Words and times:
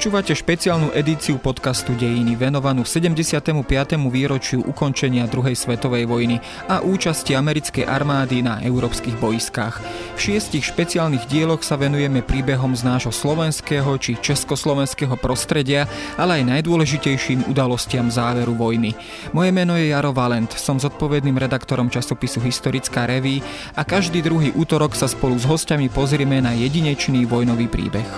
Počúvate 0.00 0.32
špeciálnu 0.32 0.96
edíciu 0.96 1.36
podcastu 1.36 1.92
Dejiny 1.92 2.32
venovanú 2.32 2.88
75. 2.88 3.52
výročiu 4.08 4.64
ukončenia 4.64 5.28
druhej 5.28 5.52
svetovej 5.52 6.08
vojny 6.08 6.40
a 6.72 6.80
účasti 6.80 7.36
americkej 7.36 7.84
armády 7.84 8.40
na 8.40 8.64
európskych 8.64 9.20
boiskách. 9.20 9.84
V 10.16 10.18
šiestich 10.24 10.64
špeciálnych 10.72 11.28
dieloch 11.28 11.60
sa 11.60 11.76
venujeme 11.76 12.24
príbehom 12.24 12.72
z 12.72 12.88
nášho 12.88 13.12
slovenského 13.12 13.92
či 14.00 14.16
československého 14.16 15.20
prostredia, 15.20 15.84
ale 16.16 16.40
aj 16.40 16.48
najdôležitejším 16.48 17.52
udalostiam 17.52 18.08
záveru 18.08 18.56
vojny. 18.56 18.96
Moje 19.36 19.52
meno 19.52 19.76
je 19.76 19.92
Jaro 19.92 20.16
Valent, 20.16 20.48
som 20.56 20.80
zodpovedným 20.80 21.36
redaktorom 21.36 21.92
časopisu 21.92 22.40
Historická 22.40 23.04
reví 23.04 23.44
a 23.76 23.84
každý 23.84 24.24
druhý 24.24 24.48
útorok 24.56 24.96
sa 24.96 25.04
spolu 25.04 25.36
s 25.36 25.44
hostiami 25.44 25.92
pozrieme 25.92 26.40
na 26.40 26.56
jedinečný 26.56 27.28
vojnový 27.28 27.68
príbeh. 27.68 28.08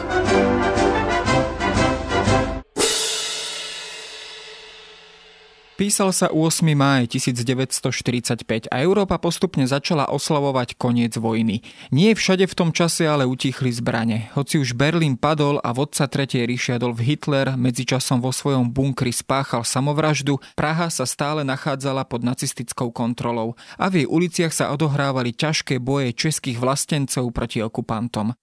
Písal 5.82 6.14
sa 6.14 6.30
8. 6.30 6.62
máj 6.78 7.10
1945 7.10 8.70
a 8.70 8.76
Európa 8.86 9.18
postupne 9.18 9.66
začala 9.66 10.06
oslavovať 10.14 10.78
koniec 10.78 11.18
vojny. 11.18 11.58
Nie 11.90 12.14
všade 12.14 12.46
v 12.46 12.54
tom 12.54 12.70
čase 12.70 13.02
ale 13.02 13.26
utichli 13.26 13.74
zbrane. 13.74 14.30
Hoci 14.38 14.62
už 14.62 14.78
Berlín 14.78 15.18
padol 15.18 15.58
a 15.58 15.74
vodca 15.74 16.06
3. 16.06 16.46
ríši 16.46 16.78
Adolf 16.78 17.02
Hitler 17.02 17.58
medzičasom 17.58 18.22
vo 18.22 18.30
svojom 18.30 18.70
bunkri 18.70 19.10
spáchal 19.10 19.66
samovraždu, 19.66 20.38
Praha 20.54 20.86
sa 20.86 21.02
stále 21.02 21.42
nachádzala 21.42 22.06
pod 22.06 22.22
nacistickou 22.22 22.94
kontrolou 22.94 23.58
a 23.74 23.90
v 23.90 24.06
jej 24.06 24.08
uliciach 24.08 24.54
sa 24.54 24.70
odohrávali 24.70 25.34
ťažké 25.34 25.82
boje 25.82 26.14
českých 26.14 26.62
vlastencov 26.62 27.34
proti 27.34 27.58
okupantom. 27.58 28.38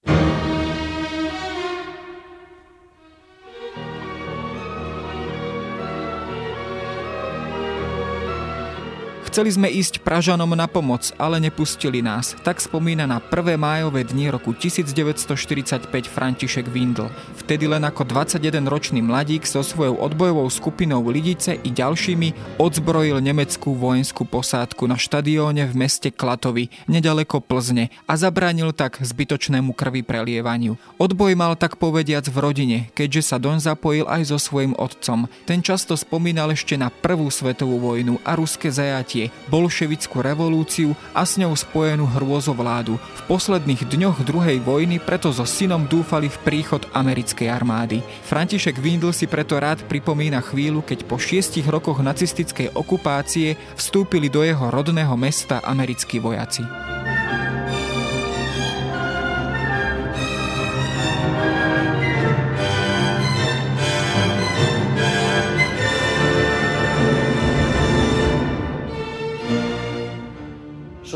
Chceli 9.29 9.53
sme 9.53 9.69
ísť 9.69 10.01
Pražanom 10.01 10.49
na 10.57 10.65
pomoc, 10.65 11.13
ale 11.21 11.37
nepustili 11.37 12.01
nás. 12.01 12.33
Tak 12.41 12.57
spomína 12.57 13.05
na 13.05 13.21
prvé 13.21 13.61
májové 13.61 14.01
dni 14.01 14.33
roku 14.33 14.57
1945 14.57 15.85
František 16.09 16.65
Windl. 16.65 17.13
Vtedy 17.37 17.69
len 17.69 17.85
ako 17.85 18.09
21-ročný 18.09 19.05
mladík 19.05 19.45
so 19.45 19.61
svojou 19.61 20.01
odbojovou 20.01 20.49
skupinou 20.49 21.05
Lidice 21.05 21.61
i 21.61 21.69
ďalšími 21.69 22.57
odzbrojil 22.57 23.21
nemeckú 23.21 23.77
vojenskú 23.77 24.25
posádku 24.25 24.89
na 24.89 24.97
štadióne 24.97 25.69
v 25.69 25.77
meste 25.77 26.09
Klatovi, 26.09 26.73
nedaleko 26.89 27.37
Plzne 27.37 27.93
a 28.09 28.17
zabránil 28.17 28.73
tak 28.73 28.97
zbytočnému 28.97 29.77
krvi 29.77 30.01
prelievaniu. 30.01 30.73
Odboj 30.97 31.37
mal 31.37 31.53
tak 31.53 31.77
povediac 31.77 32.25
v 32.25 32.37
rodine, 32.41 32.77
keďže 32.97 33.29
sa 33.29 33.37
doň 33.37 33.61
zapojil 33.61 34.09
aj 34.09 34.33
so 34.33 34.41
svojím 34.41 34.73
otcom. 34.73 35.29
Ten 35.45 35.61
často 35.61 35.93
spomínal 35.93 36.49
ešte 36.49 36.73
na 36.81 36.89
prvú 36.89 37.29
svetovú 37.29 37.77
vojnu 37.77 38.17
a 38.25 38.33
ruské 38.33 38.73
zajatie 38.73 39.18
napätie, 39.19 39.35
bolševickú 39.51 40.21
revolúciu 40.21 40.95
a 41.11 41.25
s 41.25 41.35
ňou 41.41 41.51
spojenú 41.57 42.07
hrôzovládu. 42.07 42.95
V 42.95 43.21
posledných 43.27 43.89
dňoch 43.89 44.23
druhej 44.23 44.61
vojny 44.63 45.01
preto 45.01 45.33
so 45.33 45.43
synom 45.43 45.89
dúfali 45.89 46.29
v 46.29 46.37
príchod 46.45 46.85
americkej 46.93 47.49
armády. 47.49 47.99
František 48.29 48.77
Windl 48.79 49.11
si 49.11 49.25
preto 49.25 49.57
rád 49.57 49.83
pripomína 49.89 50.39
chvíľu, 50.45 50.85
keď 50.85 51.03
po 51.09 51.17
šiestich 51.17 51.67
rokoch 51.67 51.99
nacistickej 51.99 52.71
okupácie 52.77 53.57
vstúpili 53.75 54.29
do 54.29 54.45
jeho 54.45 54.69
rodného 54.69 55.17
mesta 55.17 55.59
americkí 55.65 56.21
vojaci. 56.21 56.63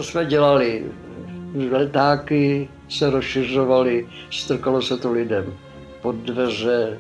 Co 0.03 0.09
jsme 0.09 0.25
dělali. 0.25 0.91
Letáky 1.72 2.69
se 2.90 3.09
rozšiřovaly, 3.09 4.08
strkalo 4.31 4.81
se 4.81 4.97
to 4.97 5.12
lidem 5.12 5.53
pod 6.02 6.16
dveře. 6.16 7.00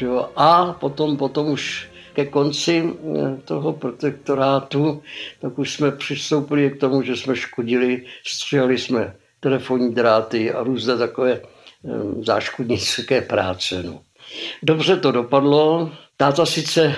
Jo? 0.00 0.28
A 0.36 0.72
potom, 0.72 1.16
potom 1.16 1.50
už 1.50 1.90
ke 2.12 2.26
konci 2.26 2.82
eh, 2.82 3.36
toho 3.44 3.72
protektorátu, 3.72 5.02
tak 5.40 5.58
už 5.58 5.74
jsme 5.74 5.90
přistoupili 5.90 6.70
k 6.70 6.80
tomu, 6.80 7.02
že 7.02 7.16
jsme 7.16 7.36
škodili, 7.36 8.04
stříhali 8.26 8.78
jsme 8.78 9.16
telefonní 9.40 9.94
dráty 9.94 10.52
a 10.52 10.62
různé 10.62 10.96
takové 10.96 11.32
eh, 11.32 11.42
záškodnické 12.24 13.20
práce. 13.20 13.82
No. 13.82 14.00
Dobře 14.62 14.96
to 14.96 15.12
dopadlo. 15.12 15.92
Táta 16.16 16.46
sice 16.46 16.94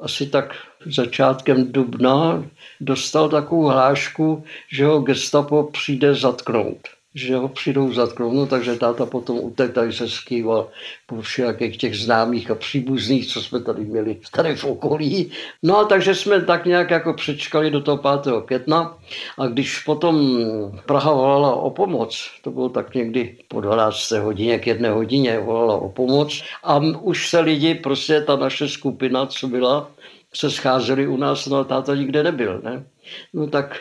asi 0.00 0.26
tak 0.26 0.54
začátkem 0.86 1.72
dubna 1.72 2.44
dostal 2.80 3.28
takovou 3.28 3.64
hlášku, 3.64 4.44
že 4.72 4.84
ho 4.86 5.00
gestapo 5.00 5.62
přijde 5.72 6.14
zatknout 6.14 6.88
že 7.14 7.36
ho 7.36 7.48
přijdou 7.48 7.92
zatknout, 7.92 8.34
no, 8.34 8.46
takže 8.46 8.76
táta 8.76 9.06
potom 9.06 9.38
utek, 9.38 9.72
tak 9.72 9.92
se 9.92 10.08
skýval 10.08 10.68
po 11.06 11.20
všelakých 11.20 11.76
těch 11.76 11.96
známých 11.96 12.50
a 12.50 12.54
příbuzných, 12.54 13.26
co 13.26 13.42
jsme 13.42 13.60
tady 13.60 13.84
měli 13.84 14.16
tady 14.32 14.56
v 14.56 14.64
okolí. 14.64 15.32
No 15.62 15.78
a 15.78 15.84
takže 15.84 16.14
jsme 16.14 16.44
tak 16.44 16.66
nějak 16.66 16.90
jako 16.90 17.14
přečkali 17.14 17.70
do 17.70 17.80
toho 17.80 17.96
5. 17.96 18.32
května 18.44 18.98
a 19.38 19.46
když 19.46 19.78
potom 19.78 20.38
Praha 20.86 21.12
volala 21.12 21.54
o 21.54 21.70
pomoc, 21.70 22.30
to 22.42 22.50
bylo 22.50 22.68
tak 22.68 22.94
někdy 22.94 23.36
po 23.48 23.60
12. 23.60 24.10
hodině 24.10 24.58
k 24.58 24.66
jedné 24.66 24.90
hodině 24.90 25.38
volala 25.38 25.74
o 25.74 25.88
pomoc 25.88 26.42
a 26.64 26.78
už 27.00 27.28
se 27.28 27.40
lidi, 27.40 27.74
prostě 27.74 28.20
ta 28.20 28.36
naše 28.36 28.68
skupina, 28.68 29.26
co 29.26 29.48
byla, 29.48 29.90
se 30.34 30.50
scházeli 30.50 31.06
u 31.06 31.16
nás, 31.16 31.46
no 31.46 31.56
a 31.56 31.64
táta 31.64 31.94
nikde 31.94 32.22
nebyl, 32.22 32.60
ne? 32.64 32.84
No 33.32 33.46
tak 33.46 33.76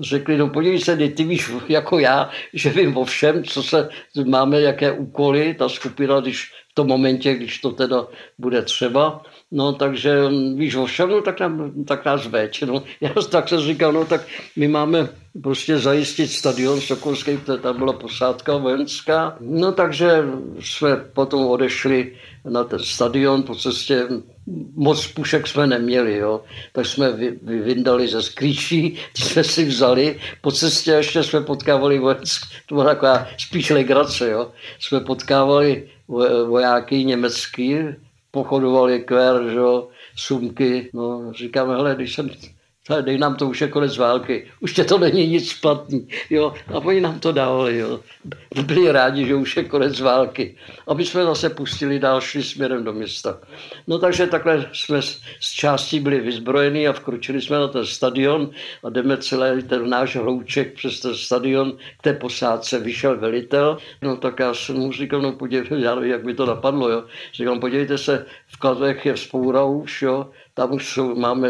řekli, 0.00 0.38
no 0.38 0.48
podívej 0.48 0.80
se, 0.80 0.96
ty 0.96 1.24
víš 1.24 1.50
jako 1.68 1.98
já, 1.98 2.30
že 2.52 2.70
vím 2.70 2.96
o 2.96 3.04
všem, 3.04 3.44
co 3.44 3.62
se 3.62 3.88
máme, 4.24 4.60
jaké 4.60 4.92
úkoly, 4.92 5.54
ta 5.54 5.68
skupina, 5.68 6.20
když 6.20 6.52
v 6.70 6.74
tom 6.74 6.86
momentě, 6.86 7.34
když 7.34 7.60
to 7.60 7.70
teda 7.72 8.06
bude 8.38 8.62
třeba, 8.62 9.22
no 9.52 9.72
takže 9.72 10.28
víš 10.54 10.74
o 10.74 10.86
všem, 10.86 11.08
no 11.08 11.22
tak, 11.22 11.40
nám, 11.40 11.84
tak 11.84 12.04
nás 12.04 12.26
veď. 12.26 12.62
No. 12.62 12.82
Já 13.00 13.10
tak 13.30 13.48
jsem 13.48 13.60
říkal, 13.60 13.92
no 13.92 14.04
tak 14.04 14.26
my 14.56 14.68
máme 14.68 15.08
prostě 15.42 15.78
zajistit 15.78 16.28
stadion 16.28 16.80
Sokolský, 16.80 17.36
protože 17.36 17.58
tam 17.58 17.76
byla 17.76 17.92
posádka 17.92 18.56
vojenská. 18.56 19.36
No 19.40 19.72
takže 19.72 20.24
jsme 20.60 20.96
potom 20.96 21.46
odešli 21.46 22.16
na 22.44 22.64
ten 22.64 22.78
stadion 22.78 23.42
po 23.42 23.54
cestě 23.54 24.08
moc 24.74 25.06
pušek 25.06 25.46
jsme 25.46 25.66
neměli, 25.66 26.16
jo. 26.16 26.44
tak 26.72 26.86
jsme 26.86 27.12
vyvindali 27.42 28.08
ze 28.08 28.22
skrýší, 28.22 28.98
ty 29.12 29.22
jsme 29.22 29.44
si 29.44 29.64
vzali, 29.64 30.20
po 30.40 30.52
cestě 30.52 30.90
ještě 30.90 31.22
jsme 31.22 31.40
potkávali 31.40 31.98
vojenské, 31.98 32.48
to 32.66 32.74
byla 32.74 32.84
taková 32.84 33.26
spíš 33.38 33.70
legrace, 33.70 34.30
jo. 34.30 34.52
jsme 34.78 35.00
potkávali 35.00 35.88
vojáky 36.46 37.04
německý, 37.04 37.76
pochodovali 38.30 39.00
kver, 39.00 39.42
že 39.50 39.60
sumky, 40.16 40.90
no, 40.92 41.32
říkáme, 41.32 41.74
hele, 41.74 41.94
když 41.94 42.14
jsem 42.14 42.30
dej 43.00 43.18
nám 43.18 43.34
to 43.34 43.48
už 43.48 43.60
je 43.60 43.68
konec 43.68 43.96
války, 43.96 44.46
už 44.60 44.72
tě 44.72 44.84
to 44.84 44.98
není 44.98 45.26
nic 45.26 45.48
špatný, 45.48 46.08
jo, 46.30 46.54
a 46.74 46.78
oni 46.78 47.00
nám 47.00 47.20
to 47.20 47.32
dávali, 47.32 47.78
jo. 47.78 48.00
Byli 48.62 48.92
rádi, 48.92 49.26
že 49.26 49.34
už 49.34 49.56
je 49.56 49.64
konec 49.64 50.00
války. 50.00 50.56
A 50.86 50.94
my 50.94 51.04
jsme 51.04 51.24
zase 51.24 51.50
pustili 51.50 51.98
dál, 51.98 52.20
šli 52.20 52.42
směrem 52.42 52.84
do 52.84 52.92
města. 52.92 53.38
No 53.86 53.98
takže 53.98 54.26
takhle 54.26 54.66
jsme 54.72 55.02
z 55.40 55.50
části 55.50 56.00
byli 56.00 56.20
vyzbrojení 56.20 56.88
a 56.88 56.92
vkročili 56.92 57.40
jsme 57.40 57.58
na 57.58 57.68
ten 57.68 57.86
stadion 57.86 58.50
a 58.84 58.90
jdeme 58.90 59.16
celý 59.16 59.62
ten 59.62 59.90
náš 59.90 60.16
hlouček 60.16 60.74
přes 60.74 61.00
ten 61.00 61.14
stadion 61.14 61.72
k 61.98 62.02
té 62.02 62.12
posádce. 62.12 62.78
Vyšel 62.78 63.16
velitel, 63.16 63.78
no 64.02 64.16
tak 64.16 64.38
já 64.38 64.54
jsem 64.54 64.76
mu 64.76 64.92
říkal, 64.92 65.20
no 65.20 65.32
podívejte, 65.32 65.78
já 65.78 65.94
nevím, 65.94 66.10
jak 66.10 66.24
mi 66.24 66.34
to 66.34 66.46
napadlo, 66.46 66.90
jo. 66.90 67.04
Říkal, 67.34 67.58
podívejte 67.58 67.98
se, 67.98 68.26
v 68.46 68.56
Kladech 68.56 69.06
je 69.06 69.14
vzpoura 69.14 69.64
už, 69.64 70.02
jo, 70.02 70.30
tam 70.56 70.80
jsou, 70.80 71.14
máme 71.14 71.48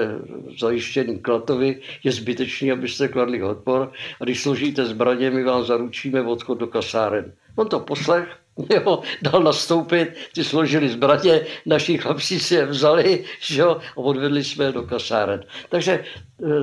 zajištěný 0.60 1.18
klatovy, 1.18 1.80
je 2.04 2.12
zbytečný, 2.12 2.72
abyste 2.72 3.08
kladli 3.08 3.42
odpor 3.42 3.92
a 4.20 4.24
když 4.24 4.42
složíte 4.42 4.86
zbraně, 4.86 5.30
my 5.30 5.44
vám 5.44 5.64
zaručíme 5.64 6.22
odchod 6.22 6.58
do 6.58 6.66
kasáren. 6.66 7.32
On 7.56 7.68
to 7.68 7.80
poslech, 7.80 8.28
jo, 8.70 9.02
dal 9.22 9.42
nastoupit, 9.42 10.08
ty 10.34 10.44
složili 10.44 10.88
zbraně, 10.88 11.46
naši 11.66 11.98
chlapci 11.98 12.40
si 12.40 12.54
je 12.54 12.66
vzali 12.66 13.24
jo, 13.50 13.70
a 13.70 13.96
odvedli 13.96 14.44
jsme 14.44 14.64
je 14.64 14.72
do 14.72 14.82
kasáren. 14.82 15.44
Takže 15.68 15.92
e, 15.92 16.04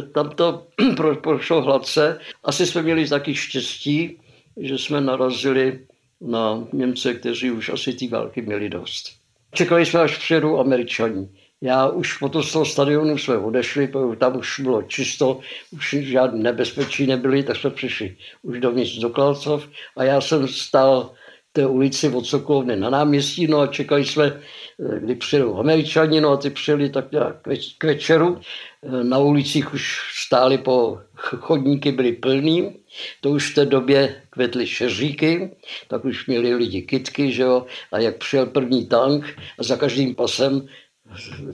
tam 0.01 0.29
to 0.29 0.67
prošlo 1.21 1.61
hladce. 1.61 2.19
Asi 2.43 2.65
jsme 2.65 2.81
měli 2.81 3.07
taky 3.07 3.35
štěstí, 3.35 4.19
že 4.57 4.77
jsme 4.77 5.01
narazili 5.01 5.79
na 6.21 6.67
Němce, 6.73 7.13
kteří 7.13 7.51
už 7.51 7.69
asi 7.69 7.93
ty 7.93 8.07
války 8.07 8.41
měli 8.41 8.69
dost. 8.69 9.23
Čekali 9.53 9.85
jsme, 9.85 9.99
až 9.99 10.17
přijedou 10.17 10.59
američani. 10.59 11.29
Já 11.63 11.87
už 11.87 12.17
po 12.17 12.29
to 12.29 12.43
z 12.43 12.51
toho 12.51 12.65
stadionu 12.65 13.17
jsme 13.17 13.37
odešli, 13.37 13.91
tam 14.17 14.37
už 14.37 14.59
bylo 14.59 14.81
čisto, 14.81 15.39
už 15.71 15.89
žádné 15.89 16.43
nebezpečí 16.43 17.07
nebyly, 17.07 17.43
tak 17.43 17.55
jsme 17.55 17.69
přišli 17.69 18.15
už 18.41 18.59
dovnitř 18.59 18.99
do 18.99 19.09
Klalcov 19.09 19.69
a 19.97 20.03
já 20.03 20.21
jsem 20.21 20.47
stál 20.47 21.13
té 21.53 21.67
ulici 21.67 22.09
od 22.09 22.25
Sokolovny 22.25 22.75
na 22.75 22.89
náměstí, 22.89 23.47
no 23.47 23.59
a 23.59 23.67
čekali 23.67 24.05
jsme, 24.05 24.25
eh, 24.25 24.99
kdy 24.99 25.15
přijedou 25.15 25.57
američani, 25.57 26.21
no 26.21 26.29
a 26.29 26.37
ty 26.37 26.49
přijeli 26.49 26.89
tak 26.89 27.11
nějak 27.11 27.35
k 27.77 27.83
večeru. 27.83 28.39
Eh, 28.83 29.03
na 29.03 29.17
ulicích 29.19 29.73
už 29.73 29.99
stály 30.25 30.57
po 30.57 30.99
chodníky, 31.15 31.91
byly 31.91 32.11
plný. 32.11 32.75
To 33.21 33.29
už 33.29 33.51
v 33.51 33.55
té 33.55 33.65
době 33.65 34.21
kvetly 34.29 34.67
šeříky, 34.67 35.51
tak 35.87 36.05
už 36.05 36.27
měli 36.27 36.55
lidi 36.55 36.81
kitky, 36.81 37.31
že 37.31 37.43
jo, 37.43 37.65
a 37.91 37.99
jak 37.99 38.17
přijel 38.17 38.45
první 38.45 38.85
tank 38.85 39.25
a 39.59 39.63
za 39.63 39.77
každým 39.77 40.15
pasem, 40.15 40.67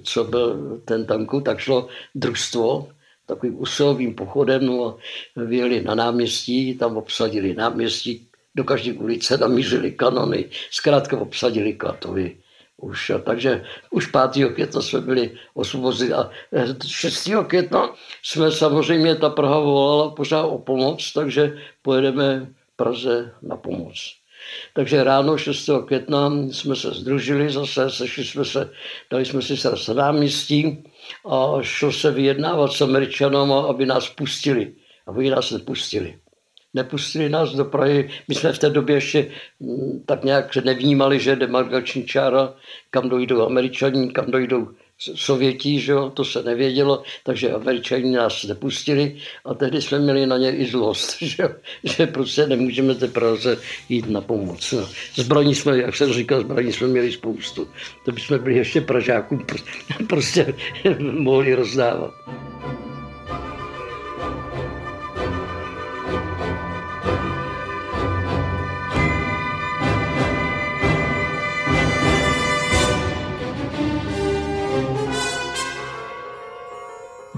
co 0.04 0.24
byl 0.24 0.82
ten 0.86 1.06
tanku, 1.06 1.42
tak 1.42 1.60
šlo 1.60 1.88
družstvo, 2.16 2.90
takovým 3.26 3.62
usilovým 3.62 4.16
pochodem, 4.16 4.66
no 4.66 4.86
a 4.86 4.98
vyjeli 5.36 5.82
na 5.84 5.96
náměstí, 5.96 6.78
tam 6.78 6.98
obsadili 6.98 7.54
náměstí, 7.54 8.30
do 8.56 8.64
každé 8.64 8.94
ulice 8.94 9.38
namířili 9.38 9.92
kanony, 9.92 10.50
zkrátka 10.72 11.18
obsadili 11.18 11.74
Klatovy. 11.74 12.38
Už, 12.78 13.12
takže 13.24 13.66
už 13.92 14.08
5. 14.08 14.54
května 14.54 14.82
jsme 14.82 15.02
byli 15.02 15.32
osvobozeni 15.54 16.14
a 16.14 16.32
6. 16.88 17.28
Eh, 17.28 17.44
května 17.44 17.96
jsme 18.24 18.52
samozřejmě, 18.52 19.16
ta 19.16 19.30
Praha 19.30 19.60
volala 19.60 20.12
pořád 20.12 20.46
o 20.46 20.58
pomoc, 20.58 21.14
takže 21.14 21.58
pojedeme 21.82 22.48
Praze 22.76 23.32
na 23.42 23.58
pomoc. 23.58 24.19
Takže 24.74 25.04
ráno 25.04 25.38
6. 25.38 25.70
května 25.86 26.32
jsme 26.52 26.76
se 26.76 26.92
združili 26.92 27.50
zase, 27.50 27.90
sešli 27.90 28.26
jsme 28.26 28.46
se, 28.46 28.70
dali 29.12 29.26
jsme 29.26 29.42
si 29.42 29.58
se 29.58 29.70
na 29.88 29.94
náměstí 29.94 30.84
a 31.26 31.62
šlo 31.62 31.92
se 31.92 32.12
vyjednávat 32.12 32.72
s 32.72 32.82
Američanama, 32.82 33.62
aby 33.62 33.86
nás 33.86 34.10
pustili. 34.10 34.74
A 35.08 35.12
oni 35.12 35.30
nás 35.30 35.52
nepustili 35.52 36.20
nepustili 36.74 37.30
nás 37.30 37.54
do 37.54 37.66
Prahy. 37.66 38.10
My 38.28 38.36
jsme 38.36 38.54
v 38.54 38.60
té 38.60 38.70
době 38.70 38.96
ještě 38.96 39.32
mm, 39.60 40.04
tak 40.06 40.24
nějak 40.24 40.56
nevnímali, 40.56 41.20
že 41.20 41.36
demarkační 41.36 42.06
čára, 42.06 42.54
kam 42.90 43.10
dojdou 43.10 43.46
američani, 43.46 44.12
kam 44.12 44.32
dojdou 44.32 44.68
Sovětí, 45.00 45.80
že 45.80 45.92
jo, 45.92 46.10
to 46.10 46.26
se 46.26 46.44
nevědělo, 46.44 47.04
takže 47.24 47.52
američani 47.52 48.12
nás 48.12 48.44
nepustili 48.44 49.18
a 49.46 49.54
tehdy 49.54 49.82
jsme 49.82 50.00
měli 50.00 50.28
na 50.28 50.38
ně 50.38 50.56
i 50.56 50.66
zlost, 50.66 51.18
že, 51.22 51.44
jo, 51.44 51.50
že 51.84 52.08
prostě 52.08 52.48
nemůžeme 52.48 52.96
té 52.96 53.08
Praze 53.08 53.58
jít 53.90 54.10
na 54.10 54.22
pomoc. 54.22 54.72
No. 54.72 54.90
Zbraní 55.16 55.56
jsme, 55.56 55.78
jak 55.78 55.96
jsem 55.96 56.14
říkal, 56.14 56.42
zbraní 56.42 56.74
jsme 56.74 56.88
měli 56.88 57.12
spoustu. 57.12 57.68
To 58.06 58.12
by 58.12 58.22
jsme 58.22 58.40
byli 58.40 58.56
ještě 58.56 58.82
Pražákům 58.82 59.46
prostě 60.08 60.54
mohli 61.00 61.56
rozdávat. 61.56 62.14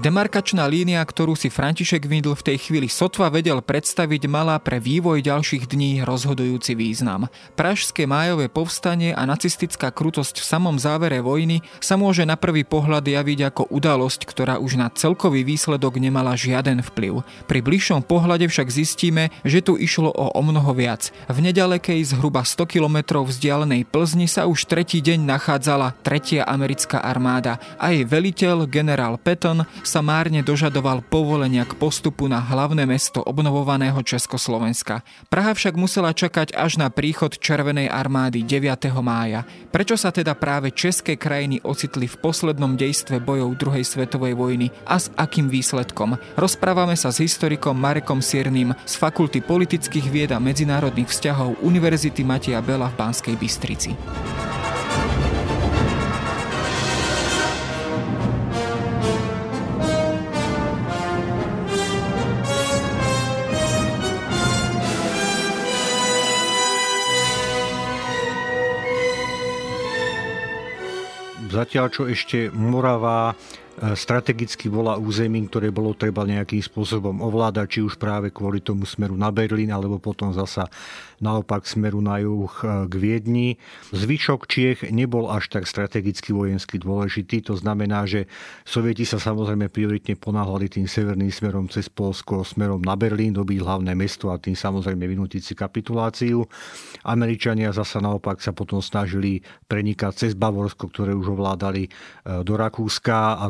Demarkačná 0.02 0.66
línia, 0.66 0.98
ktorú 0.98 1.38
si 1.38 1.46
František 1.46 2.10
Windl 2.10 2.34
v 2.34 2.42
tej 2.42 2.58
chvíli 2.58 2.90
sotva 2.90 3.30
vedel 3.30 3.62
predstaviť, 3.62 4.26
mala 4.26 4.58
pre 4.58 4.82
vývoj 4.82 5.22
ďalších 5.22 5.70
dní 5.70 6.02
rozhodujúci 6.02 6.74
význam. 6.74 7.30
Pražské 7.54 8.02
májové 8.02 8.50
povstanie 8.50 9.14
a 9.14 9.22
nacistická 9.22 9.94
krutosť 9.94 10.42
v 10.42 10.48
samom 10.58 10.74
závere 10.74 11.22
vojny 11.22 11.62
sa 11.78 11.94
môže 11.94 12.26
na 12.26 12.34
prvý 12.34 12.66
pohľad 12.66 13.06
javiť 13.06 13.54
ako 13.54 13.70
udalosť, 13.70 14.26
ktorá 14.26 14.58
už 14.58 14.74
na 14.74 14.90
celkový 14.90 15.46
výsledok 15.46 16.02
nemala 16.02 16.34
žiaden 16.34 16.82
vplyv. 16.82 17.22
Pri 17.46 17.62
bližšom 17.62 18.02
pohľade 18.02 18.50
však 18.50 18.74
zistíme, 18.74 19.30
že 19.46 19.62
tu 19.62 19.78
išlo 19.78 20.10
o 20.10 20.34
o 20.34 20.42
mnoho 20.42 20.74
viac. 20.74 21.14
V 21.30 21.38
nedalekej 21.38 22.02
zhruba 22.10 22.42
100 22.42 22.66
km 22.66 23.22
vzdialenej 23.22 23.86
Plzni 23.86 24.26
sa 24.26 24.50
už 24.50 24.66
tretí 24.66 24.98
deň 24.98 25.30
nachádzala 25.30 25.94
tretia 26.02 26.42
americká 26.42 26.98
armáda 26.98 27.62
a 27.78 27.94
jej 27.94 28.02
veliteľ 28.02 28.66
generál 28.66 29.14
Patton 29.14 29.62
sa 29.92 30.00
márne 30.00 30.40
dožadoval 30.40 31.04
povolenia 31.04 31.68
k 31.68 31.76
postupu 31.76 32.24
na 32.24 32.40
hlavné 32.40 32.88
mesto 32.88 33.20
obnovovaného 33.20 34.00
Československa. 34.00 35.04
Praha 35.28 35.52
však 35.52 35.76
musela 35.76 36.16
čakať 36.16 36.56
až 36.56 36.80
na 36.80 36.88
príchod 36.88 37.28
Červenej 37.36 37.92
armády 37.92 38.40
9. 38.40 38.88
mája. 39.04 39.44
Prečo 39.68 40.00
sa 40.00 40.08
teda 40.08 40.32
práve 40.32 40.72
české 40.72 41.20
krajiny 41.20 41.60
ocitli 41.60 42.08
v 42.08 42.16
poslednom 42.24 42.72
dejstve 42.72 43.20
bojov 43.20 43.60
druhej 43.60 43.84
svetovej 43.84 44.32
vojny 44.32 44.72
a 44.88 44.96
s 44.96 45.12
akým 45.12 45.52
výsledkom? 45.52 46.16
Rozprávame 46.40 46.96
sa 46.96 47.12
s 47.12 47.20
historikom 47.20 47.76
Marekom 47.76 48.24
Sierným 48.24 48.72
z 48.88 48.94
Fakulty 48.96 49.44
politických 49.44 50.08
vied 50.08 50.32
a 50.32 50.40
medzinárodných 50.40 51.12
vzťahov 51.12 51.60
Univerzity 51.60 52.24
Matia 52.24 52.64
Bela 52.64 52.88
v 52.88 52.96
Banskej 52.96 53.36
Bystrici. 53.36 53.92
Zatiaľ, 71.52 71.86
čo 71.92 72.08
ešte 72.08 72.48
Morava 72.48 73.36
E, 73.72 73.96
strategicky 73.96 74.68
bola 74.68 75.00
územím, 75.00 75.48
ktoré 75.48 75.72
bolo 75.72 75.96
treba 75.96 76.28
nejakým 76.28 76.60
spôsobom 76.60 77.24
ovládať, 77.24 77.66
či 77.66 77.80
už 77.80 77.96
práve 77.96 78.28
kvôli 78.28 78.60
tomu 78.60 78.84
smeru 78.84 79.16
na 79.16 79.32
Berlín, 79.32 79.72
alebo 79.72 79.96
potom 79.96 80.28
zasa 80.28 80.68
naopak 81.22 81.64
smeru 81.64 82.02
na 82.02 82.18
juh 82.18 82.50
e, 82.60 82.90
k 82.90 82.94
Viedni. 82.98 83.48
Zvyšok 83.94 84.50
Čiech 84.50 84.80
nebol 84.90 85.30
až 85.30 85.48
tak 85.48 85.70
strategicky 85.70 86.34
vojensky 86.34 86.82
dôležitý, 86.82 87.46
to 87.46 87.54
znamená, 87.54 88.04
že 88.04 88.26
Sovieti 88.66 89.06
sa 89.06 89.22
samozrejme 89.22 89.70
prioritne 89.70 90.18
ponáhľali 90.18 90.66
tým 90.68 90.86
severným 90.90 91.30
smerom 91.30 91.70
cez 91.70 91.86
Polsko, 91.86 92.42
smerom 92.42 92.82
na 92.82 92.98
Berlín, 92.98 93.32
dobiť 93.32 93.62
hlavné 93.62 93.94
mesto 93.94 94.34
a 94.34 94.42
tým 94.42 94.58
samozrejme 94.58 95.06
vynútiť 95.06 95.42
si 95.42 95.54
kapituláciu. 95.54 96.42
Američania 97.06 97.70
zasa 97.70 98.02
naopak 98.02 98.42
sa 98.42 98.50
potom 98.50 98.82
snažili 98.82 99.40
prenikať 99.70 100.26
cez 100.26 100.32
Bavorsko, 100.34 100.90
ktoré 100.90 101.14
už 101.14 101.38
ovládali 101.38 101.86
e, 101.86 101.90
do 102.42 102.58
Rakúska 102.58 103.38
a 103.38 103.46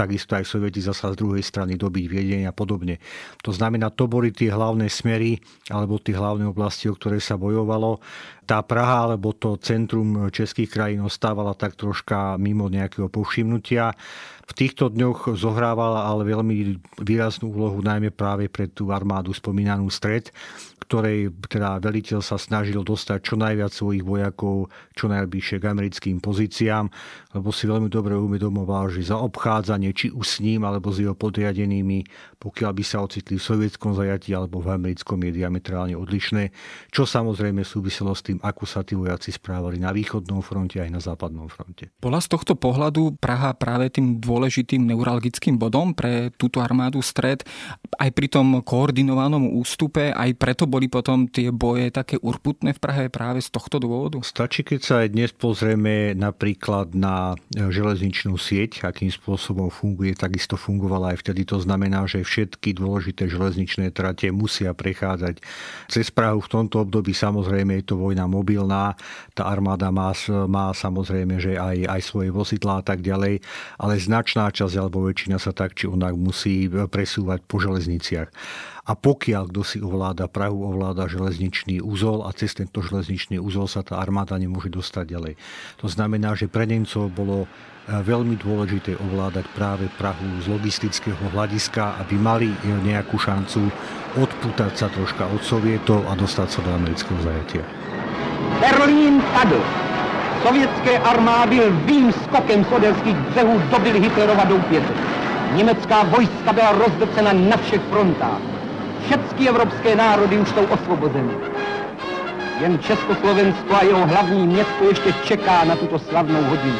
takisto 0.00 0.32
aj 0.32 0.48
Sovieti 0.48 0.80
zasa 0.80 1.12
z 1.12 1.20
druhej 1.20 1.44
strany 1.44 1.76
dobiť 1.76 2.04
Viedeň 2.08 2.42
a 2.48 2.56
podobne. 2.56 2.96
To 3.44 3.52
znamená, 3.52 3.92
to 3.92 4.08
boli 4.08 4.32
tie 4.32 4.48
hlavné 4.48 4.88
smery 4.88 5.36
alebo 5.68 6.00
tie 6.00 6.16
hlavné 6.16 6.48
oblasti, 6.48 6.88
o 6.88 6.96
ktoré 6.96 7.20
sa 7.20 7.36
bojovalo. 7.36 8.00
Tá 8.48 8.64
Praha 8.64 9.04
alebo 9.12 9.36
to 9.36 9.60
centrum 9.60 10.32
českých 10.32 10.72
krajín 10.72 11.04
ostávala 11.04 11.52
tak 11.52 11.76
troška 11.76 12.40
mimo 12.40 12.72
nejakého 12.72 13.12
povšimnutia. 13.12 13.92
V 14.50 14.52
týchto 14.56 14.90
dňoch 14.90 15.38
zohrávala 15.38 16.10
ale 16.10 16.26
veľmi 16.26 16.80
výraznú 17.06 17.54
úlohu 17.54 17.78
najmä 17.84 18.10
práve 18.10 18.50
pre 18.50 18.66
tú 18.66 18.90
armádu 18.90 19.30
spomínanú 19.30 19.86
stred, 19.86 20.34
ktorej 20.90 21.30
teda 21.46 21.78
veliteľ 21.78 22.18
sa 22.18 22.34
snažil 22.34 22.82
dostať 22.82 23.22
čo 23.22 23.38
najviac 23.38 23.70
svojich 23.70 24.02
vojakov 24.02 24.66
čo 24.90 25.06
najbližšie 25.06 25.62
k 25.62 25.70
americkým 25.70 26.18
pozíciám, 26.18 26.90
lebo 27.38 27.54
si 27.54 27.70
veľmi 27.70 27.86
dobre 27.86 28.18
uvedomoval, 28.18 28.90
že 28.90 29.06
za 29.06 29.22
obchádzanie 29.22 29.94
či 29.94 30.10
už 30.10 30.26
s 30.26 30.36
ním 30.42 30.66
alebo 30.66 30.90
s 30.90 30.98
jeho 30.98 31.14
podriadenými, 31.14 32.02
pokiaľ 32.42 32.72
by 32.74 32.82
sa 32.82 33.06
ocitli 33.06 33.38
v 33.38 33.46
sovietskom 33.46 33.94
zajatí 33.94 34.34
alebo 34.34 34.58
v 34.58 34.74
americkom 34.74 35.22
je 35.30 35.30
diametrálne 35.30 35.94
odlišné, 35.94 36.50
čo 36.90 37.06
samozrejme 37.06 37.62
súviselo 37.62 38.10
s 38.10 38.26
tým, 38.26 38.42
ako 38.42 38.66
sa 38.66 38.82
tí 38.82 38.98
vojaci 38.98 39.30
správali 39.30 39.78
na 39.78 39.94
východnom 39.94 40.42
fronte 40.42 40.82
aj 40.82 40.90
na 40.90 40.98
západnom 40.98 41.46
fronte. 41.46 41.94
Bola 42.02 42.18
z 42.18 42.34
tohto 42.34 42.58
pohľadu 42.58 43.14
Praha 43.22 43.54
práve 43.54 43.94
tým 43.94 44.18
dôležitým 44.18 44.82
neuralgickým 44.90 45.54
bodom 45.54 45.94
pre 45.94 46.34
túto 46.34 46.58
armádu 46.58 46.98
stred 46.98 47.46
aj 48.00 48.10
pri 48.10 48.26
tom 48.26 48.64
koordinovanom 48.64 49.54
ústupe, 49.60 50.10
aj 50.10 50.30
preto 50.40 50.64
boli 50.64 50.79
boli 50.80 50.88
potom 50.88 51.28
tie 51.28 51.52
boje 51.52 51.92
také 51.92 52.16
urputné 52.16 52.72
v 52.72 52.80
Prahe 52.80 53.04
práve 53.12 53.44
z 53.44 53.52
tohto 53.52 53.76
dôvodu? 53.76 54.16
Stačí, 54.24 54.64
keď 54.64 54.80
sa 54.80 54.94
aj 55.04 55.12
dnes 55.12 55.28
pozrieme 55.28 56.16
napríklad 56.16 56.96
na 56.96 57.36
železničnú 57.52 58.40
sieť, 58.40 58.88
akým 58.88 59.12
spôsobom 59.12 59.68
funguje, 59.68 60.16
takisto 60.16 60.56
fungovala 60.56 61.12
aj 61.12 61.20
vtedy. 61.20 61.44
To 61.52 61.60
znamená, 61.60 62.08
že 62.08 62.24
všetky 62.24 62.80
dôležité 62.80 63.28
železničné 63.28 63.92
trate 63.92 64.32
musia 64.32 64.72
prechádzať 64.72 65.44
cez 65.92 66.08
Prahu. 66.08 66.40
V 66.40 66.48
tomto 66.48 66.88
období 66.88 67.12
samozrejme 67.12 67.84
je 67.84 67.92
to 67.92 68.00
vojna 68.00 68.24
mobilná, 68.24 68.96
tá 69.36 69.52
armáda 69.52 69.92
má, 69.92 70.16
má 70.48 70.72
samozrejme, 70.72 71.44
že 71.44 71.60
aj, 71.60 71.92
aj 71.92 72.00
svoje 72.00 72.32
vozidlá 72.32 72.80
a 72.80 72.84
tak 72.88 73.04
ďalej, 73.04 73.44
ale 73.76 74.00
značná 74.00 74.48
časť 74.48 74.80
alebo 74.80 75.04
väčšina 75.04 75.36
sa 75.36 75.52
tak 75.52 75.76
či 75.76 75.84
onak 75.92 76.16
musí 76.16 76.72
presúvať 76.72 77.44
po 77.44 77.60
železniciach. 77.60 78.32
A 78.90 78.98
pokiaľ 78.98 79.54
kto 79.54 79.62
si 79.62 79.78
ovláda 79.78 80.26
Prahu, 80.26 80.66
ovláda 80.66 81.06
železničný 81.06 81.78
úzol 81.78 82.26
a 82.26 82.34
cez 82.34 82.58
tento 82.58 82.82
železničný 82.82 83.38
úzol 83.38 83.70
sa 83.70 83.86
tá 83.86 84.02
armáda 84.02 84.34
nemôže 84.34 84.66
dostať 84.66 85.04
ďalej. 85.14 85.34
To 85.78 85.86
znamená, 85.86 86.34
že 86.34 86.50
pre 86.50 86.66
Nemcov 86.66 87.06
bolo 87.14 87.46
e, 87.46 87.48
veľmi 87.86 88.34
dôležité 88.34 88.98
ovládať 88.98 89.46
práve 89.54 89.86
Prahu 89.94 90.42
z 90.42 90.50
logistického 90.50 91.22
hľadiska, 91.30 92.02
aby 92.02 92.18
mali 92.18 92.50
nejakú 92.66 93.14
šancu 93.14 93.70
odputať 94.18 94.74
sa 94.74 94.90
troška 94.90 95.22
od 95.30 95.42
sovietov 95.46 96.02
a 96.10 96.18
dostať 96.18 96.48
sa 96.50 96.60
do 96.66 96.74
amerického 96.74 97.22
zajatia. 97.22 97.62
Berlín 98.58 99.22
padl. 99.30 99.62
Sovětské 100.42 100.98
armády 100.98 101.62
lvým 101.62 102.10
skokem 102.26 102.66
z 102.66 102.70
odelských 102.74 103.16
břehů 103.30 103.54
dobily 103.70 104.00
Hitlerova 104.02 104.44
doupěte. 104.50 104.92
Německá 105.54 106.02
vojska 106.02 106.52
byla 106.52 106.72
rozdecena 106.72 107.32
na 107.32 107.56
všech 107.56 107.82
frontách. 107.90 108.59
Všechny 109.06 109.48
evropské 109.48 109.96
národy 109.96 110.38
už 110.38 110.48
jsou 110.48 110.64
osvobozeny. 110.64 111.32
Jen 112.60 112.78
Československo 112.78 113.74
a 113.74 113.84
jeho 113.84 114.06
hlavní 114.06 114.46
město 114.46 114.84
ještě 114.84 115.12
čeká 115.24 115.64
na 115.64 115.76
tuto 115.76 115.98
slavnou 115.98 116.42
hodinu. 116.42 116.76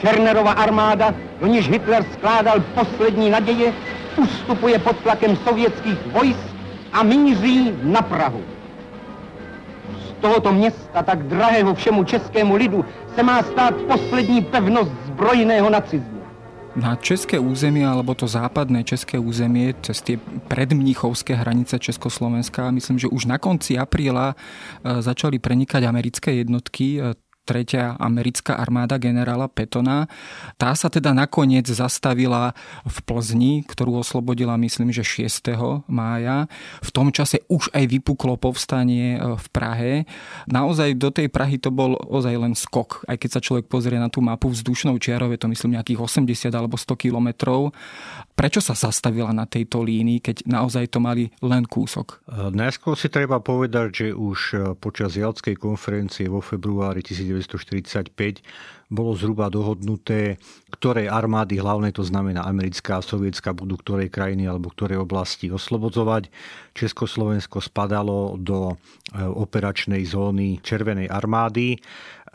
Šernerova 0.00 0.52
armáda, 0.52 1.14
do 1.40 1.46
níž 1.46 1.70
Hitler 1.70 2.04
skládal 2.12 2.60
poslední 2.60 3.30
naděje, 3.30 3.72
ustupuje 4.16 4.78
pod 4.78 4.96
tlakem 4.96 5.36
sovětských 5.36 6.06
vojsk 6.06 6.56
a 6.92 7.02
míří 7.02 7.72
na 7.82 8.02
Prahu. 8.02 8.42
Z 10.08 10.12
tohoto 10.20 10.52
města, 10.52 11.02
tak 11.02 11.22
drahého 11.22 11.74
všemu 11.74 12.04
českému 12.04 12.56
lidu, 12.56 12.84
se 13.14 13.22
má 13.22 13.42
stát 13.42 13.74
poslední 13.74 14.42
pevnost 14.42 14.92
zbrojného 15.06 15.70
nacismu 15.70 16.15
na 16.76 16.96
české 16.96 17.38
územie, 17.40 17.86
alebo 17.88 18.14
to 18.14 18.28
západné 18.28 18.84
české 18.84 19.18
územie, 19.18 19.74
cez 19.80 20.04
tie 20.04 20.20
predmníchovské 20.48 21.34
hranice 21.34 21.78
Československa, 21.78 22.70
myslím, 22.70 22.98
že 22.98 23.08
už 23.08 23.24
na 23.24 23.38
konci 23.40 23.80
apríla 23.80 24.36
e, 24.36 25.02
začali 25.02 25.40
prenikať 25.40 25.82
americké 25.88 26.34
jednotky 26.44 27.00
e, 27.00 27.16
tretia 27.46 27.94
americká 28.02 28.58
armáda 28.58 28.98
generála 28.98 29.46
Petona. 29.46 30.10
Tá 30.58 30.74
sa 30.74 30.90
teda 30.90 31.14
nakoniec 31.14 31.70
zastavila 31.70 32.52
v 32.82 32.96
Plzni, 33.06 33.62
ktorú 33.62 34.02
oslobodila 34.02 34.58
myslím, 34.58 34.90
že 34.90 35.06
6. 35.06 35.86
mája. 35.86 36.50
V 36.82 36.90
tom 36.90 37.14
čase 37.14 37.46
už 37.46 37.70
aj 37.70 37.86
vypuklo 37.86 38.34
povstanie 38.34 39.16
e, 39.16 39.38
v 39.38 39.46
Prahe. 39.54 39.92
Naozaj 40.50 40.98
do 40.98 41.14
tej 41.14 41.30
Prahy 41.30 41.62
to 41.62 41.70
bol 41.70 41.94
ozaj 41.94 42.34
len 42.34 42.58
skok. 42.58 43.06
Aj 43.06 43.14
keď 43.14 43.38
sa 43.38 43.40
človek 43.40 43.70
pozrie 43.70 44.02
na 44.02 44.10
tú 44.10 44.18
mapu 44.18 44.50
vzdušnou 44.50 44.98
čiarou, 44.98 45.30
je 45.30 45.38
to 45.38 45.46
myslím 45.46 45.78
nejakých 45.78 46.02
80 46.02 46.50
alebo 46.50 46.74
100 46.74 46.98
kilometrov. 46.98 47.70
Prečo 48.34 48.58
sa 48.58 48.74
zastavila 48.74 49.30
na 49.30 49.46
tejto 49.46 49.80
línii, 49.80 50.18
keď 50.20 50.44
naozaj 50.44 50.90
to 50.90 50.98
mali 50.98 51.30
len 51.40 51.62
kúsok? 51.62 52.26
E, 52.26 52.50
najskôr 52.50 52.98
si 52.98 53.06
treba 53.06 53.38
povedať, 53.38 53.88
že 53.94 54.06
už 54.10 54.38
e, 54.52 54.56
počas 54.74 55.14
Jalskej 55.14 55.54
konferencie 55.54 56.26
vo 56.26 56.42
februári 56.42 57.04
19 57.04 57.35
1945 57.38 58.40
bolo 58.86 59.18
zhruba 59.18 59.50
dohodnuté, 59.50 60.38
ktoré 60.70 61.10
armády, 61.10 61.58
hlavne 61.58 61.90
to 61.90 62.06
znamená 62.06 62.46
americká 62.46 63.02
a 63.02 63.06
sovietská, 63.06 63.50
budú 63.50 63.74
ktorej 63.82 64.14
krajiny 64.14 64.46
alebo 64.46 64.70
ktoré 64.70 64.94
oblasti 64.94 65.50
oslobodzovať. 65.50 66.30
Československo 66.70 67.58
spadalo 67.58 68.38
do 68.38 68.70
e, 68.70 68.74
operačnej 69.26 70.06
zóny 70.06 70.62
Červenej 70.62 71.10
armády 71.10 71.82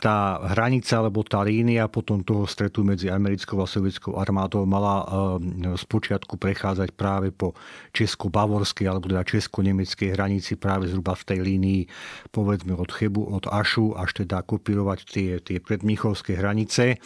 tá 0.02 0.42
hranica 0.50 0.98
alebo 0.98 1.22
tá 1.22 1.46
línia 1.46 1.86
potom 1.86 2.26
toho 2.26 2.42
stretu 2.50 2.82
medzi 2.82 3.06
americkou 3.06 3.62
a 3.62 3.70
sovietskou 3.70 4.18
armádou 4.18 4.66
mala 4.66 5.06
z 5.78 5.84
počiatku 5.86 6.42
prechádzať 6.42 6.90
práve 6.98 7.30
po 7.30 7.54
česko-bavorskej 7.94 8.90
alebo 8.90 9.06
teda 9.06 9.22
česko-nemeckej 9.22 10.18
hranici 10.18 10.58
práve 10.58 10.90
zhruba 10.90 11.14
v 11.14 11.22
tej 11.22 11.38
línii 11.46 11.80
povedzme 12.34 12.74
od 12.74 12.90
Chebu, 12.90 13.30
od 13.30 13.46
Ašu 13.46 13.94
až 13.94 14.26
teda 14.26 14.42
kopírovať 14.42 14.98
tie, 15.06 15.30
tie 15.38 15.62
predmíchovské 15.62 16.34
hranice. 16.34 16.98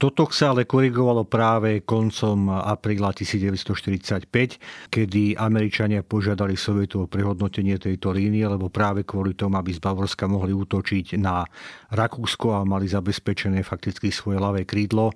Toto 0.00 0.24
sa 0.32 0.56
ale 0.56 0.64
korigovalo 0.64 1.28
práve 1.28 1.84
koncom 1.84 2.48
apríla 2.48 3.12
1945, 3.12 4.88
kedy 4.88 5.36
Američania 5.36 6.00
požiadali 6.00 6.56
Sovietov 6.56 7.04
o 7.04 7.10
prehodnotenie 7.10 7.76
tejto 7.76 8.08
línie, 8.08 8.48
lebo 8.48 8.72
práve 8.72 9.04
kvôli 9.04 9.36
tomu, 9.36 9.60
aby 9.60 9.76
z 9.76 9.76
Bavorska 9.76 10.24
mohli 10.24 10.56
útočiť 10.56 11.20
na 11.20 11.44
Rakúsko 11.92 12.19
a 12.26 12.66
mali 12.66 12.90
zabezpečené 12.90 13.62
fakticky 13.62 14.10
svoje 14.10 14.42
ľavé 14.42 14.66
krídlo, 14.66 15.14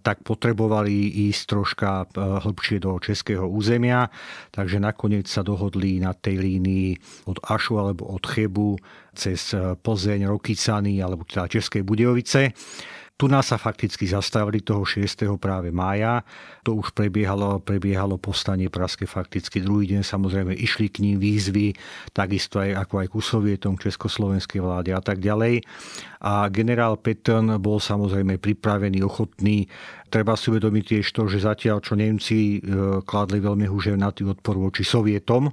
tak 0.00 0.22
potrebovali 0.22 1.28
ísť 1.28 1.42
troška 1.48 1.90
e, 2.02 2.06
hlbšie 2.44 2.78
do 2.80 2.96
českého 3.02 3.44
územia, 3.44 4.08
takže 4.54 4.78
nakoniec 4.80 5.28
sa 5.28 5.44
dohodli 5.44 6.00
na 6.00 6.14
tej 6.14 6.40
línii 6.40 6.88
od 7.28 7.42
Ašu 7.44 7.76
alebo 7.80 8.08
od 8.08 8.22
Chebu 8.24 8.78
cez 9.12 9.50
Plzeň, 9.82 10.30
Rokycany 10.30 11.02
alebo 11.02 11.26
teda 11.26 11.50
České 11.50 11.82
Budejovice. 11.82 12.54
Tu 13.18 13.26
nás 13.26 13.50
sa 13.50 13.58
fakticky 13.58 14.06
zastavili 14.06 14.62
toho 14.62 14.86
6. 14.86 15.26
práve 15.42 15.74
mája. 15.74 16.22
To 16.62 16.78
už 16.78 16.94
prebiehalo, 16.94 17.58
prebiehalo 17.58 18.14
povstanie 18.14 18.70
Praske 18.70 19.10
fakticky 19.10 19.58
druhý 19.58 19.90
deň. 19.90 20.06
Samozrejme 20.06 20.54
išli 20.54 20.86
k 20.86 21.02
ním 21.02 21.18
výzvy, 21.18 21.74
takisto 22.14 22.62
aj 22.62 22.86
ako 22.86 22.94
aj 23.02 23.06
ku 23.10 23.18
sovietom, 23.18 23.74
československej 23.74 24.62
vláde 24.62 24.94
a 24.94 25.02
tak 25.02 25.18
ďalej. 25.18 25.66
A 26.22 26.46
generál 26.46 26.94
Peton 26.94 27.58
bol 27.58 27.82
samozrejme 27.82 28.38
pripravený, 28.38 29.02
ochotný. 29.02 29.66
Treba 30.14 30.38
si 30.38 30.54
uvedomiť 30.54 30.84
tiež 30.86 31.10
to, 31.10 31.26
že 31.26 31.42
zatiaľ, 31.42 31.82
čo 31.82 31.98
Nemci 31.98 32.62
e, 32.62 33.02
kladli 33.02 33.42
veľmi 33.42 33.66
huževnatý 33.66 34.30
odpor 34.30 34.62
voči 34.62 34.86
sovietom, 34.86 35.50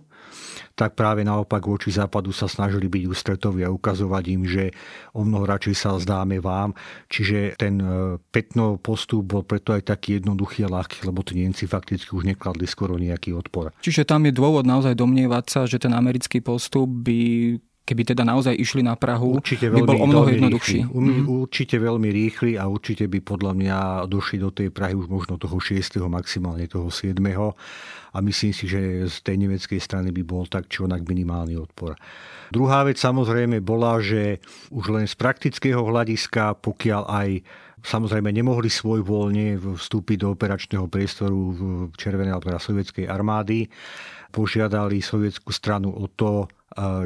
tak 0.76 0.94
práve 1.00 1.24
naopak 1.24 1.64
voči 1.64 1.92
západu 1.92 2.36
sa 2.36 2.46
snažili 2.52 2.92
byť 2.92 3.04
ústretoví 3.08 3.64
a 3.64 3.74
ukazovať 3.74 4.24
im, 4.36 4.44
že 4.44 4.76
o 5.16 5.24
mnoho 5.24 5.48
radšej 5.48 5.76
sa 5.76 5.96
zdáme 5.96 6.44
vám. 6.44 6.76
Čiže 7.08 7.56
ten 7.56 7.80
e, 7.80 8.18
Petno 8.20 8.76
postup 8.76 9.24
bol 9.26 9.44
preto 9.48 9.72
aj 9.72 9.88
taký 9.88 10.20
jednoduchý 10.20 10.68
a 10.68 10.74
ľahký, 10.82 11.08
lebo 11.08 11.24
tí 11.24 11.40
Nemci 11.40 11.68
fakticky 11.68 12.12
už 12.12 12.28
nekladli 12.28 12.68
skoro 12.68 13.00
nejaký 13.00 13.32
odpor. 13.32 13.72
Čiže 13.80 14.04
tam 14.04 14.28
je 14.28 14.34
dôvod 14.36 14.68
naozaj 14.68 14.98
domnievať 14.98 15.46
sa, 15.48 15.62
že 15.64 15.80
ten 15.80 15.96
americký 15.96 16.44
postup 16.44 16.88
by 16.88 17.56
keby 17.86 18.02
teda 18.02 18.26
naozaj 18.26 18.58
išli 18.58 18.82
na 18.82 18.98
Prahu, 18.98 19.38
určite 19.38 19.70
by 19.70 19.86
bol 19.86 20.02
o 20.02 20.08
mnoho 20.10 20.28
jednoduchší. 20.34 20.90
Rýchly. 20.90 20.98
Mm. 20.98 21.24
Určite 21.30 21.76
veľmi 21.78 22.10
rýchly 22.10 22.52
a 22.58 22.66
určite 22.66 23.06
by 23.06 23.22
podľa 23.22 23.54
mňa 23.54 23.78
došli 24.10 24.42
do 24.42 24.50
tej 24.50 24.74
Prahy 24.74 24.98
už 24.98 25.06
možno 25.06 25.38
toho 25.38 25.62
6. 25.62 26.02
maximálne 26.10 26.66
toho 26.66 26.90
7. 26.90 27.22
A 28.16 28.18
myslím 28.26 28.52
si, 28.58 28.66
že 28.66 29.06
z 29.06 29.18
tej 29.22 29.38
nemeckej 29.38 29.78
strany 29.78 30.10
by 30.10 30.24
bol 30.26 30.50
tak 30.50 30.66
či 30.66 30.82
onak 30.82 31.06
minimálny 31.06 31.62
odpor. 31.62 31.94
Druhá 32.50 32.82
vec 32.90 32.98
samozrejme 32.98 33.62
bola, 33.62 34.02
že 34.02 34.42
už 34.74 34.90
len 34.90 35.06
z 35.06 35.14
praktického 35.14 35.86
hľadiska, 35.86 36.58
pokiaľ 36.66 37.04
aj 37.06 37.30
samozrejme 37.86 38.34
nemohli 38.34 38.66
svoj 38.66 39.06
voľne 39.06 39.62
vstúpiť 39.62 40.26
do 40.26 40.34
operačného 40.34 40.90
priestoru 40.90 41.54
Červenej 41.94 42.34
alebo 42.34 42.58
sovietskej 42.58 43.06
armády, 43.06 43.70
požiadali 44.34 45.06
sovietskú 45.06 45.54
stranu 45.54 45.94
o 45.94 46.10
to, 46.10 46.50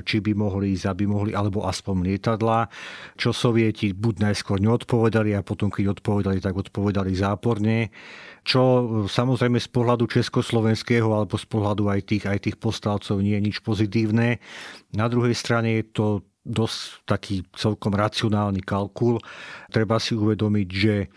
či 0.02 0.18
by 0.20 0.34
mohli 0.34 0.74
ísť, 0.74 0.86
aby 0.90 1.04
mohli, 1.06 1.32
alebo 1.38 1.64
aspoň 1.66 1.96
lietadla, 2.10 2.66
čo 3.14 3.30
sovieti 3.30 3.94
buď 3.94 4.30
najskôr 4.30 4.58
neodpovedali 4.58 5.38
a 5.38 5.46
potom, 5.46 5.70
keď 5.70 6.02
odpovedali, 6.02 6.42
tak 6.42 6.58
odpovedali 6.58 7.14
záporne 7.14 7.94
čo 8.50 8.62
samozrejme 9.06 9.62
z 9.62 9.70
pohľadu 9.70 10.10
československého 10.10 11.06
alebo 11.12 11.38
z 11.38 11.46
pohľadu 11.46 11.92
aj 11.92 12.02
tých, 12.08 12.24
aj 12.26 12.50
tých 12.50 12.58
postávcov 12.58 13.22
nie 13.22 13.38
je 13.38 13.46
nič 13.46 13.58
pozitívne. 13.62 14.42
Na 14.96 15.06
druhej 15.06 15.38
strane 15.38 15.78
je 15.78 15.86
to 15.94 16.08
dosť 16.50 17.06
taký 17.06 17.36
celkom 17.54 17.94
racionálny 17.94 18.66
kalkul. 18.66 19.22
Treba 19.70 20.02
si 20.02 20.18
uvedomiť, 20.18 20.68
že 20.72 20.96
e, 20.98 21.08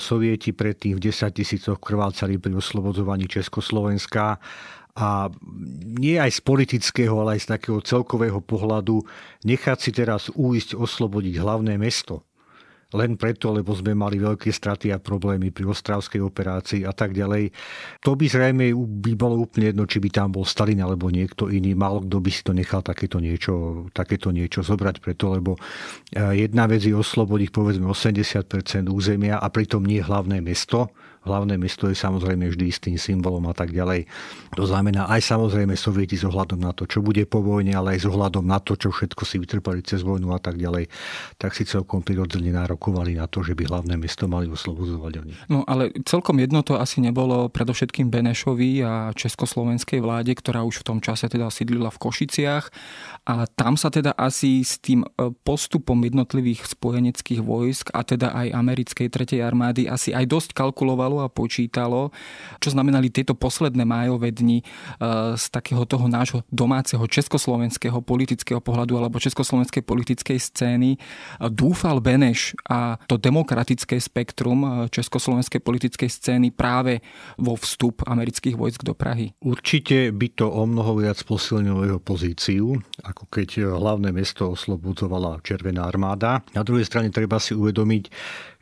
Sovieti 0.00 0.56
predtým 0.56 0.96
v 0.96 1.04
10 1.10 1.36
tisícoch 1.36 1.76
krvácali 1.82 2.40
pri 2.40 2.56
oslobodzovaní 2.56 3.28
Československa 3.28 4.40
a 4.94 5.26
nie 5.98 6.22
aj 6.22 6.38
z 6.38 6.40
politického, 6.46 7.18
ale 7.18 7.38
aj 7.38 7.50
z 7.50 7.50
takého 7.58 7.78
celkového 7.82 8.38
pohľadu 8.38 9.02
nechať 9.42 9.78
si 9.82 9.90
teraz 9.90 10.30
újsť 10.30 10.78
oslobodiť 10.78 11.42
hlavné 11.42 11.74
mesto 11.74 12.22
len 12.94 13.18
preto, 13.18 13.50
lebo 13.50 13.74
sme 13.74 13.92
mali 13.92 14.22
veľké 14.22 14.54
straty 14.54 14.94
a 14.94 15.02
problémy 15.02 15.50
pri 15.50 15.66
ostravskej 15.66 16.22
operácii 16.22 16.86
a 16.86 16.94
tak 16.94 17.10
ďalej. 17.10 17.50
To 18.06 18.14
by 18.14 18.26
zrejme 18.30 18.70
by 19.02 19.12
bolo 19.18 19.42
úplne 19.42 19.74
jedno, 19.74 19.84
či 19.90 19.98
by 19.98 20.08
tam 20.14 20.30
bol 20.30 20.46
Stalin 20.46 20.78
alebo 20.78 21.10
niekto 21.10 21.50
iný. 21.50 21.74
Málo 21.74 22.06
kto 22.06 22.22
by 22.22 22.30
si 22.30 22.46
to 22.46 22.54
nechal 22.54 22.86
takéto 22.86 23.18
niečo, 23.18 23.86
takéto 23.90 24.30
niečo 24.30 24.62
zobrať 24.62 25.02
preto, 25.02 25.34
lebo 25.34 25.58
eh, 25.58 26.46
jedna 26.46 26.70
vec 26.70 26.86
je 26.86 26.94
oslobodiť 26.94 27.50
povedzme 27.50 27.90
80% 27.90 28.86
územia 28.86 29.42
a 29.42 29.50
pritom 29.50 29.82
nie 29.82 29.98
hlavné 29.98 30.38
mesto, 30.38 30.94
Hlavné 31.24 31.56
mesto 31.56 31.88
je 31.88 31.96
samozrejme 31.96 32.52
vždy 32.52 32.64
istým 32.68 32.96
symbolom 33.00 33.44
a 33.48 33.54
tak 33.56 33.72
ďalej. 33.72 34.04
To 34.54 34.64
znamená 34.68 35.08
aj 35.08 35.24
samozrejme 35.24 35.72
sovieti 35.74 36.20
s 36.20 36.24
ohľadom 36.28 36.60
na 36.60 36.76
to, 36.76 36.84
čo 36.84 37.00
bude 37.00 37.24
po 37.24 37.40
vojne, 37.40 37.72
ale 37.72 37.96
aj 37.96 38.04
s 38.04 38.06
ohľadom 38.06 38.44
na 38.44 38.60
to, 38.60 38.76
čo 38.76 38.92
všetko 38.92 39.22
si 39.24 39.40
vytrpali 39.40 39.80
cez 39.80 40.04
vojnu 40.04 40.30
a 40.30 40.38
tak 40.38 40.60
ďalej, 40.60 40.86
tak 41.40 41.56
si 41.56 41.64
celkom 41.66 42.04
prirodzene 42.04 42.52
nárokovali 42.52 43.16
na 43.16 43.26
to, 43.26 43.40
že 43.40 43.56
by 43.56 43.66
hlavné 43.66 43.96
mesto 43.96 44.28
mali 44.30 44.46
oslobodzovať 44.46 45.12
oni. 45.24 45.34
No 45.48 45.64
ale 45.64 45.90
celkom 46.04 46.38
jedno 46.38 46.60
to 46.60 46.76
asi 46.78 47.00
nebolo 47.00 47.48
predovšetkým 47.48 48.12
Benešovi 48.12 48.84
a 48.84 49.10
československej 49.16 50.04
vláde, 50.04 50.36
ktorá 50.36 50.62
už 50.62 50.84
v 50.84 50.86
tom 50.92 50.98
čase 51.00 51.26
teda 51.26 51.48
sídlila 51.48 51.88
v 51.88 52.00
Košiciach 52.00 52.64
a 53.24 53.48
tam 53.48 53.80
sa 53.80 53.88
teda 53.88 54.12
asi 54.14 54.60
s 54.60 54.76
tým 54.78 55.02
e, 55.02 55.08
postupom 55.44 55.96
jednotlivých 56.04 56.76
spojeneckých 56.76 57.40
vojsk 57.40 57.90
a 57.96 58.04
teda 58.04 58.36
aj 58.36 58.52
americkej 58.52 59.08
tretej 59.08 59.40
armády 59.40 59.88
asi 59.88 60.12
aj 60.12 60.28
dosť 60.28 60.50
kalkulovalo, 60.52 61.13
rátalo 61.14 61.22
a 61.22 61.30
počítalo, 61.30 62.10
čo 62.58 62.74
znamenali 62.74 63.10
tieto 63.10 63.38
posledné 63.38 63.86
májové 63.86 64.34
dni 64.34 64.58
e, 64.60 64.64
z 65.38 65.44
takého 65.50 65.86
toho 65.86 66.10
nášho 66.10 66.42
domáceho 66.50 67.04
československého 67.06 68.02
politického 68.02 68.58
pohľadu 68.58 68.98
alebo 68.98 69.22
československej 69.22 69.82
politickej 69.86 70.38
scény. 70.38 70.98
Dúfal 71.54 72.02
Beneš 72.02 72.58
a 72.66 72.98
to 73.06 73.20
demokratické 73.20 74.00
spektrum 74.00 74.88
československej 74.90 75.60
politickej 75.62 76.10
scény 76.10 76.48
práve 76.50 77.04
vo 77.38 77.54
vstup 77.54 78.02
amerických 78.06 78.58
vojsk 78.58 78.82
do 78.82 78.94
Prahy? 78.96 79.36
Určite 79.44 80.10
by 80.10 80.28
to 80.34 80.46
o 80.50 80.64
mnoho 80.66 81.04
viac 81.04 81.20
posilnilo 81.22 81.86
jeho 81.86 82.00
pozíciu, 82.02 82.74
ako 83.04 83.24
keď 83.30 83.76
hlavné 83.76 84.10
mesto 84.10 84.50
oslobodzovala 84.50 85.44
Červená 85.44 85.86
armáda. 85.86 86.42
Na 86.56 86.64
druhej 86.64 86.86
strane 86.88 87.12
treba 87.12 87.36
si 87.38 87.52
uvedomiť, 87.52 88.04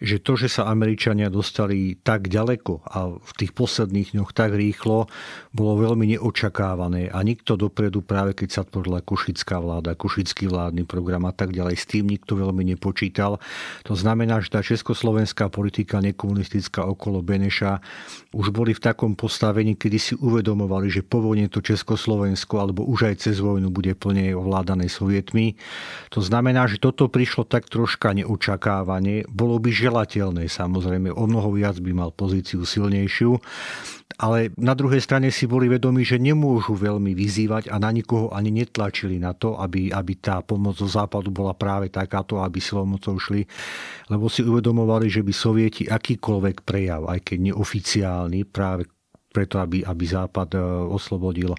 že 0.02 0.18
to, 0.18 0.35
že 0.35 0.50
sa 0.50 0.66
Američania 0.66 1.30
dostali 1.30 1.94
tak 2.02 2.26
ďaleko 2.26 2.82
a 2.82 3.14
v 3.14 3.32
tých 3.38 3.54
posledných 3.54 4.18
dňoch 4.18 4.35
tak 4.35 4.52
rýchlo, 4.59 5.06
bolo 5.54 5.73
veľmi 5.78 6.18
neočakávané 6.18 7.14
a 7.14 7.23
nikto 7.23 7.54
dopredu, 7.54 8.02
práve 8.02 8.35
keď 8.35 8.49
sa 8.50 8.62
tvorila 8.66 8.99
košická 8.99 9.62
vláda, 9.62 9.94
košický 9.94 10.50
vládny 10.50 10.82
program 10.82 11.23
a 11.30 11.32
tak 11.32 11.54
ďalej, 11.54 11.78
s 11.78 11.87
tým 11.87 12.11
nikto 12.11 12.35
veľmi 12.35 12.75
nepočítal. 12.75 13.38
To 13.87 13.94
znamená, 13.94 14.42
že 14.42 14.50
tá 14.50 14.59
československá 14.59 15.47
politika 15.47 16.02
nekomunistická 16.02 16.82
okolo 16.82 17.23
Beneša 17.23 17.78
už 18.35 18.50
boli 18.50 18.75
v 18.75 18.82
takom 18.82 19.14
postavení, 19.14 19.78
kedy 19.78 19.99
si 20.02 20.14
uvedomovali, 20.18 20.90
že 20.90 21.06
po 21.06 21.23
vojne 21.23 21.47
to 21.47 21.62
Československo 21.62 22.59
alebo 22.59 22.82
už 22.82 23.12
aj 23.12 23.28
cez 23.28 23.38
vojnu 23.38 23.71
bude 23.71 23.94
plne 23.94 24.35
ovládané 24.35 24.90
sovietmi. 24.90 25.54
To 26.11 26.25
znamená, 26.25 26.66
že 26.66 26.82
toto 26.82 27.06
prišlo 27.06 27.47
tak 27.47 27.71
troška 27.71 28.16
neočakávane. 28.16 29.28
Bolo 29.30 29.62
by 29.62 29.71
želateľné 29.92 30.49
samozrejme, 30.49 31.12
o 31.12 31.28
mnoho 31.28 31.52
viac 31.52 31.76
by 31.76 31.92
mal 31.92 32.08
pozíciu 32.16 32.64
silnejšiu, 32.64 33.37
ale 34.16 34.49
na 34.56 34.72
druhej 34.72 35.04
strane 35.04 35.28
si 35.28 35.44
boli 35.44 35.68
vedomi, 35.68 36.00
že 36.00 36.16
nemôžu 36.16 36.72
veľmi 36.72 37.12
vyzývať 37.12 37.68
a 37.68 37.76
na 37.76 37.92
nikoho 37.92 38.32
ani 38.32 38.49
netlačili 38.49 39.20
na 39.20 39.37
to, 39.37 39.61
aby, 39.61 39.92
aby 39.92 40.16
tá 40.16 40.40
pomoc 40.40 40.80
zo 40.80 40.88
západu 40.88 41.28
bola 41.28 41.52
práve 41.52 41.92
takáto, 41.92 42.40
aby 42.40 42.56
silou 42.56 42.88
mocou 42.88 43.20
šli, 43.20 43.44
lebo 44.08 44.32
si 44.32 44.40
uvedomovali, 44.40 45.12
že 45.12 45.20
by 45.20 45.32
sovieti 45.37 45.84
akýkoľvek 45.84 46.64
prejav, 46.64 47.04
aj 47.12 47.20
keď 47.20 47.52
neoficiálny, 47.52 48.49
práve 48.49 48.88
preto, 49.32 49.58
aby, 49.58 49.80
aby 49.82 50.04
Západ 50.04 50.54
e, 50.54 50.60
oslobodil 50.92 51.56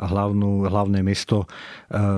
hlavnú, 0.00 0.66
hlavné 0.66 1.04
mesto, 1.04 1.44
e, 1.44 1.46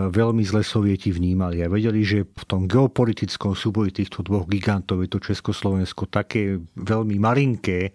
veľmi 0.09 0.47
zle 0.47 0.63
sovieti 0.63 1.11
vnímali 1.11 1.61
a 1.61 1.69
vedeli, 1.69 2.07
že 2.07 2.23
v 2.25 2.45
tom 2.47 2.71
geopolitickom 2.71 3.59
súboji 3.59 3.91
týchto 3.91 4.23
dvoch 4.23 4.47
gigantov 4.47 5.03
je 5.03 5.11
to 5.11 5.19
Československo 5.19 6.07
také 6.07 6.63
veľmi 6.79 7.19
malinké 7.19 7.91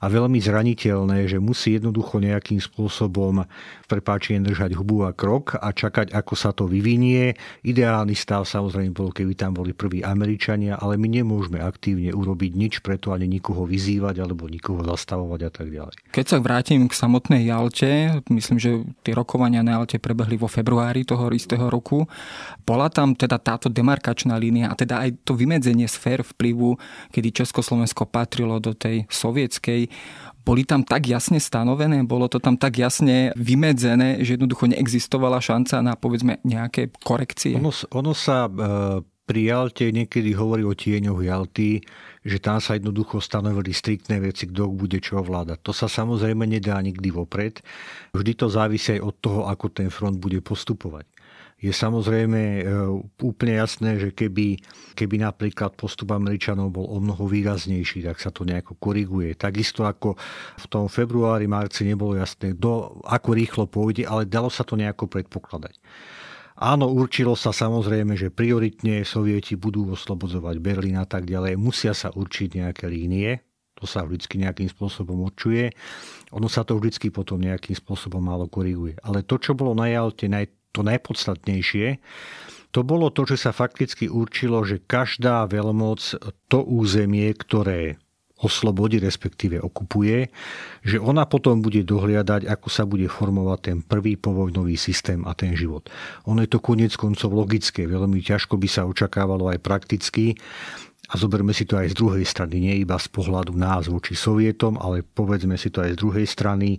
a 0.00 0.06
veľmi 0.08 0.40
zraniteľné, 0.40 1.28
že 1.28 1.36
musí 1.36 1.76
jednoducho 1.76 2.24
nejakým 2.24 2.56
spôsobom 2.56 3.44
prepáčenie 3.84 4.40
držať 4.40 4.72
hubu 4.72 5.04
a 5.04 5.12
krok 5.12 5.60
a 5.60 5.68
čakať, 5.76 6.16
ako 6.16 6.34
sa 6.34 6.56
to 6.56 6.64
vyvinie. 6.64 7.36
Ideálny 7.60 8.16
stav 8.16 8.48
samozrejme 8.48 8.96
bol, 8.96 9.12
keby 9.12 9.36
tam 9.36 9.52
boli 9.60 9.76
prví 9.76 10.00
Američania, 10.00 10.80
ale 10.80 10.96
my 10.96 11.20
nemôžeme 11.20 11.60
aktívne 11.60 12.16
urobiť 12.16 12.52
nič 12.56 12.74
preto 12.80 13.12
ani 13.12 13.28
nikoho 13.28 13.68
vyzývať 13.68 14.24
alebo 14.24 14.48
nikoho 14.48 14.80
zastavovať 14.80 15.40
a 15.44 15.50
tak 15.52 15.68
ďalej. 15.68 15.94
Keď 16.16 16.24
sa 16.30 16.38
vrátim 16.38 16.86
k 16.86 16.94
samotnej 16.94 17.50
Jalte, 17.50 18.22
myslím, 18.30 18.62
že 18.62 18.86
tie 19.02 19.10
rokovania 19.10 19.66
na 19.66 19.82
Jalte 19.82 19.98
prebehli 19.98 20.38
vo 20.38 20.46
februári 20.46 21.02
toho 21.02 21.26
istého 21.34 21.66
roku. 21.66 22.06
Bola 22.62 22.86
tam 22.86 23.18
teda 23.18 23.42
táto 23.42 23.66
demarkačná 23.66 24.38
línia 24.38 24.70
a 24.70 24.78
teda 24.78 25.02
aj 25.02 25.26
to 25.26 25.34
vymedzenie 25.34 25.90
sfér 25.90 26.22
vplyvu, 26.22 26.78
kedy 27.10 27.42
Československo 27.42 28.06
patrilo 28.06 28.62
do 28.62 28.70
tej 28.78 29.10
sovietskej 29.10 29.90
boli 30.40 30.64
tam 30.64 30.80
tak 30.80 31.04
jasne 31.04 31.36
stanovené, 31.36 32.00
bolo 32.08 32.24
to 32.24 32.40
tam 32.40 32.56
tak 32.56 32.80
jasne 32.80 33.30
vymedzené, 33.36 34.24
že 34.24 34.40
jednoducho 34.40 34.72
neexistovala 34.72 35.36
šanca 35.38 35.84
na 35.84 35.94
povedzme 36.00 36.40
nejaké 36.42 36.88
korekcie? 37.04 37.60
Ono, 37.60 37.70
ono 37.92 38.12
sa 38.16 38.48
e, 38.48 38.52
pri 39.30 39.46
Jalte 39.46 39.94
niekedy 39.94 40.34
hovorí 40.34 40.66
o 40.66 40.74
tieňoch 40.74 41.22
Jalty, 41.22 41.78
že 42.26 42.42
tam 42.42 42.58
sa 42.58 42.74
jednoducho 42.74 43.22
stanovili 43.22 43.70
striktné 43.70 44.18
veci, 44.18 44.50
kto 44.50 44.66
bude 44.74 44.98
čo 44.98 45.22
ovládať. 45.22 45.62
To 45.62 45.70
sa 45.70 45.86
samozrejme 45.86 46.50
nedá 46.50 46.82
nikdy 46.82 47.14
vopred. 47.14 47.62
Vždy 48.10 48.32
to 48.34 48.50
závisí 48.50 48.98
aj 48.98 49.06
od 49.06 49.14
toho, 49.22 49.40
ako 49.46 49.70
ten 49.70 49.86
front 49.86 50.18
bude 50.18 50.42
postupovať. 50.42 51.06
Je 51.60 51.70
samozrejme 51.70 52.40
e, 52.40 52.62
úplne 53.22 53.60
jasné, 53.60 54.00
že 54.02 54.10
keby, 54.10 54.58
keby 54.98 55.22
napríklad 55.22 55.78
postup 55.78 56.10
Američanov 56.10 56.72
bol 56.74 56.90
o 56.90 56.98
mnoho 56.98 57.28
výraznejší, 57.30 58.02
tak 58.02 58.18
sa 58.18 58.34
to 58.34 58.42
nejako 58.42 58.80
koriguje. 58.82 59.36
Takisto 59.38 59.86
ako 59.86 60.18
v 60.56 60.66
tom 60.72 60.90
februári, 60.90 61.46
marci 61.46 61.86
nebolo 61.86 62.16
jasné, 62.18 62.56
do, 62.56 62.98
ako 63.06 63.28
rýchlo 63.36 63.64
pôjde, 63.70 64.08
ale 64.08 64.26
dalo 64.26 64.50
sa 64.50 64.66
to 64.66 64.74
nejako 64.74 65.06
predpokladať. 65.06 65.76
Áno, 66.60 66.92
určilo 66.92 67.32
sa 67.40 67.56
samozrejme, 67.56 68.20
že 68.20 68.28
prioritne 68.28 69.00
sovieti 69.08 69.56
budú 69.56 69.96
oslobodzovať 69.96 70.60
Berlín 70.60 71.00
a 71.00 71.08
tak 71.08 71.24
ďalej. 71.24 71.56
Musia 71.56 71.96
sa 71.96 72.12
určiť 72.12 72.60
nejaké 72.60 72.84
línie, 72.84 73.40
to 73.80 73.88
sa 73.88 74.04
vždy 74.04 74.44
nejakým 74.44 74.68
spôsobom 74.68 75.24
určuje. 75.24 75.72
Ono 76.36 76.52
sa 76.52 76.60
to 76.68 76.76
vždy 76.76 77.08
potom 77.08 77.40
nejakým 77.40 77.72
spôsobom 77.72 78.20
málo 78.20 78.44
koriguje. 78.44 79.00
Ale 79.00 79.24
to, 79.24 79.40
čo 79.40 79.56
bolo 79.56 79.72
na 79.72 79.88
Jalte 79.88 80.28
naj, 80.28 80.52
to 80.76 80.84
najpodstatnejšie, 80.84 81.96
to 82.76 82.80
bolo 82.84 83.08
to, 83.08 83.24
že 83.24 83.48
sa 83.48 83.56
fakticky 83.56 84.12
určilo, 84.12 84.60
že 84.62 84.84
každá 84.84 85.48
veľmoc 85.48 86.12
to 86.52 86.60
územie, 86.60 87.32
ktoré 87.40 87.96
oslobodí, 88.40 88.98
respektíve 88.98 89.60
okupuje, 89.60 90.32
že 90.80 90.96
ona 90.96 91.28
potom 91.28 91.60
bude 91.60 91.84
dohliadať, 91.84 92.48
ako 92.48 92.68
sa 92.72 92.88
bude 92.88 93.06
formovať 93.06 93.58
ten 93.60 93.78
prvý 93.84 94.16
povojnový 94.16 94.80
systém 94.80 95.22
a 95.28 95.36
ten 95.36 95.52
život. 95.52 95.88
Ono 96.24 96.40
je 96.40 96.50
to 96.50 96.60
konec 96.60 96.96
koncov 96.96 97.30
logické, 97.36 97.84
veľmi 97.84 98.24
ťažko 98.24 98.56
by 98.56 98.68
sa 98.68 98.88
očakávalo 98.88 99.52
aj 99.52 99.58
prakticky, 99.60 100.40
a 101.10 101.18
zoberme 101.18 101.50
si 101.50 101.66
to 101.66 101.74
aj 101.74 101.90
z 101.90 101.98
druhej 101.98 102.22
strany, 102.22 102.62
nie 102.62 102.86
iba 102.86 102.94
z 102.94 103.10
pohľadu 103.10 103.58
nás 103.58 103.90
voči 103.90 104.14
Sovietom, 104.14 104.78
ale 104.78 105.02
povedzme 105.02 105.58
si 105.58 105.74
to 105.74 105.82
aj 105.82 105.98
z 105.98 105.98
druhej 105.98 106.22
strany. 106.22 106.78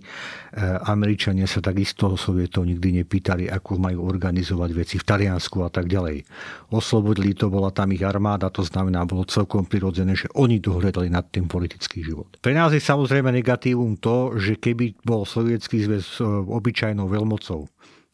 Američania 0.88 1.44
sa 1.44 1.60
takisto 1.60 2.16
Sovietov 2.16 2.64
nikdy 2.64 3.04
nepýtali, 3.04 3.52
ako 3.52 3.76
majú 3.76 4.08
organizovať 4.08 4.70
veci 4.72 4.96
v 4.96 5.04
Taliansku 5.04 5.60
a 5.60 5.68
tak 5.68 5.84
ďalej. 5.84 6.24
Oslobodili 6.72 7.36
to, 7.36 7.52
bola 7.52 7.68
tam 7.68 7.92
ich 7.92 8.00
armáda, 8.00 8.48
to 8.48 8.64
znamená, 8.64 9.04
bolo 9.04 9.28
celkom 9.28 9.68
prirodzené, 9.68 10.16
že 10.16 10.32
oni 10.32 10.64
dohľadali 10.64 11.12
nad 11.12 11.28
tým 11.28 11.44
politický 11.44 12.00
život. 12.00 12.32
Pre 12.40 12.56
nás 12.56 12.72
je 12.72 12.80
samozrejme 12.80 13.28
negatívum 13.28 14.00
to, 14.00 14.40
že 14.40 14.56
keby 14.56 14.96
bol 15.04 15.28
Sovietský 15.28 15.84
zväz 15.84 16.24
e, 16.24 16.26
obyčajnou 16.48 17.04
veľmocou, 17.04 17.68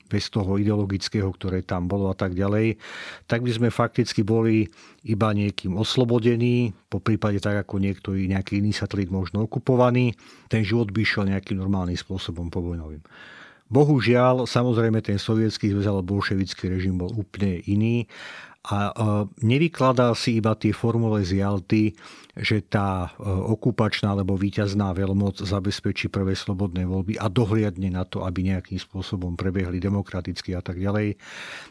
bez 0.09 0.33
toho 0.33 0.57
ideologického, 0.57 1.29
ktoré 1.29 1.61
tam 1.63 1.87
bolo 1.87 2.09
a 2.09 2.17
tak 2.17 2.33
ďalej, 2.33 2.81
tak 3.29 3.45
by 3.45 3.51
sme 3.53 3.69
fakticky 3.69 4.25
boli 4.25 4.67
iba 5.05 5.31
niekým 5.37 5.77
oslobodení, 5.77 6.73
po 6.89 6.99
prípade 6.99 7.39
tak 7.39 7.69
ako 7.69 7.79
niekto, 7.79 8.17
nejaký 8.17 8.65
iný 8.65 8.73
satelit 8.73 9.13
možno 9.13 9.45
okupovaný, 9.45 10.17
ten 10.49 10.65
život 10.65 10.89
by 10.91 11.05
išiel 11.05 11.29
nejakým 11.29 11.61
normálnym 11.61 11.97
spôsobom 12.01 12.49
povojnovým. 12.49 13.05
Bohužiaľ, 13.69 14.49
samozrejme 14.49 15.05
ten 15.05 15.21
sovietský 15.21 15.77
zväz 15.77 15.93
alebo 15.93 16.17
bolševický 16.17 16.73
režim 16.73 16.97
bol 16.97 17.13
úplne 17.13 17.61
iný 17.69 18.09
a 18.67 18.91
nevykladal 19.41 20.19
si 20.19 20.43
iba 20.43 20.53
tie 20.59 20.75
formule 20.75 21.23
z 21.23 21.41
Jalty, 21.41 21.95
že 22.35 22.63
tá 22.63 23.09
e, 23.17 23.25
okupačná 23.27 24.13
alebo 24.13 24.35
víťazná 24.35 24.93
veľmoc 24.93 25.41
zabezpečí 25.43 26.11
prvé 26.11 26.35
slobodné 26.35 26.85
voľby 26.85 27.19
a 27.19 27.31
dohliadne 27.31 27.91
na 27.95 28.03
to, 28.03 28.23
aby 28.27 28.51
nejakým 28.51 28.79
spôsobom 28.79 29.35
prebehli 29.35 29.83
demokraticky 29.83 30.53
a 30.59 30.63
tak 30.63 30.79
ďalej. 30.79 31.17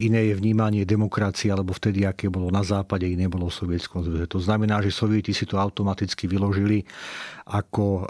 Iné 0.04 0.32
je 0.32 0.34
vnímanie 0.36 0.84
demokracie, 0.84 1.52
alebo 1.54 1.76
vtedy, 1.76 2.04
aké 2.04 2.28
bolo 2.28 2.52
na 2.52 2.64
západe, 2.64 3.08
iné 3.08 3.30
bolo 3.32 3.48
v 3.48 3.60
Sovietskom 3.68 4.02
zväze. 4.04 4.26
To 4.32 4.40
znamená, 4.42 4.82
že 4.84 4.92
Sovieti 4.92 5.32
si 5.32 5.48
to 5.48 5.60
automaticky 5.60 6.26
vyložili 6.28 6.84
ako 7.48 7.86
e, 7.86 8.04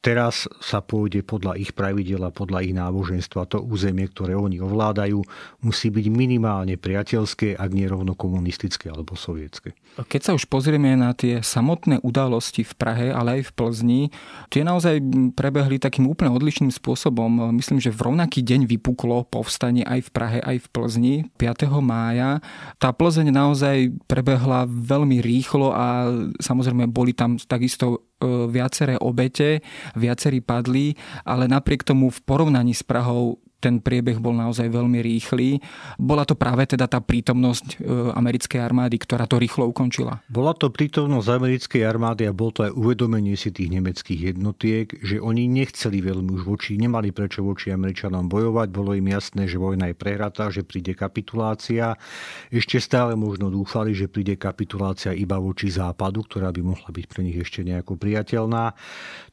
Teraz 0.00 0.48
sa 0.64 0.80
pôjde 0.80 1.20
podľa 1.20 1.60
ich 1.60 1.76
pravidel 1.76 2.24
a 2.24 2.32
podľa 2.32 2.64
ich 2.64 2.72
náboženstva. 2.72 3.52
To 3.52 3.60
územie, 3.60 4.08
ktoré 4.08 4.32
oni 4.32 4.56
ovládajú, 4.56 5.20
musí 5.60 5.92
byť 5.92 6.06
minimálne 6.08 6.80
priateľské, 6.80 7.60
ak 7.60 7.70
nie 7.76 7.84
rovno 7.84 8.16
komunistické 8.16 8.88
alebo 8.88 9.12
sovietské. 9.12 9.76
Keď 9.98 10.20
sa 10.22 10.32
už 10.32 10.46
pozrieme 10.46 10.94
na 10.94 11.12
tie 11.12 11.42
samotné 11.42 12.00
udalosti 12.00 12.62
v 12.62 12.72
Prahe, 12.78 13.06
ale 13.10 13.40
aj 13.40 13.50
v 13.50 13.54
Plzni, 13.58 14.02
tie 14.48 14.62
naozaj 14.62 15.02
prebehli 15.34 15.82
takým 15.82 16.06
úplne 16.06 16.30
odlišným 16.30 16.70
spôsobom. 16.70 17.50
Myslím, 17.52 17.82
že 17.82 17.92
v 17.92 18.08
rovnaký 18.08 18.40
deň 18.40 18.70
vypuklo 18.70 19.26
povstanie 19.26 19.82
aj 19.82 20.08
v 20.08 20.10
Prahe, 20.14 20.38
aj 20.40 20.56
v 20.62 20.66
Plzni 20.70 21.14
5. 21.36 21.68
mája. 21.82 22.38
Tá 22.78 22.94
Plzeň 22.94 23.34
naozaj 23.34 23.92
prebehla 24.06 24.64
veľmi 24.70 25.18
rýchlo 25.20 25.74
a 25.74 26.08
samozrejme 26.38 26.88
boli 26.88 27.12
tam 27.12 27.36
takisto 27.36 28.06
e, 28.22 28.48
viaceré 28.48 28.94
obete, 28.96 29.60
viacerí 29.98 30.40
padli, 30.40 30.94
ale 31.26 31.50
napriek 31.50 31.82
tomu 31.82 32.08
v 32.08 32.22
porovnaní 32.22 32.72
s 32.72 32.86
Prahou 32.86 33.42
ten 33.60 33.78
priebeh 33.78 34.16
bol 34.16 34.32
naozaj 34.32 34.72
veľmi 34.72 35.04
rýchly. 35.04 35.60
Bola 36.00 36.24
to 36.24 36.32
práve 36.32 36.64
teda 36.64 36.88
tá 36.88 36.98
prítomnosť 36.98 37.78
e, 37.78 38.10
americkej 38.16 38.56
armády, 38.56 38.96
ktorá 38.96 39.28
to 39.28 39.36
rýchlo 39.36 39.68
ukončila? 39.68 40.24
Bola 40.32 40.56
to 40.56 40.72
prítomnosť 40.72 41.28
americkej 41.28 41.82
armády 41.84 42.24
a 42.24 42.32
bol 42.32 42.50
to 42.50 42.64
aj 42.64 42.72
uvedomenie 42.72 43.36
si 43.36 43.52
tých 43.52 43.68
nemeckých 43.68 44.34
jednotiek, 44.34 44.88
že 45.04 45.20
oni 45.20 45.44
nechceli 45.44 46.00
veľmi 46.00 46.40
už 46.40 46.42
voči, 46.48 46.80
nemali 46.80 47.12
prečo 47.12 47.44
voči 47.44 47.68
Američanom 47.68 48.32
bojovať. 48.32 48.68
Bolo 48.72 48.96
im 48.96 49.12
jasné, 49.12 49.44
že 49.44 49.60
vojna 49.60 49.92
je 49.92 49.96
prehratá, 50.00 50.48
že 50.48 50.64
príde 50.64 50.96
kapitulácia. 50.96 52.00
Ešte 52.48 52.80
stále 52.80 53.12
možno 53.12 53.52
dúfali, 53.52 53.92
že 53.92 54.08
príde 54.08 54.40
kapitulácia 54.40 55.12
iba 55.12 55.36
voči 55.36 55.68
západu, 55.68 56.24
ktorá 56.24 56.48
by 56.48 56.64
mohla 56.64 56.88
byť 56.88 57.04
pre 57.04 57.20
nich 57.28 57.36
ešte 57.36 57.60
nejako 57.60 58.00
priateľná. 58.00 58.72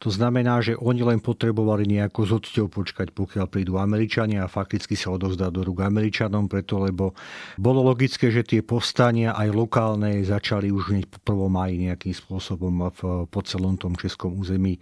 To 0.04 0.12
znamená, 0.12 0.60
že 0.60 0.76
oni 0.76 1.02
len 1.08 1.24
potrebovali 1.24 1.88
nejako 1.88 2.28
s 2.28 2.32
počkať, 2.68 3.14
pokiaľ 3.16 3.46
prídu 3.48 3.80
Američania 3.80 4.17
Američania 4.18 4.50
a 4.50 4.50
fakticky 4.50 4.98
sa 4.98 5.14
odovzdá 5.14 5.54
do 5.54 5.62
rúk 5.62 5.86
Američanom, 5.86 6.50
preto 6.50 6.82
lebo 6.82 7.14
bolo 7.62 7.86
logické, 7.86 8.34
že 8.34 8.42
tie 8.42 8.66
povstania 8.66 9.38
aj 9.38 9.54
lokálne 9.54 10.26
začali 10.26 10.74
už 10.74 10.90
hneď 10.90 11.06
po 11.06 11.22
1. 11.22 11.54
maji 11.54 11.76
nejakým 11.86 12.18
spôsobom 12.18 12.90
v, 12.98 13.30
po 13.30 13.40
celom 13.46 13.78
tom 13.78 13.94
českom 13.94 14.34
území 14.34 14.82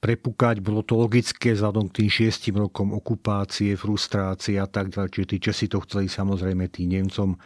prepukať. 0.00 0.64
Bolo 0.64 0.80
to 0.80 0.96
logické 0.96 1.52
vzhľadom 1.52 1.92
k 1.92 2.00
tým 2.00 2.08
šiestim 2.08 2.56
rokom 2.56 2.96
okupácie, 2.96 3.76
frustrácie 3.76 4.56
a 4.56 4.64
tak 4.64 4.96
ďalej. 4.96 5.12
Čiže 5.12 5.28
tí 5.28 5.36
Česi 5.36 5.66
to 5.68 5.84
chceli 5.84 6.08
samozrejme 6.08 6.72
tým 6.72 6.96
Nemcom 6.96 7.36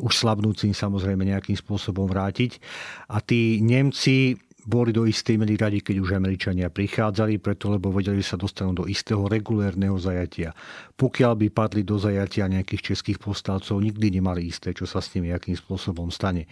už 0.00 0.12
slabnúcim 0.16 0.72
samozrejme 0.72 1.20
nejakým 1.20 1.60
spôsobom 1.60 2.08
vrátiť. 2.08 2.64
A 3.12 3.20
tí 3.20 3.60
Nemci 3.60 4.40
boli 4.68 4.92
do 4.92 5.08
istej 5.08 5.40
miery 5.40 5.56
radi, 5.56 5.80
keď 5.80 5.96
už 6.04 6.12
Američania 6.12 6.68
prichádzali, 6.68 7.40
preto 7.40 7.72
lebo 7.72 7.88
vedeli, 7.88 8.20
že 8.20 8.36
sa 8.36 8.38
dostanú 8.38 8.76
do 8.76 8.84
istého 8.84 9.24
regulérneho 9.24 9.96
zajatia. 9.96 10.52
Pokiaľ 10.92 11.32
by 11.40 11.46
padli 11.48 11.88
do 11.88 11.96
zajatia 11.96 12.44
nejakých 12.52 12.92
českých 12.92 13.16
povstalcov, 13.16 13.80
nikdy 13.80 14.20
nemali 14.20 14.44
isté, 14.44 14.76
čo 14.76 14.84
sa 14.84 15.00
s 15.00 15.08
nimi 15.16 15.32
akým 15.32 15.56
spôsobom 15.56 16.12
stane. 16.12 16.44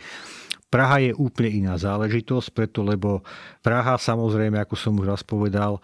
Praha 0.66 0.98
je 0.98 1.12
úplne 1.14 1.64
iná 1.64 1.78
záležitosť, 1.78 2.48
preto 2.50 2.82
lebo 2.82 3.22
Praha 3.62 3.94
samozrejme, 3.96 4.58
ako 4.58 4.74
som 4.74 4.98
už 4.98 5.06
raz 5.06 5.22
povedal, 5.22 5.78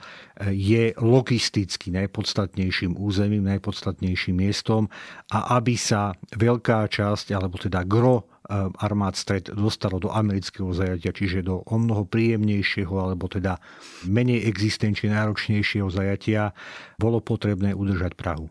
je 0.50 0.90
logisticky 0.98 1.94
najpodstatnejším 1.94 2.98
územím, 2.98 3.46
najpodstatnejším 3.46 4.42
miestom 4.42 4.90
a 5.30 5.54
aby 5.56 5.78
sa 5.78 6.18
veľká 6.34 6.90
časť, 6.90 7.30
alebo 7.30 7.62
teda 7.62 7.86
gro 7.86 8.26
armád 8.82 9.14
stred 9.14 9.54
dostalo 9.54 10.02
do 10.02 10.10
amerického 10.10 10.74
zajatia, 10.74 11.14
čiže 11.14 11.46
do 11.46 11.62
o 11.62 11.76
mnoho 11.78 12.02
príjemnejšieho 12.04 12.92
alebo 12.98 13.30
teda 13.30 13.62
menej 14.10 14.50
existenčne 14.50 15.14
náročnejšieho 15.14 15.86
zajatia, 15.88 16.50
bolo 16.98 17.22
potrebné 17.22 17.70
udržať 17.70 18.18
Prahu. 18.18 18.50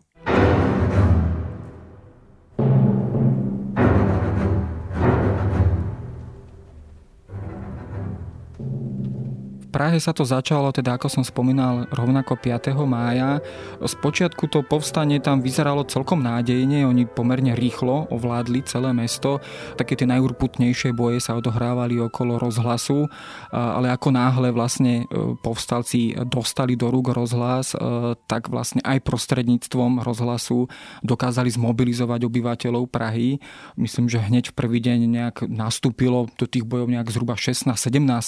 Prahe 9.72 9.96
sa 9.96 10.12
to 10.12 10.28
začalo, 10.28 10.68
teda 10.68 11.00
ako 11.00 11.08
som 11.08 11.24
spomínal, 11.24 11.88
rovnako 11.88 12.36
5. 12.36 12.76
mája. 12.84 13.40
Spočiatku 13.80 14.44
to 14.52 14.60
povstanie 14.60 15.16
tam 15.16 15.40
vyzeralo 15.40 15.88
celkom 15.88 16.20
nádejne, 16.20 16.84
oni 16.84 17.08
pomerne 17.08 17.56
rýchlo 17.56 18.04
ovládli 18.12 18.68
celé 18.68 18.92
mesto. 18.92 19.40
Také 19.80 19.96
tie 19.96 20.04
najurputnejšie 20.04 20.92
boje 20.92 21.24
sa 21.24 21.40
odohrávali 21.40 21.96
okolo 22.04 22.36
rozhlasu, 22.36 23.08
ale 23.48 23.88
ako 23.88 24.12
náhle 24.12 24.52
vlastne 24.52 25.08
e, 25.08 25.40
povstalci 25.40 26.20
dostali 26.28 26.76
do 26.76 26.92
rúk 26.92 27.16
rozhlas, 27.16 27.72
e, 27.72 28.12
tak 28.28 28.52
vlastne 28.52 28.84
aj 28.84 29.00
prostredníctvom 29.00 30.04
rozhlasu 30.04 30.68
dokázali 31.00 31.48
zmobilizovať 31.48 32.28
obyvateľov 32.28 32.92
Prahy. 32.92 33.40
Myslím, 33.80 34.12
že 34.12 34.20
hneď 34.20 34.52
v 34.52 34.54
prvý 34.54 34.84
deň 34.84 34.98
nejak 35.08 35.36
nastúpilo 35.48 36.28
do 36.36 36.44
tých 36.44 36.68
bojov 36.68 36.92
nejak 36.92 37.08
zhruba 37.08 37.40
16-17 37.40 37.72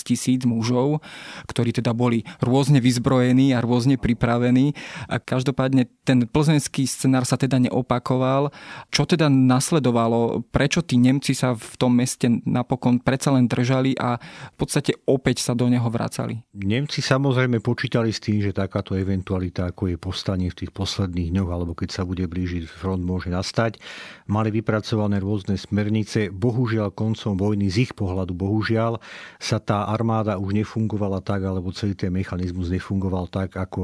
tisíc 0.09 0.49
mužov 0.49 1.05
ktorí 1.47 1.75
teda 1.75 1.91
boli 1.97 2.23
rôzne 2.39 2.79
vyzbrojení 2.79 3.57
a 3.57 3.63
rôzne 3.65 3.99
pripravení. 3.99 4.77
A 5.09 5.19
každopádne 5.19 5.91
ten 6.05 6.29
plzeňský 6.29 6.85
scenár 6.87 7.25
sa 7.25 7.41
teda 7.41 7.59
neopakoval. 7.59 8.53
Čo 8.93 9.09
teda 9.09 9.33
nasledovalo? 9.33 10.45
Prečo 10.53 10.85
tí 10.85 11.01
Nemci 11.01 11.33
sa 11.33 11.57
v 11.57 11.75
tom 11.81 11.97
meste 11.97 12.29
napokon 12.45 13.01
predsa 13.01 13.33
len 13.35 13.49
držali 13.49 13.97
a 13.97 14.21
v 14.53 14.57
podstate 14.57 14.95
opäť 15.09 15.41
sa 15.43 15.57
do 15.57 15.67
neho 15.67 15.87
vracali? 15.89 16.45
Nemci 16.55 17.01
samozrejme 17.01 17.65
počítali 17.65 18.13
s 18.13 18.21
tým, 18.21 18.45
že 18.45 18.53
takáto 18.53 18.95
eventualita, 18.95 19.73
ako 19.73 19.91
je 19.91 19.97
povstanie 19.97 20.53
v 20.53 20.65
tých 20.65 20.73
posledných 20.77 21.33
dňoch, 21.33 21.51
alebo 21.51 21.73
keď 21.73 21.89
sa 21.91 22.03
bude 22.05 22.29
blížiť 22.29 22.69
front, 22.69 23.01
môže 23.01 23.33
nastať. 23.33 23.81
Mali 24.29 24.53
vypracované 24.53 25.19
rôzne 25.19 25.57
smernice. 25.57 26.29
Bohužiaľ 26.29 26.93
koncom 26.93 27.41
vojny 27.41 27.73
z 27.73 27.89
ich 27.89 27.93
pohľadu, 27.97 28.37
bohužiaľ, 28.37 29.01
sa 29.41 29.57
tá 29.57 29.89
armáda 29.89 30.37
už 30.37 30.53
nefungovala 30.53 31.24
tak, 31.25 31.41
alebo 31.43 31.73
celý 31.73 31.97
ten 31.97 32.13
mechanizmus 32.13 32.69
nefungoval 32.69 33.33
tak, 33.33 33.57
ako 33.57 33.81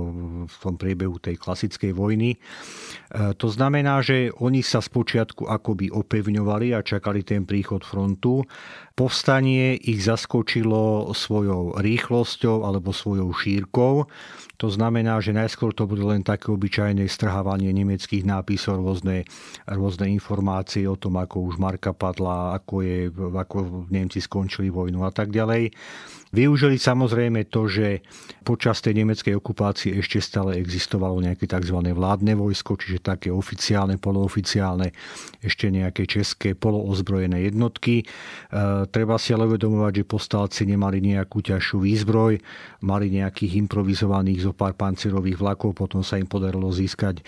v 0.47 0.57
tom 0.61 0.77
priebehu 0.77 1.17
tej 1.17 1.41
klasickej 1.41 1.97
vojny. 1.97 2.37
E, 2.37 2.39
to 3.35 3.49
znamená, 3.49 4.05
že 4.05 4.29
oni 4.37 4.61
sa 4.61 4.85
spočiatku 4.85 5.49
akoby 5.49 5.89
opevňovali 5.89 6.77
a 6.77 6.85
čakali 6.85 7.25
ten 7.25 7.49
príchod 7.49 7.81
frontu. 7.81 8.45
Povstanie 9.01 9.81
ich 9.81 10.05
zaskočilo 10.05 11.17
svojou 11.17 11.73
rýchlosťou 11.81 12.69
alebo 12.69 12.93
svojou 12.93 13.33
šírkou. 13.33 14.05
To 14.61 14.69
znamená, 14.69 15.17
že 15.25 15.33
najskôr 15.33 15.73
to 15.73 15.89
bude 15.89 16.05
len 16.05 16.21
také 16.21 16.53
obyčajné 16.53 17.09
strhávanie 17.09 17.73
nemeckých 17.73 18.29
nápisov, 18.29 18.85
rôzne, 18.85 19.25
rôzne 19.65 20.05
informácie 20.13 20.85
o 20.85 21.01
tom, 21.01 21.17
ako 21.17 21.49
už 21.49 21.57
Marka 21.57 21.97
padla, 21.97 22.61
ako, 22.61 22.85
je, 22.85 23.09
ako 23.17 23.89
Nemci 23.89 24.21
skončili 24.21 24.69
vojnu 24.69 25.01
a 25.01 25.09
tak 25.09 25.33
ďalej. 25.33 25.73
Využili 26.31 26.79
samozrejme 26.79 27.49
to, 27.49 27.67
že 27.67 28.07
počas 28.47 28.79
tej 28.85 29.03
nemeckej 29.03 29.35
okupácie 29.35 29.97
ešte 29.99 30.23
stále 30.23 30.61
existovalo 30.61 31.19
nejaké 31.19 31.49
tzv. 31.49 31.75
vládne 31.81 32.39
vojsko, 32.39 32.79
čiže 32.79 33.03
také 33.03 33.35
oficiálne, 33.35 33.99
polooficiálne, 33.99 34.95
ešte 35.43 35.73
nejaké 35.73 36.07
české 36.07 36.55
poloozbrojené 36.55 37.51
jednotky. 37.51 38.07
Treba 38.91 39.17
si 39.17 39.31
ale 39.31 39.47
uvedomovať, 39.47 40.03
že 40.03 40.11
postalci 40.11 40.63
nemali 40.67 40.99
nejakú 40.99 41.39
ťažšiu 41.41 41.79
výzbroj, 41.79 42.43
mali 42.83 43.07
nejakých 43.15 43.63
improvizovaných 43.63 44.51
zo 44.51 44.53
pár 44.53 44.75
pancierových 44.75 45.39
vlakov, 45.39 45.79
potom 45.79 46.03
sa 46.03 46.19
im 46.19 46.27
podarilo 46.27 46.67
získať 46.75 47.23
e, 47.23 47.25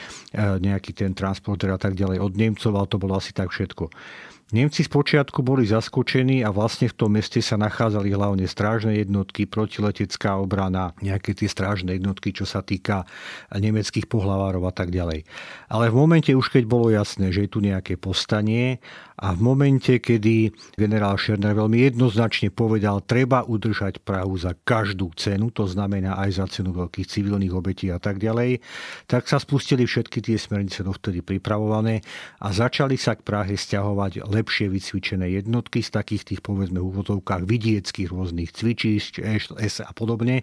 nejaký 0.58 0.90
ten 0.92 1.14
transporter 1.14 1.70
a 1.70 1.78
tak 1.78 1.94
ďalej 1.94 2.18
od 2.18 2.32
Nemcov, 2.34 2.72
ale 2.74 2.90
to 2.90 2.98
bolo 2.98 3.14
asi 3.16 3.30
tak 3.30 3.54
všetko. 3.54 3.88
Nemci 4.52 4.84
počiatku 4.84 5.40
boli 5.40 5.64
zaskočení 5.64 6.44
a 6.44 6.52
vlastne 6.52 6.84
v 6.84 6.92
tom 6.92 7.16
meste 7.16 7.40
sa 7.40 7.56
nachádzali 7.56 8.12
hlavne 8.12 8.44
strážne 8.44 9.00
jednotky, 9.00 9.48
protiletecká 9.48 10.36
obrana, 10.36 10.92
nejaké 11.00 11.32
tie 11.32 11.48
strážne 11.48 11.96
jednotky, 11.96 12.36
čo 12.36 12.44
sa 12.44 12.60
týka 12.60 13.08
nemeckých 13.48 14.04
pohlavárov 14.12 14.68
a 14.68 14.72
tak 14.76 14.92
ďalej. 14.92 15.24
Ale 15.72 15.88
v 15.88 15.96
momente 15.96 16.36
už 16.36 16.52
keď 16.52 16.68
bolo 16.68 16.92
jasné, 16.92 17.32
že 17.32 17.48
je 17.48 17.50
tu 17.50 17.64
nejaké 17.64 17.96
postanie 17.96 18.84
a 19.16 19.32
v 19.32 19.40
momente, 19.40 19.96
kedy 19.96 20.52
generál 20.76 21.16
Šerner 21.16 21.56
veľmi 21.56 21.88
jednoznačne 21.88 22.52
povedal, 22.52 23.00
treba 23.08 23.48
udržať 23.48 24.04
Prahu 24.04 24.36
za 24.36 24.52
každú 24.52 25.16
cenu, 25.16 25.48
to 25.48 25.64
znamená 25.64 26.20
aj 26.20 26.44
za 26.44 26.60
cenu 26.60 26.76
veľkých 26.76 27.08
civilných 27.08 27.56
obetí 27.56 27.88
a 27.88 27.96
tak 27.96 28.20
ďalej, 28.20 28.60
tak 29.08 29.32
sa 29.32 29.40
spustili 29.40 29.88
všetky 29.88 30.20
tie 30.20 30.36
smernice 30.36 30.84
dovtedy 30.84 31.24
pripravované 31.24 32.04
a 32.44 32.52
začali 32.52 33.00
sa 33.00 33.16
k 33.16 33.24
Prahe 33.24 33.56
stiahovať 33.56 34.28
lepšie 34.42 34.66
vycvičené 34.66 35.30
jednotky 35.38 35.86
z 35.86 35.94
takých 35.94 36.34
tých 36.34 36.40
povedzme 36.42 36.82
úvodovkách 36.82 37.46
vidieckých 37.46 38.10
rôznych 38.10 38.50
cvičíšť, 38.50 39.22
S 39.62 39.78
a 39.78 39.90
podobne. 39.94 40.42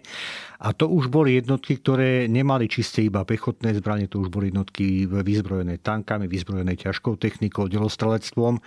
A 0.60 0.76
to 0.76 0.92
už 0.92 1.08
boli 1.08 1.40
jednotky, 1.40 1.80
ktoré 1.80 2.28
nemali 2.28 2.68
čiste 2.68 3.00
iba 3.00 3.24
pechotné 3.24 3.72
zbranie, 3.80 4.12
to 4.12 4.20
už 4.20 4.28
boli 4.28 4.52
jednotky 4.52 5.08
vyzbrojené 5.08 5.80
tankami, 5.80 6.28
vyzbrojené 6.28 6.76
ťažkou 6.76 7.16
technikou, 7.16 7.64
delostrelectvom. 7.64 8.60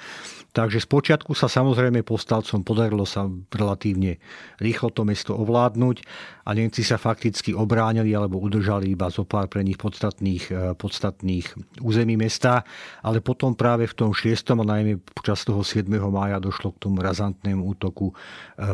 Takže 0.58 0.82
spočiatku 0.82 1.38
sa 1.38 1.46
samozrejme 1.46 2.02
povstalcom 2.02 2.66
podarilo 2.66 3.06
sa 3.06 3.30
relatívne 3.54 4.18
rýchlo 4.58 4.90
to 4.90 5.06
mesto 5.06 5.38
ovládnuť 5.38 6.02
a 6.44 6.50
Nemci 6.58 6.82
sa 6.82 6.98
fakticky 6.98 7.54
obránili 7.54 8.12
alebo 8.12 8.42
udržali 8.42 8.92
iba 8.92 9.08
zo 9.14 9.24
pár 9.24 9.48
pre 9.48 9.62
nich 9.62 9.78
podstatných, 9.78 10.76
podstatných 10.76 11.80
území 11.80 12.18
mesta, 12.18 12.66
ale 13.06 13.22
potom 13.22 13.54
práve 13.54 13.86
v 13.86 13.94
tom 13.94 14.12
6. 14.12 14.34
a 14.52 14.66
najmä 14.66 14.98
počas 15.14 15.46
toho 15.46 15.62
7. 15.62 15.86
mája 16.10 16.42
došlo 16.42 16.74
k 16.74 16.90
tomu 16.90 17.00
razantnému 17.00 17.64
útoku 17.64 18.12
e, 18.12 18.14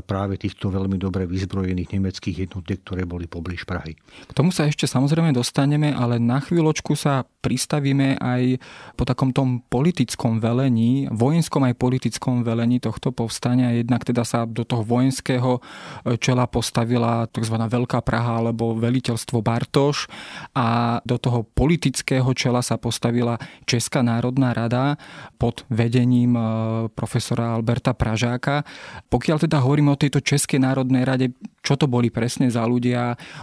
práve 0.01 0.39
týchto 0.39 0.73
veľmi 0.73 0.97
dobre 0.97 1.29
vyzbrojených 1.29 1.93
nemeckých 1.93 2.49
jednotiek, 2.49 2.81
ktoré 2.81 3.08
boli 3.09 3.25
poblíž 3.25 3.65
Prahy. 3.65 3.97
K 4.29 4.31
tomu 4.37 4.53
sa 4.53 4.69
ešte 4.69 4.85
samozrejme 4.85 5.33
dostaneme, 5.33 5.89
ale 5.89 6.21
na 6.21 6.37
chvíľočku 6.37 6.93
sa 6.93 7.25
pristavíme 7.41 8.21
aj 8.21 8.61
po 8.93 9.07
takom 9.07 9.31
tom 9.31 9.63
politickom 9.65 10.37
velení, 10.43 11.07
vojenskom 11.09 11.65
aj 11.65 11.79
politickom 11.79 12.43
velení 12.43 12.77
tohto 12.83 13.15
povstania. 13.15 13.73
Jednak 13.73 14.03
teda 14.03 14.27
sa 14.27 14.43
do 14.43 14.67
toho 14.67 14.83
vojenského 14.83 15.57
e, 15.57 16.19
čela 16.19 16.45
postavila 16.45 17.25
tzv. 17.31 17.55
Veľká 17.55 18.03
Praha 18.03 18.43
alebo 18.43 18.75
veliteľstvo 18.75 19.39
Bartoš 19.39 20.11
a 20.51 20.99
do 21.07 21.15
toho 21.15 21.47
politického 21.47 22.27
čela 22.35 22.59
sa 22.59 22.75
postavila 22.75 23.39
Česká 23.63 24.03
národná 24.03 24.51
rada 24.51 24.99
pod 25.39 25.63
vedením 25.71 26.35
e, 26.35 26.43
profesora 26.91 27.55
Alberta 27.55 27.95
Pražáka. 27.95 28.67
Pokiaľ 29.07 29.47
teda 29.47 29.63
hovoríme 29.63 29.95
o 29.95 29.99
tejto 29.99 30.19
Českej 30.19 30.59
národnej 30.59 31.07
rade, 31.07 31.31
čo 31.63 31.79
to 31.79 31.87
boli 31.87 32.11
presne 32.11 32.51
za 32.51 32.67
ľudia? 32.67 32.98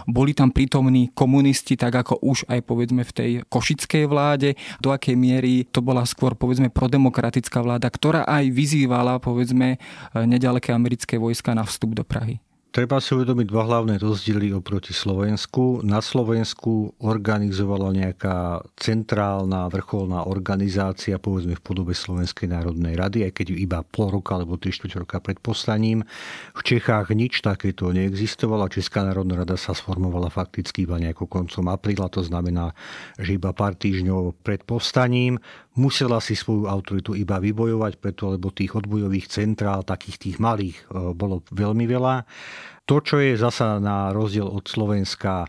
Boli 0.07 0.31
tam 0.33 0.49
prítomní 0.53 1.11
komunisti, 1.11 1.75
tak 1.75 1.93
ako 1.93 2.23
už 2.23 2.47
aj 2.49 2.59
povedzme 2.63 3.03
v 3.03 3.15
tej 3.15 3.31
košickej 3.45 4.03
vláde, 4.09 4.55
do 4.79 4.93
akej 4.93 5.15
miery 5.17 5.67
to 5.67 5.83
bola 5.83 6.07
skôr 6.07 6.33
povedzme 6.33 6.71
prodemokratická 6.71 7.59
vláda, 7.61 7.91
ktorá 7.91 8.23
aj 8.25 8.49
vyzývala 8.53 9.19
povedzme 9.21 9.77
nedaleké 10.13 10.71
americké 10.71 11.19
vojska 11.19 11.51
na 11.57 11.67
vstup 11.67 11.97
do 11.97 12.03
Prahy. 12.07 12.46
Treba 12.77 13.01
si 13.01 13.17
uvedomiť 13.17 13.49
dva 13.49 13.65
hlavné 13.65 13.97
rozdiely 13.97 14.53
oproti 14.53 14.93
Slovensku. 14.93 15.81
Na 15.81 15.97
Slovensku 15.97 16.93
organizovala 17.01 17.89
nejaká 17.89 18.61
centrálna 18.77 19.65
vrcholná 19.65 20.29
organizácia, 20.29 21.17
povedzme 21.17 21.57
v 21.57 21.65
podobe 21.65 21.97
Slovenskej 21.97 22.53
národnej 22.53 22.93
rady, 22.93 23.25
aj 23.25 23.33
keď 23.33 23.47
iba 23.57 23.81
pol 23.81 24.13
roka 24.13 24.37
alebo 24.37 24.61
3 24.61 24.93
4 24.93 24.93
roka 25.01 25.17
pred 25.17 25.41
poslaním. 25.41 26.05
V 26.53 26.61
Čechách 26.61 27.17
nič 27.17 27.41
takéto 27.41 27.89
neexistovalo. 27.89 28.69
Česká 28.69 29.01
národná 29.01 29.41
rada 29.41 29.57
sa 29.57 29.73
sformovala 29.73 30.29
fakticky 30.29 30.85
iba 30.85 31.01
nejako 31.01 31.25
koncom 31.25 31.73
apríla, 31.73 32.13
to 32.13 32.21
znamená, 32.21 32.77
že 33.17 33.41
iba 33.41 33.57
pár 33.57 33.73
týždňov 33.73 34.37
pred 34.45 34.61
povstaním 34.61 35.41
musela 35.77 36.17
si 36.19 36.33
svoju 36.33 36.65
autoritu 36.65 37.13
iba 37.13 37.37
vybojovať, 37.37 38.01
preto 38.01 38.33
lebo 38.33 38.49
tých 38.49 38.73
odbojových 38.73 39.29
centrál, 39.29 39.85
takých 39.85 40.17
tých 40.17 40.37
malých, 40.41 40.77
e, 40.89 41.13
bolo 41.13 41.45
veľmi 41.53 41.85
veľa. 41.85 42.25
To, 42.89 42.97
čo 42.99 43.21
je 43.21 43.37
zasa 43.37 43.77
na 43.77 44.11
rozdiel 44.11 44.49
od 44.49 44.65
Slovenska 44.65 45.45
e, 45.45 45.47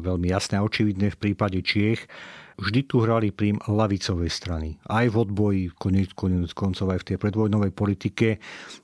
veľmi 0.00 0.32
jasné 0.32 0.56
a 0.58 0.64
očividné 0.66 1.12
v 1.12 1.20
prípade 1.20 1.60
Čiech, 1.60 2.08
vždy 2.56 2.80
tu 2.86 3.04
hrali 3.04 3.34
prím 3.34 3.60
lavicovej 3.60 4.30
strany. 4.32 4.80
Aj 4.88 5.04
v 5.08 5.16
odboji, 5.16 5.62
konec, 5.76 6.14
koncov 6.54 6.92
aj 6.92 7.00
v 7.04 7.08
tej 7.14 7.16
predvojnovej 7.18 7.72
politike. 7.74 8.28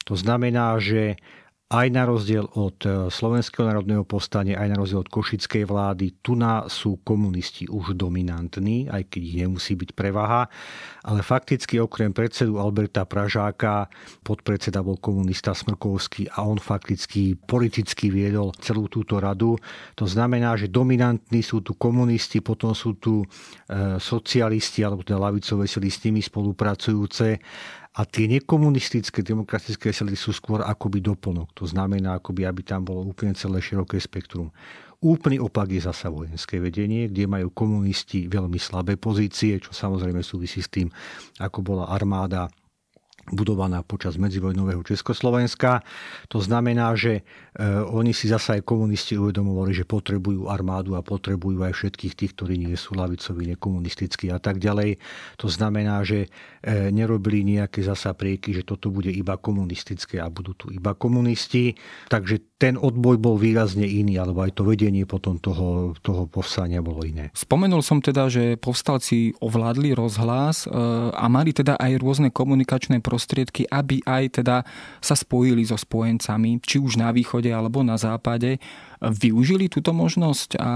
To 0.05 0.15
znamená, 0.19 0.77
že 0.83 1.17
aj 1.69 1.87
na 1.93 2.09
rozdiel 2.09 2.49
od 2.57 2.81
e, 2.89 3.13
Slovenského 3.13 3.69
národného 3.69 4.01
povstania, 4.09 4.57
aj 4.57 4.69
na 4.73 4.77
rozdiel 4.81 5.05
od 5.05 5.13
Košickej 5.13 5.69
vlády, 5.69 6.17
tu 6.25 6.33
na 6.33 6.65
sú 6.65 7.05
komunisti 7.05 7.69
už 7.69 7.93
dominantní, 7.93 8.89
aj 8.89 9.13
keď 9.13 9.21
ich 9.21 9.37
nemusí 9.45 9.77
byť 9.77 9.93
prevaha. 9.93 10.49
Ale 11.05 11.21
fakticky 11.21 11.77
okrem 11.77 12.17
predsedu 12.17 12.57
Alberta 12.57 13.05
Pražáka, 13.05 13.93
podpredseda 14.25 14.81
bol 14.81 14.97
komunista 14.97 15.53
Smrkovský 15.53 16.33
a 16.33 16.49
on 16.49 16.57
fakticky 16.57 17.37
politicky 17.37 18.09
viedol 18.09 18.57
celú 18.65 18.89
túto 18.89 19.21
radu. 19.21 19.61
To 20.01 20.09
znamená, 20.09 20.57
že 20.57 20.73
dominantní 20.73 21.45
sú 21.45 21.61
tu 21.61 21.77
komunisti, 21.77 22.41
potom 22.41 22.73
sú 22.73 22.97
tu 22.97 23.21
e, 23.21 23.27
socialisti 24.01 24.81
alebo 24.89 25.05
teda 25.05 25.21
lavicové 25.21 25.69
sily 25.69 25.93
s 25.93 26.01
nimi 26.01 26.25
spolupracujúce 26.25 27.37
a 27.99 28.07
tie 28.07 28.31
nekomunistické 28.31 29.27
demokratické 29.27 29.91
sily 29.91 30.15
sú 30.15 30.31
skôr 30.31 30.63
akoby 30.63 31.03
doplnok. 31.03 31.51
To 31.59 31.67
znamená, 31.67 32.23
akoby, 32.23 32.47
aby 32.47 32.63
tam 32.63 32.87
bolo 32.87 33.03
úplne 33.03 33.35
celé 33.35 33.59
široké 33.59 33.99
spektrum. 33.99 34.55
Úplný 35.03 35.43
opak 35.43 35.67
je 35.75 35.83
zasa 35.83 36.07
vojenské 36.07 36.63
vedenie, 36.63 37.11
kde 37.11 37.27
majú 37.27 37.51
komunisti 37.51 38.31
veľmi 38.31 38.59
slabé 38.59 38.95
pozície, 38.95 39.59
čo 39.59 39.75
samozrejme 39.75 40.23
súvisí 40.23 40.63
s 40.63 40.71
tým, 40.71 40.87
ako 41.43 41.59
bola 41.63 41.91
armáda 41.91 42.47
budovaná 43.33 43.85
počas 43.87 44.17
medzivojnového 44.21 44.83
Československa. 44.85 45.83
To 46.33 46.39
znamená, 46.43 46.93
že 46.99 47.21
e, 47.21 47.63
oni 47.89 48.13
si 48.13 48.29
zasa 48.29 48.61
aj 48.61 48.67
komunisti 48.67 49.17
uvedomovali, 49.17 49.73
že 49.73 49.89
potrebujú 49.89 50.47
armádu 50.49 50.95
a 50.99 51.05
potrebujú 51.05 51.65
aj 51.65 51.73
všetkých 51.75 52.15
tých, 52.15 52.33
ktorí 52.37 52.55
nie 52.59 52.77
sú 52.77 52.99
lavicoví, 52.99 53.49
nekomunistickí 53.55 54.29
a 54.29 54.39
tak 54.43 54.59
ďalej. 54.61 54.99
To 55.41 55.49
znamená, 55.49 56.03
že 56.05 56.29
e, 56.61 56.93
nerobili 56.93 57.45
nejaké 57.45 57.85
zasa 57.85 58.13
prieky, 58.13 58.53
že 58.53 58.67
toto 58.67 58.91
bude 58.93 59.13
iba 59.13 59.39
komunistické 59.39 60.19
a 60.19 60.29
budú 60.29 60.53
tu 60.59 60.67
iba 60.75 60.93
komunisti. 60.93 61.79
Takže 62.13 62.59
ten 62.59 62.75
odboj 62.75 63.23
bol 63.23 63.39
výrazne 63.39 63.87
iný, 63.87 64.19
alebo 64.19 64.43
aj 64.43 64.59
to 64.59 64.67
vedenie 64.67 65.07
potom 65.07 65.39
toho, 65.39 65.95
toho 66.03 66.27
povstania 66.27 66.83
bolo 66.83 67.07
iné. 67.07 67.31
Spomenul 67.31 67.87
som 67.87 68.03
teda, 68.03 68.27
že 68.27 68.59
povstalci 68.59 69.39
ovládli 69.39 69.95
rozhlas 69.95 70.67
e, 70.67 70.75
a 71.15 71.27
mali 71.31 71.55
teda 71.55 71.79
aj 71.79 72.03
rôzne 72.03 72.29
komunikačné 72.35 72.99
prostredie 72.99 73.18
prostriedky, 73.19 73.67
aby 73.67 73.99
aj 74.07 74.39
teda 74.39 74.63
sa 75.03 75.19
spojili 75.19 75.67
so 75.67 75.75
spojencami, 75.75 76.63
či 76.63 76.79
už 76.79 77.03
na 77.03 77.11
východe 77.11 77.51
alebo 77.51 77.83
na 77.83 77.99
západe. 77.99 78.63
Využili 79.03 79.67
túto 79.67 79.91
možnosť 79.91 80.55
a 80.63 80.71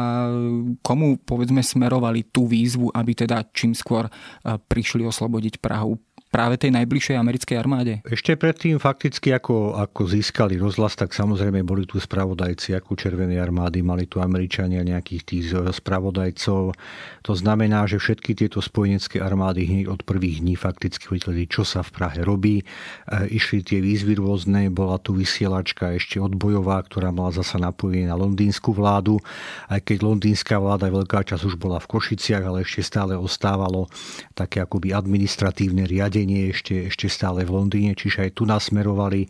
komu 0.82 1.22
povedzme 1.22 1.62
smerovali 1.62 2.26
tú 2.26 2.50
výzvu, 2.50 2.90
aby 2.90 3.14
teda 3.14 3.46
čím 3.54 3.78
skôr 3.78 4.10
eh, 4.10 4.58
prišli 4.58 5.06
oslobodiť 5.06 5.62
Prahu 5.62 6.11
práve 6.32 6.56
tej 6.56 6.72
najbližšej 6.72 7.20
americkej 7.20 7.56
armáde? 7.60 8.00
Ešte 8.08 8.40
predtým 8.40 8.80
fakticky, 8.80 9.36
ako, 9.36 9.76
ako 9.76 10.08
získali 10.08 10.56
rozhlas, 10.56 10.96
tak 10.96 11.12
samozrejme 11.12 11.60
boli 11.60 11.84
tu 11.84 12.00
spravodajci 12.00 12.72
ako 12.72 12.96
Červenej 12.96 13.36
armády, 13.36 13.84
mali 13.84 14.08
tu 14.08 14.16
Američania 14.24 14.80
nejakých 14.80 15.22
tých 15.28 15.44
spravodajcov. 15.52 16.72
To 17.28 17.32
znamená, 17.36 17.84
že 17.84 18.00
všetky 18.00 18.32
tieto 18.32 18.64
spojenecké 18.64 19.20
armády 19.20 19.68
hneď 19.68 19.92
od 19.92 20.00
prvých 20.08 20.40
dní 20.40 20.56
fakticky 20.56 21.12
vedeli, 21.12 21.44
čo 21.44 21.68
sa 21.68 21.84
v 21.84 21.92
Prahe 21.92 22.24
robí. 22.24 22.64
E, 22.64 22.64
išli 23.28 23.60
tie 23.60 23.84
výzvy 23.84 24.16
rôzne, 24.16 24.72
bola 24.72 24.96
tu 24.96 25.12
vysielačka 25.12 25.92
ešte 25.92 26.16
odbojová, 26.16 26.80
ktorá 26.88 27.12
mala 27.12 27.36
zasa 27.36 27.60
napojenie 27.60 28.08
na 28.08 28.16
londýnsku 28.16 28.72
vládu, 28.72 29.20
aj 29.68 29.84
keď 29.84 29.98
londýnska 30.00 30.56
vláda 30.56 30.88
veľká 30.88 31.28
časť 31.28 31.44
už 31.44 31.60
bola 31.60 31.76
v 31.76 31.90
Košiciach, 31.92 32.40
ale 32.40 32.64
ešte 32.64 32.80
stále 32.80 33.12
ostávalo 33.12 33.92
také 34.32 34.64
akoby 34.64 34.96
administratívne 34.96 35.84
riadenie 35.84 36.21
vedenie 36.22 36.54
ešte, 36.54 36.86
ešte 36.86 37.10
stále 37.10 37.42
v 37.42 37.50
Londýne, 37.50 37.98
čiže 37.98 38.22
aj 38.22 38.38
tu 38.38 38.46
nasmerovali 38.46 39.26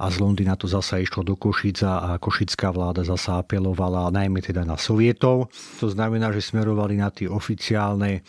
a 0.00 0.08
z 0.08 0.16
Londýna 0.24 0.56
to 0.56 0.64
zasa 0.64 0.96
išlo 0.96 1.20
do 1.20 1.36
Košica 1.36 2.00
a 2.00 2.10
košická 2.16 2.72
vláda 2.72 3.04
zasa 3.04 3.44
apelovala 3.44 4.08
najmä 4.08 4.40
teda 4.40 4.64
na 4.64 4.80
Sovietov. 4.80 5.52
To 5.84 5.92
znamená, 5.92 6.32
že 6.32 6.40
smerovali 6.40 6.96
na 6.96 7.12
tie 7.12 7.28
oficiálne 7.28 8.24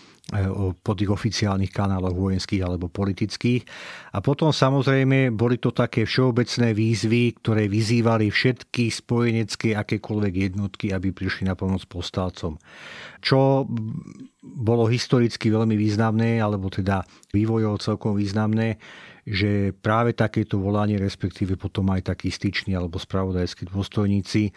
po 0.82 0.92
tých 0.96 1.12
oficiálnych 1.12 1.76
kanáloch 1.76 2.16
vojenských 2.16 2.64
alebo 2.64 2.88
politických. 2.88 3.68
A 4.16 4.24
potom 4.24 4.56
samozrejme 4.56 5.36
boli 5.36 5.60
to 5.60 5.76
také 5.76 6.08
všeobecné 6.08 6.72
výzvy, 6.72 7.36
ktoré 7.44 7.68
vyzývali 7.68 8.32
všetky 8.32 8.88
spojenecké 8.88 9.76
akékoľvek 9.76 10.34
jednotky, 10.52 10.96
aby 10.96 11.12
prišli 11.12 11.52
na 11.52 11.56
pomoc 11.60 11.84
povstalcom. 11.92 12.56
Čo 13.20 13.68
bolo 14.42 14.88
historicky 14.88 15.52
veľmi 15.52 15.76
významné, 15.76 16.40
alebo 16.40 16.72
teda 16.72 17.04
vývojov 17.36 17.84
celkom 17.84 18.16
významné, 18.16 18.80
že 19.26 19.72
práve 19.76 20.18
takéto 20.18 20.58
volanie, 20.58 20.98
respektíve 20.98 21.54
potom 21.54 21.86
aj 21.94 22.14
takí 22.14 22.34
styční 22.34 22.74
alebo 22.74 22.98
spravodajskí 22.98 23.70
dôstojníci 23.70 24.50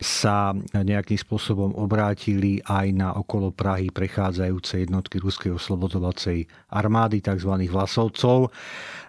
sa 0.00 0.56
nejakým 0.72 1.20
spôsobom 1.20 1.76
obrátili 1.76 2.64
aj 2.64 2.86
na 2.96 3.12
okolo 3.12 3.52
Prahy 3.52 3.92
prechádzajúce 3.92 4.88
jednotky 4.88 5.20
Ruskej 5.20 5.52
oslobodovacej 5.52 6.48
armády, 6.72 7.20
tzv. 7.20 7.52
Vlasovcov. 7.68 8.48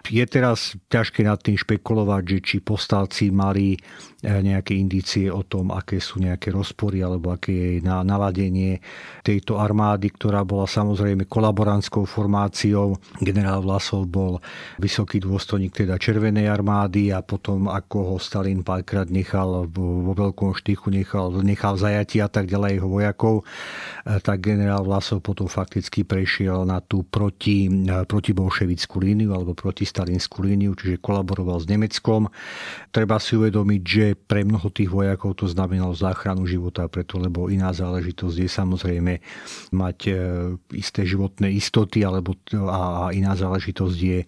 Je 0.06 0.22
teraz 0.24 0.78
ťažké 0.88 1.26
nad 1.26 1.36
tým 1.42 1.58
špekulovať, 1.58 2.22
že 2.24 2.38
či 2.40 2.56
povstalci 2.62 3.34
mali 3.34 3.74
eh, 3.74 4.40
nejaké 4.40 4.78
indície 4.78 5.26
o 5.26 5.42
tom, 5.42 5.74
aké 5.74 5.98
sú 5.98 6.22
nejaké 6.22 6.54
rozpory 6.54 7.02
alebo 7.02 7.34
aké 7.34 7.78
je 7.78 7.84
naladenie 7.84 8.78
tejto 9.26 9.58
armády, 9.58 10.08
ktorá 10.14 10.46
bola 10.46 10.70
samozrejme 10.70 11.26
kolaborantskou 11.26 12.06
formáciou. 12.06 12.96
Generál 13.18 13.66
Vlasov 13.66 14.06
bol 14.08 14.38
vysoký 14.78 15.18
dôstojník 15.18 15.74
teda 15.74 15.98
Červenej 15.98 16.46
armády 16.48 17.10
a 17.10 17.20
potom 17.20 17.66
ako 17.68 18.14
ho 18.14 18.16
Stalin 18.16 18.62
párkrát 18.62 19.10
nechal 19.10 19.66
vo 19.68 20.14
veľkom 20.14 20.54
štychu, 20.54 20.94
nechal, 20.94 21.34
nechal 21.42 21.74
zajati 21.76 22.22
a 22.22 22.30
tak 22.30 22.46
ďalej 22.46 22.80
jeho 22.80 22.88
vojakov, 22.88 23.34
eh, 23.42 24.22
tak 24.22 24.40
generál 24.46 24.86
Vlasov 24.86 25.20
potom 25.20 25.50
fakticky 25.50 26.06
prešiel 26.06 26.64
na 26.64 26.78
tú 26.80 27.04
proti, 27.04 27.66
eh, 27.66 28.06
protibolševickú 28.06 28.96
líniu 29.02 29.34
alebo 29.34 29.52
proti 29.52 29.87
stalinskú 29.88 30.44
líniu, 30.44 30.76
čiže 30.76 31.00
kolaboroval 31.00 31.64
s 31.64 31.66
Nemeckom. 31.66 32.28
Treba 32.92 33.16
si 33.16 33.40
uvedomiť, 33.40 33.82
že 33.82 34.04
pre 34.14 34.44
mnoho 34.44 34.68
tých 34.68 34.92
vojakov 34.92 35.40
to 35.40 35.48
znamenalo 35.48 35.96
záchranu 35.96 36.44
života, 36.44 36.84
preto 36.92 37.16
lebo 37.16 37.48
iná 37.48 37.72
záležitosť 37.72 38.36
je 38.44 38.48
samozrejme 38.50 39.12
mať 39.72 39.98
e, 40.06 40.12
isté 40.76 41.08
životné 41.08 41.48
istoty, 41.56 42.04
alebo 42.04 42.36
a 42.68 43.08
iná 43.16 43.32
záležitosť 43.32 43.98
je 43.98 44.18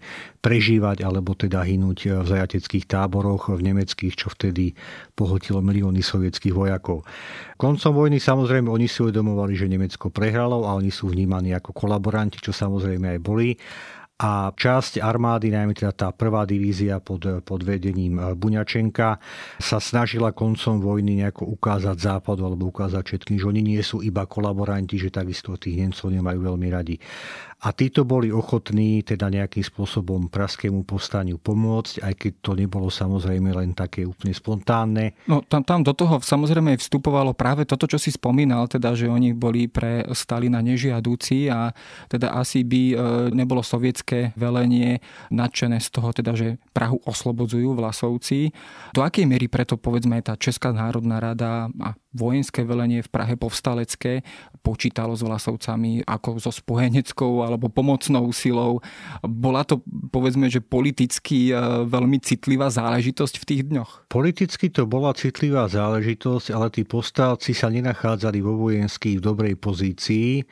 prežívať 0.41 1.05
alebo 1.05 1.37
teda 1.37 1.61
hynúť 1.61 2.25
v 2.25 2.27
zajateckých 2.27 2.89
táboroch 2.89 3.53
v 3.53 3.61
nemeckých, 3.61 4.17
čo 4.17 4.33
vtedy 4.33 4.73
pohotilo 5.13 5.61
milióny 5.61 6.01
sovietských 6.01 6.51
vojakov. 6.51 7.05
Koncom 7.61 7.93
vojny 7.93 8.17
samozrejme 8.17 8.65
oni 8.65 8.89
si 8.89 9.05
uvedomovali, 9.05 9.53
že 9.53 9.69
Nemecko 9.69 10.09
prehralo 10.09 10.65
a 10.65 10.73
oni 10.73 10.89
sú 10.89 11.13
vnímaní 11.13 11.53
ako 11.53 11.77
kolaboranti, 11.77 12.41
čo 12.41 12.49
samozrejme 12.49 13.17
aj 13.17 13.19
boli 13.21 13.53
a 14.21 14.53
časť 14.53 15.01
armády, 15.01 15.49
najmä 15.49 15.73
teda 15.73 15.97
tá 15.97 16.07
prvá 16.13 16.45
divízia 16.45 17.01
pod, 17.01 17.25
pod 17.41 17.65
vedením 17.65 18.21
e, 18.21 18.37
Buňačenka, 18.37 19.17
sa 19.57 19.77
snažila 19.81 20.29
koncom 20.29 20.77
vojny 20.77 21.25
nejako 21.25 21.49
ukázať 21.57 21.97
západu 21.97 22.45
alebo 22.45 22.69
ukázať 22.69 23.01
všetkým, 23.01 23.41
že 23.41 23.49
oni 23.49 23.61
nie 23.65 23.81
sú 23.81 24.05
iba 24.05 24.29
kolaboranti, 24.29 25.01
že 25.01 25.09
takisto 25.09 25.57
tých 25.57 25.81
Nemcov 25.81 26.13
nemajú 26.13 26.37
veľmi 26.37 26.67
radi. 26.69 27.01
A 27.61 27.69
títo 27.77 28.01
boli 28.09 28.33
ochotní 28.33 29.05
teda 29.05 29.29
nejakým 29.29 29.61
spôsobom 29.61 30.33
praskému 30.33 30.81
povstaniu 30.81 31.37
pomôcť, 31.37 32.01
aj 32.01 32.13
keď 32.17 32.31
to 32.41 32.51
nebolo 32.57 32.89
samozrejme 32.89 33.53
len 33.53 33.77
také 33.77 34.01
úplne 34.01 34.33
spontánne. 34.33 35.13
No 35.29 35.45
tam, 35.45 35.61
tam 35.61 35.85
do 35.85 35.93
toho 35.93 36.17
samozrejme 36.17 36.73
vstupovalo 36.81 37.37
práve 37.37 37.69
toto, 37.69 37.85
čo 37.85 38.01
si 38.01 38.09
spomínal, 38.09 38.65
teda, 38.65 38.97
že 38.97 39.05
oni 39.05 39.37
boli 39.37 39.69
pre 39.69 40.09
Stalina 40.17 40.57
nežiadúci 40.65 41.53
a 41.53 41.69
teda 42.09 42.33
asi 42.33 42.65
by 42.65 42.81
e, 42.81 42.95
nebolo 43.29 43.61
sovietské 43.61 44.33
velenie 44.33 44.97
nadšené 45.29 45.77
z 45.77 45.89
toho, 45.93 46.09
teda, 46.17 46.33
že 46.33 46.57
Prahu 46.73 46.97
oslobodzujú 47.05 47.77
Vlasovci. 47.77 48.49
Do 48.97 49.05
akej 49.05 49.29
miery 49.29 49.45
preto 49.45 49.77
povedzme 49.77 50.17
tá 50.25 50.33
Česká 50.33 50.73
národná 50.73 51.21
rada 51.21 51.69
a 51.77 51.93
vojenské 52.11 52.65
velenie 52.67 53.05
v 53.05 53.09
Prahe 53.11 53.39
povstalecké 53.39 54.25
počítalo 54.61 55.17
s 55.17 55.25
Vlasovcami 55.25 56.05
ako 56.05 56.37
so 56.37 56.53
spojeneckou 56.53 57.41
alebo 57.41 57.67
pomocnou 57.67 58.29
silou. 58.31 58.79
Bola 59.25 59.65
to 59.65 59.81
povedzme, 60.13 60.47
že 60.47 60.61
politicky 60.61 61.49
e, 61.49 61.53
veľmi 61.89 62.21
citlivá 62.21 62.69
záležitosť 62.69 63.35
v 63.41 63.47
tých 63.49 63.61
dňoch? 63.67 63.91
Politicky 64.07 64.69
to 64.69 64.85
bola 64.85 65.17
citlivá 65.17 65.65
záležitosť, 65.65 66.53
ale 66.53 66.69
tí 66.69 66.85
povstalci 66.85 67.57
sa 67.57 67.73
nenachádzali 67.73 68.39
vo 68.39 68.55
vojenských 68.69 69.17
v 69.17 69.25
dobrej 69.25 69.55
pozícii. 69.57 70.45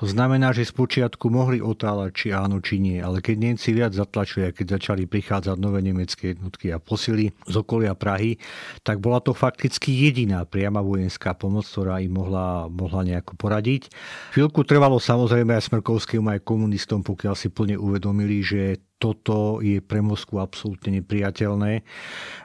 To 0.00 0.08
znamená, 0.08 0.56
že 0.56 0.64
spočiatku 0.64 1.28
mohli 1.28 1.60
otáľať, 1.60 2.10
či 2.16 2.28
áno, 2.32 2.64
či 2.64 2.80
nie, 2.80 2.96
ale 2.96 3.20
keď 3.20 3.36
Nemci 3.36 3.76
viac 3.76 3.92
zatlačili, 3.92 4.48
keď 4.48 4.80
začali 4.80 5.04
prichádzať 5.04 5.56
nové 5.60 5.84
nemecké 5.84 6.32
jednotky 6.32 6.72
a 6.72 6.80
posily 6.80 7.28
z 7.44 7.54
okolia 7.60 7.92
Prahy, 7.92 8.40
tak 8.80 9.04
bola 9.04 9.20
to 9.20 9.36
fakticky 9.36 9.92
jediná 9.92 10.48
priama 10.48 10.80
vojenská 10.80 11.36
pomoc, 11.36 11.68
ktorá 11.68 12.00
im 12.00 12.16
mohla, 12.16 12.72
mohla 12.72 13.04
nejako 13.04 13.36
poradiť. 13.36 13.92
Chvíľku 14.32 14.64
trvalo 14.64 14.96
samozrejme 14.96 15.60
aj 15.60 15.68
Smrkovskému, 15.68 16.40
aj 16.40 16.40
komunistom, 16.40 17.04
pokiaľ 17.04 17.34
si 17.36 17.52
plne 17.52 17.76
uvedomili, 17.76 18.40
že 18.40 18.80
toto 19.02 19.58
je 19.58 19.82
pre 19.82 19.98
Moskvu 19.98 20.38
absolútne 20.38 21.02
nepriateľné. 21.02 21.72
E, 21.74 21.82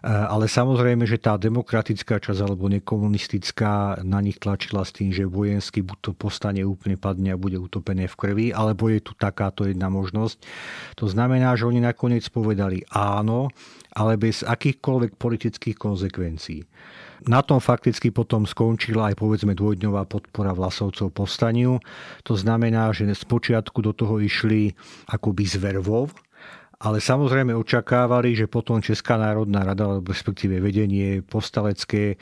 ale 0.10 0.50
samozrejme, 0.50 1.06
že 1.06 1.22
tá 1.22 1.38
demokratická 1.38 2.17
časť 2.17 2.41
alebo 2.41 2.65
nekomunistická 2.65 4.02
na 4.02 4.17
nich 4.26 4.41
tlačila 4.41 4.82
s 4.82 4.98
tým, 4.98 5.13
že 5.13 5.30
vojenský 5.30 5.86
buď 5.86 5.98
to 6.02 6.12
postane 6.17 6.65
úplne 6.65 6.98
padne 6.98 7.38
a 7.38 7.38
bude 7.38 7.62
utopené 7.62 8.10
v 8.10 8.17
krvi, 8.17 8.48
alebo 8.50 8.89
je 8.89 9.06
tu 9.06 9.13
takáto 9.13 9.70
jedna 9.70 9.93
možnosť. 9.93 10.41
To 10.98 11.06
znamená, 11.06 11.54
že 11.54 11.70
oni 11.70 11.78
nakoniec 11.78 12.26
povedali 12.34 12.82
áno, 12.89 13.54
ale 13.93 14.17
bez 14.17 14.41
akýchkoľvek 14.41 15.22
politických 15.22 15.78
konsekvencií. 15.78 16.65
Na 17.26 17.41
tom 17.41 17.58
fakticky 17.58 18.13
potom 18.13 18.46
skončila 18.46 19.10
aj 19.10 19.17
povedzme 19.17 19.58
dvojdňová 19.58 20.06
podpora 20.06 20.54
Vlasovcov 20.54 21.10
povstaniu. 21.10 21.82
To 22.30 22.34
znamená, 22.38 22.93
že 22.93 23.10
z 23.10 23.26
počiatku 23.26 23.82
do 23.82 23.89
toho 23.98 24.22
išli 24.22 24.78
akoby 25.10 25.43
z 25.50 25.58
vervov, 25.58 26.13
ale 26.77 27.01
samozrejme 27.01 27.57
očakávali, 27.57 28.37
že 28.37 28.45
potom 28.45 28.77
Česká 28.77 29.17
národná 29.17 29.65
rada, 29.65 29.97
respektíve 29.97 30.61
vedenie 30.61 31.25
postalecké, 31.25 32.13
e, 32.13 32.15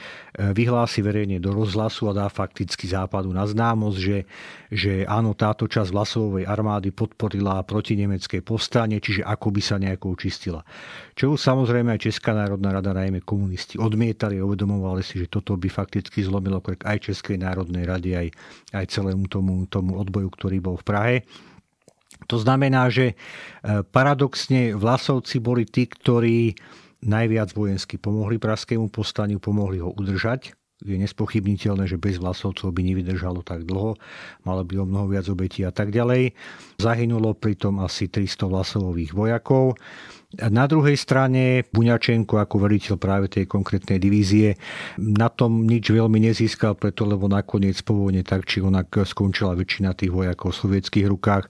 vyhlási 0.55 1.03
verejne 1.03 1.43
do 1.43 1.51
rozhlasu 1.51 2.07
a 2.07 2.15
dá 2.15 2.31
fakticky 2.31 2.87
západu 2.87 3.35
na 3.35 3.43
známosť, 3.43 3.99
že, 3.99 4.17
že 4.71 4.93
áno, 5.11 5.35
táto 5.35 5.67
časť 5.67 5.91
Vlasovej 5.91 6.47
armády 6.47 6.95
podporila 6.95 7.67
protinemecké 7.67 8.39
povstanie, 8.39 9.03
čiže 9.03 9.27
ako 9.27 9.51
by 9.51 9.61
sa 9.61 9.75
nejako 9.75 10.15
učistila. 10.15 10.63
Čo 11.19 11.35
samozrejme 11.35 11.91
aj 11.91 12.07
Česká 12.07 12.31
národná 12.31 12.71
rada, 12.71 12.95
najmä 12.95 13.27
komunisti, 13.27 13.75
odmietali 13.75 14.39
a 14.39 14.47
uvedomovali 14.47 15.03
si, 15.03 15.19
že 15.19 15.27
toto 15.27 15.59
by 15.59 15.67
fakticky 15.67 16.23
zlomilo 16.23 16.63
krk 16.63 16.87
aj 16.87 17.11
Českej 17.11 17.43
národnej 17.43 17.83
rady, 17.83 18.09
aj, 18.15 18.27
aj 18.71 18.85
celému 18.87 19.27
tomu, 19.27 19.67
tomu 19.67 19.99
odboju, 19.99 20.31
ktorý 20.31 20.63
bol 20.63 20.79
v 20.79 20.87
Prahe. 20.87 21.15
To 22.25 22.37
znamená, 22.39 22.89
že 22.89 23.13
e, 23.13 23.15
paradoxne 23.83 24.73
Vlasovci 24.73 25.37
boli 25.43 25.67
tí, 25.67 25.85
ktorí 25.85 26.55
najviac 27.05 27.53
vojensky 27.53 28.01
pomohli 28.01 28.41
Pražskému 28.41 28.89
povstaniu, 28.89 29.37
pomohli 29.37 29.79
ho 29.79 29.93
udržať. 29.93 30.57
Je 30.83 30.99
nespochybniteľné, 30.99 31.87
že 31.87 31.95
bez 31.95 32.19
Vlasovcov 32.19 32.75
by 32.75 32.81
nevydržalo 32.83 33.47
tak 33.47 33.63
dlho, 33.63 33.95
malo 34.43 34.61
by 34.67 34.83
o 34.83 34.85
mnoho 34.85 35.07
viac 35.07 35.23
obetí 35.31 35.63
a 35.63 35.71
tak 35.71 35.95
ďalej. 35.95 36.35
Zahynulo 36.83 37.31
pritom 37.31 37.79
asi 37.79 38.11
300 38.11 38.51
Vlasovových 38.51 39.15
vojakov. 39.15 39.79
Na 40.35 40.67
druhej 40.67 40.99
strane 40.99 41.63
Buňačenko 41.69 42.41
ako 42.41 42.67
veliteľ 42.67 42.99
práve 42.99 43.31
tej 43.31 43.47
konkrétnej 43.47 44.01
divízie 44.01 44.59
na 44.99 45.31
tom 45.31 45.63
nič 45.63 45.93
veľmi 45.93 46.17
nezískal, 46.17 46.75
preto 46.75 47.07
lebo 47.07 47.29
nakoniec 47.31 47.79
po 47.85 47.95
vojne 47.95 48.25
tak 48.25 48.43
či 48.43 48.59
onak 48.59 48.91
skončila 49.05 49.55
väčšina 49.55 49.95
tých 49.95 50.11
vojakov 50.11 50.51
v 50.51 50.59
sovietských 50.65 51.07
rukách. 51.07 51.47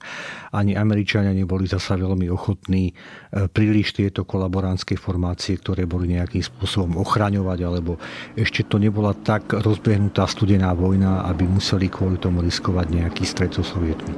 Ani 0.54 0.78
Američania 0.78 1.34
neboli 1.34 1.66
zasa 1.66 1.98
veľmi 1.98 2.30
ochotní 2.30 2.92
e, 2.92 3.48
príliš 3.50 3.96
tieto 3.96 4.22
kolaboránske 4.22 4.94
formácie, 4.94 5.58
ktoré 5.58 5.88
boli 5.88 6.14
nejakým 6.14 6.44
spôsobom 6.46 7.02
ochraňovať, 7.02 7.58
alebo 7.66 7.98
ešte 8.38 8.62
to 8.70 8.78
nebola 8.78 9.16
tak 9.18 9.50
rozbehnutá 9.50 10.30
studená 10.30 10.70
vojna, 10.78 11.26
aby 11.26 11.48
museli 11.48 11.90
kvôli 11.90 12.22
tomu 12.22 12.38
riskovať 12.44 12.86
nejaký 12.92 13.24
stret 13.26 13.50
so 13.50 13.66
sovietmi. 13.66 14.14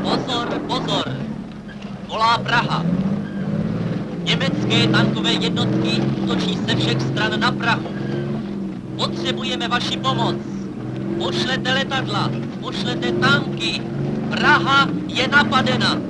Pozor, 0.00 0.48
pozor! 0.64 1.06
Volá 2.08 2.40
Praha! 2.40 2.80
Německé 4.30 4.86
tankové 4.86 5.32
jednotky 5.32 6.02
točí 6.26 6.58
se 6.68 6.76
všech 6.76 7.02
stran 7.02 7.40
na 7.40 7.52
Prahu. 7.52 7.88
Potřebujeme 8.96 9.68
vaši 9.68 9.96
pomoc. 9.96 10.36
Pošlete 11.18 11.72
letadla, 11.72 12.30
pošlete 12.60 13.12
tanky. 13.12 13.82
Praha 14.30 14.88
je 15.08 15.28
napadena. 15.28 16.09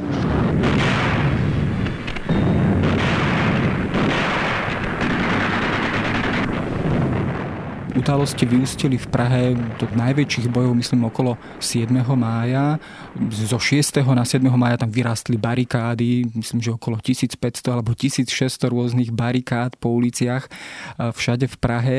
Udalosti 8.11 8.43
vyústili 8.43 8.99
v 8.99 9.07
Prahe 9.07 9.55
do 9.79 9.87
najväčších 9.87 10.51
bojov, 10.51 10.75
myslím, 10.75 11.07
okolo 11.07 11.39
7. 11.63 11.95
mája. 12.19 12.83
Zo 13.31 13.63
6. 13.63 14.03
na 14.03 14.27
7. 14.27 14.51
mája 14.51 14.83
tam 14.83 14.91
vyrástli 14.91 15.39
barikády, 15.39 16.27
myslím, 16.35 16.59
že 16.59 16.75
okolo 16.75 16.99
1500 16.99 17.71
alebo 17.71 17.95
1600 17.95 18.67
rôznych 18.67 19.15
barikád 19.15 19.79
po 19.79 19.95
uliciach 19.95 20.51
všade 20.99 21.47
v 21.47 21.57
Prahe. 21.63 21.99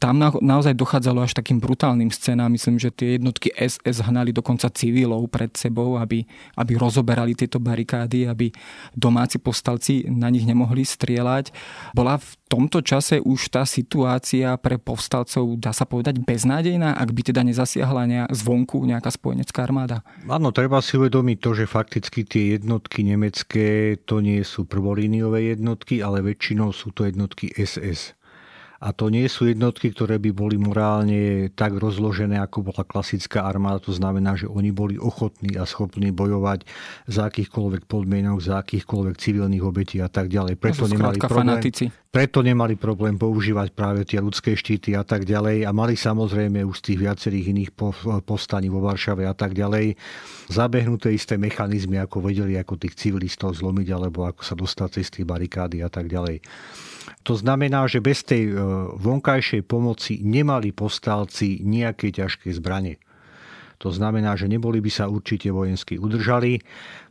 Tam 0.00 0.16
na, 0.16 0.32
naozaj 0.32 0.72
dochádzalo 0.72 1.20
až 1.20 1.36
takým 1.36 1.60
brutálnym 1.60 2.08
scénám. 2.08 2.48
Myslím, 2.48 2.80
že 2.80 2.88
tie 2.88 3.20
jednotky 3.20 3.52
SS 3.52 4.08
hnali 4.08 4.32
dokonca 4.32 4.72
civilov 4.72 5.28
pred 5.28 5.52
sebou, 5.52 6.00
aby, 6.00 6.24
aby 6.56 6.72
rozoberali 6.80 7.36
tieto 7.36 7.60
barikády, 7.60 8.24
aby 8.24 8.48
domáci 8.96 9.36
povstalci 9.36 10.08
na 10.08 10.32
nich 10.32 10.48
nemohli 10.48 10.80
strieľať. 10.80 11.52
Bola 11.92 12.16
v 12.16 12.40
tomto 12.52 12.84
čase 12.84 13.16
už 13.16 13.48
tá 13.48 13.64
situácia 13.64 14.52
pre 14.60 14.76
povstalcov, 14.76 15.56
dá 15.56 15.72
sa 15.72 15.88
povedať, 15.88 16.20
beznádejná, 16.20 17.00
ak 17.00 17.08
by 17.08 17.32
teda 17.32 17.40
nezasiahla 17.48 18.04
nejak 18.04 18.28
zvonku 18.28 18.84
nejaká 18.84 19.08
spojenecká 19.08 19.64
armáda? 19.64 20.04
Áno, 20.28 20.52
treba 20.52 20.84
si 20.84 21.00
uvedomiť 21.00 21.38
to, 21.40 21.50
že 21.56 21.64
fakticky 21.64 22.28
tie 22.28 22.60
jednotky 22.60 23.08
nemecké 23.08 23.96
to 24.04 24.20
nie 24.20 24.44
sú 24.44 24.68
prvolíniové 24.68 25.56
jednotky, 25.56 26.04
ale 26.04 26.20
väčšinou 26.20 26.76
sú 26.76 26.92
to 26.92 27.08
jednotky 27.08 27.48
SS. 27.56 28.12
A 28.82 28.90
to 28.90 29.14
nie 29.14 29.30
sú 29.30 29.46
jednotky, 29.46 29.94
ktoré 29.94 30.18
by 30.18 30.34
boli 30.34 30.58
morálne 30.58 31.54
tak 31.54 31.78
rozložené, 31.78 32.42
ako 32.42 32.74
bola 32.74 32.82
klasická 32.82 33.46
armáda. 33.46 33.78
To 33.86 33.94
znamená, 33.94 34.34
že 34.34 34.50
oni 34.50 34.74
boli 34.74 34.98
ochotní 34.98 35.54
a 35.54 35.62
schopní 35.62 36.10
bojovať 36.10 36.66
za 37.06 37.30
akýchkoľvek 37.30 37.86
podmienok, 37.86 38.42
za 38.42 38.58
akýchkoľvek 38.58 39.14
civilných 39.22 39.62
obetí 39.62 40.02
a 40.02 40.10
tak 40.10 40.26
ďalej. 40.26 40.58
Preto 40.58 40.90
nemali, 40.90 41.22
problém, 41.22 41.46
fanatici. 41.46 41.84
preto 42.10 42.42
nemali 42.42 42.74
problém 42.74 43.14
používať 43.14 43.70
práve 43.70 44.02
tie 44.02 44.18
ľudské 44.18 44.58
štíty 44.58 44.98
a 44.98 45.06
tak 45.06 45.30
ďalej. 45.30 45.62
A 45.62 45.70
mali 45.70 45.94
samozrejme 45.94 46.66
už 46.66 46.82
z 46.82 46.84
tých 46.90 46.98
viacerých 47.06 47.46
iných 47.54 47.70
povstaní 48.26 48.66
vo 48.66 48.82
Varšave 48.82 49.30
a 49.30 49.34
tak 49.38 49.54
ďalej 49.54 49.94
zabehnuté 50.50 51.14
isté 51.14 51.38
mechanizmy, 51.38 52.02
ako 52.02 52.26
vedeli, 52.26 52.58
ako 52.58 52.82
tých 52.82 52.98
civilistov 52.98 53.54
zlomiť, 53.54 53.88
alebo 53.94 54.26
ako 54.26 54.42
sa 54.42 54.58
dostať 54.58 54.88
cez 54.90 55.06
tie 55.06 55.22
barikády 55.22 55.86
a 55.86 55.88
tak 55.88 56.10
ďalej. 56.10 56.42
To 57.22 57.34
znamená, 57.34 57.86
že 57.90 58.02
bez 58.02 58.22
tej 58.26 58.50
e, 58.50 58.54
vonkajšej 58.98 59.62
pomoci 59.66 60.22
nemali 60.22 60.70
postálci 60.70 61.62
nejaké 61.62 62.10
ťažké 62.14 62.50
zbranie. 62.54 62.98
To 63.82 63.90
znamená, 63.90 64.38
že 64.38 64.46
neboli 64.46 64.78
by 64.78 64.90
sa 64.94 65.10
určite 65.10 65.50
vojensky 65.50 65.98
udržali. 65.98 66.62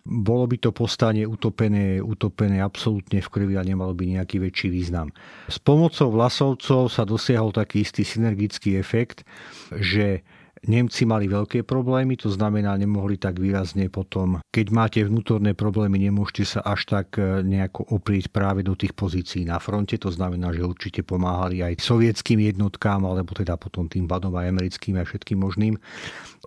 Bolo 0.07 0.47
by 0.47 0.55
to 0.55 0.71
povstanie 0.71 1.27
utopené, 1.27 1.99
utopené 1.99 2.63
absolútne 2.63 3.19
v 3.19 3.27
krvi 3.27 3.59
a 3.59 3.67
nemalo 3.67 3.91
by 3.91 4.15
nejaký 4.15 4.39
väčší 4.39 4.71
význam. 4.71 5.11
S 5.51 5.59
pomocou 5.59 6.07
Vlasovcov 6.15 6.87
sa 6.87 7.03
dosiahol 7.03 7.51
taký 7.51 7.83
istý 7.83 8.07
synergický 8.07 8.79
efekt, 8.79 9.27
že 9.75 10.23
Nemci 10.61 11.09
mali 11.09 11.25
veľké 11.25 11.65
problémy, 11.65 12.21
to 12.21 12.29
znamená, 12.29 12.77
nemohli 12.77 13.17
tak 13.17 13.41
výrazne 13.41 13.89
potom, 13.89 14.45
keď 14.53 14.65
máte 14.69 15.01
vnútorné 15.01 15.57
problémy, 15.57 15.97
nemôžete 15.97 16.45
sa 16.45 16.59
až 16.61 16.85
tak 16.85 17.17
e, 17.17 17.41
nejako 17.41 17.97
oprieť 17.97 18.29
práve 18.29 18.61
do 18.61 18.77
tých 18.77 18.93
pozícií 18.93 19.41
na 19.41 19.57
fronte, 19.57 19.97
to 19.97 20.13
znamená, 20.13 20.53
že 20.53 20.61
určite 20.61 21.01
pomáhali 21.01 21.65
aj 21.65 21.81
sovietským 21.81 22.45
jednotkám, 22.45 23.01
alebo 23.01 23.33
teda 23.33 23.57
potom 23.57 23.89
tým 23.89 24.05
badom 24.05 24.37
aj 24.37 24.53
americkým 24.53 25.01
a 25.01 25.03
všetkým 25.03 25.41
možným. 25.41 25.81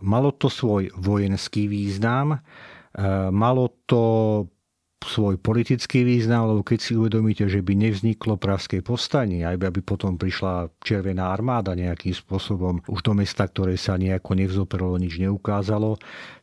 Malo 0.07 0.31
to 0.31 0.47
svoj 0.47 0.95
vojenský 0.95 1.67
význam, 1.67 2.39
e, 2.39 2.41
malo 3.35 3.83
to 3.91 4.03
svoj 5.05 5.37
politický 5.39 6.03
význam, 6.03 6.51
lebo 6.51 6.65
keď 6.67 6.79
si 6.81 6.93
uvedomíte, 6.99 7.47
že 7.47 7.61
by 7.61 7.77
nevzniklo 7.77 8.41
pravské 8.41 8.81
povstanie, 8.81 9.45
aj 9.45 9.61
aby 9.61 9.81
potom 9.85 10.19
prišla 10.19 10.73
Červená 10.81 11.31
armáda 11.31 11.77
nejakým 11.77 12.17
spôsobom 12.17 12.83
už 12.89 13.01
do 13.05 13.13
mesta, 13.15 13.47
ktoré 13.47 13.79
sa 13.79 14.01
nejako 14.01 14.35
nevzoperalo, 14.35 14.99
nič 14.99 15.21
neukázalo, 15.21 16.01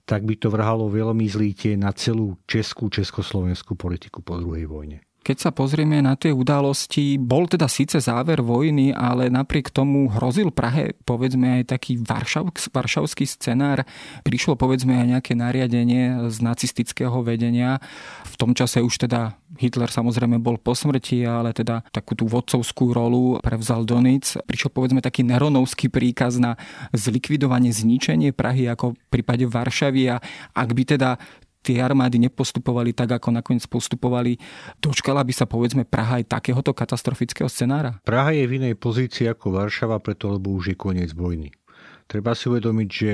tak 0.07 0.23
by 0.23 0.39
to 0.39 0.47
vrhalo 0.47 0.87
veľmi 0.87 1.27
zlíte 1.27 1.75
na 1.75 1.91
celú 1.91 2.39
českú, 2.47 2.87
československú 2.87 3.75
politiku 3.75 4.23
po 4.23 4.39
druhej 4.39 4.69
vojne. 4.69 5.03
Keď 5.21 5.37
sa 5.37 5.51
pozrieme 5.53 6.01
na 6.01 6.17
tie 6.17 6.33
udalosti, 6.33 7.21
bol 7.21 7.45
teda 7.45 7.69
síce 7.69 8.01
záver 8.01 8.41
vojny, 8.41 8.89
ale 8.89 9.29
napriek 9.29 9.69
tomu 9.69 10.09
hrozil 10.09 10.49
Prahe 10.49 10.97
povedzme 11.05 11.61
aj 11.61 11.77
taký 11.77 12.01
varšav, 12.01 12.49
varšavský 12.49 13.29
scenár. 13.29 13.85
Prišlo 14.25 14.57
povedzme 14.57 14.97
aj 14.97 15.07
nejaké 15.17 15.37
nariadenie 15.37 16.25
z 16.25 16.37
nacistického 16.41 17.21
vedenia. 17.21 17.77
V 18.25 18.35
tom 18.41 18.57
čase 18.57 18.81
už 18.81 19.05
teda 19.05 19.37
Hitler 19.61 19.93
samozrejme 19.93 20.41
bol 20.41 20.57
po 20.57 20.73
smrti, 20.73 21.21
ale 21.21 21.53
teda 21.53 21.85
takú 21.93 22.17
tú 22.17 22.25
vodcovskú 22.25 22.89
rolu 22.89 23.37
prevzal 23.45 23.85
Donic. 23.85 24.41
Prišiel 24.49 24.73
povedzme 24.73 25.05
taký 25.05 25.21
neronovský 25.21 25.93
príkaz 25.93 26.41
na 26.41 26.57
zlikvidovanie, 26.97 27.69
zničenie 27.69 28.33
Prahy 28.33 28.65
ako 28.73 28.97
v 28.97 29.01
prípade 29.13 29.45
Varšavy 29.45 30.03
a 30.09 30.17
ak 30.57 30.69
by 30.73 30.83
teda 30.97 31.21
tie 31.61 31.79
armády 31.79 32.17
nepostupovali 32.17 32.91
tak, 32.91 33.15
ako 33.21 33.29
nakoniec 33.37 33.65
postupovali. 33.69 34.35
Dočkala 34.81 35.21
by 35.21 35.33
sa 35.33 35.45
povedzme 35.45 35.85
Praha 35.87 36.19
aj 36.19 36.29
takéhoto 36.29 36.73
katastrofického 36.73 37.47
scenára? 37.47 38.01
Praha 38.03 38.33
je 38.33 38.49
v 38.49 38.61
inej 38.61 38.75
pozícii 38.75 39.29
ako 39.29 39.61
Varšava, 39.61 40.01
preto 40.01 40.33
lebo 40.33 40.53
už 40.57 40.73
je 40.73 40.77
koniec 40.77 41.13
vojny. 41.13 41.53
Treba 42.11 42.35
si 42.35 42.51
uvedomiť, 42.51 42.89
že 42.91 43.11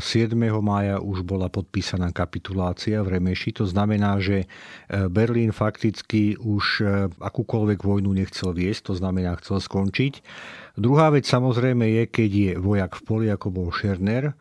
7. 0.00 0.32
E, 0.32 0.48
mája 0.64 0.96
už 0.96 1.28
bola 1.28 1.52
podpísaná 1.52 2.08
kapitulácia 2.08 3.04
v 3.04 3.20
Remeši. 3.20 3.52
To 3.60 3.68
znamená, 3.68 4.16
že 4.16 4.48
e, 4.88 5.06
Berlín 5.12 5.52
fakticky 5.52 6.40
už 6.40 6.64
e, 6.80 6.84
akúkoľvek 7.20 7.84
vojnu 7.84 8.16
nechcel 8.16 8.56
viesť, 8.56 8.88
to 8.88 8.94
znamená 8.96 9.36
chcel 9.44 9.60
skončiť. 9.60 10.24
Druhá 10.80 11.12
vec 11.12 11.28
samozrejme 11.28 11.84
je, 11.84 12.02
keď 12.08 12.30
je 12.32 12.52
vojak 12.56 12.96
v 12.96 13.02
poli, 13.04 13.26
ako 13.28 13.52
bol 13.52 13.68
Scherner, 13.76 14.32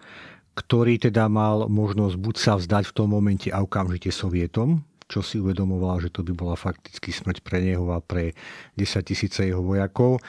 ktorý 0.60 1.00
teda 1.00 1.32
mal 1.32 1.72
možnosť 1.72 2.16
buď 2.20 2.36
sa 2.36 2.54
vzdať 2.60 2.92
v 2.92 2.96
tom 2.96 3.16
momente 3.16 3.48
a 3.48 3.64
okamžite 3.64 4.12
Sovietom, 4.12 4.84
čo 5.08 5.24
si 5.24 5.40
uvedomoval, 5.40 6.04
že 6.04 6.12
to 6.12 6.22
by 6.22 6.36
bola 6.36 6.60
fakticky 6.60 7.16
smrť 7.16 7.40
pre 7.40 7.64
neho 7.64 7.88
a 7.96 8.04
pre 8.04 8.36
10 8.76 9.08
tisíce 9.08 9.48
jeho 9.48 9.64
vojakov, 9.64 10.20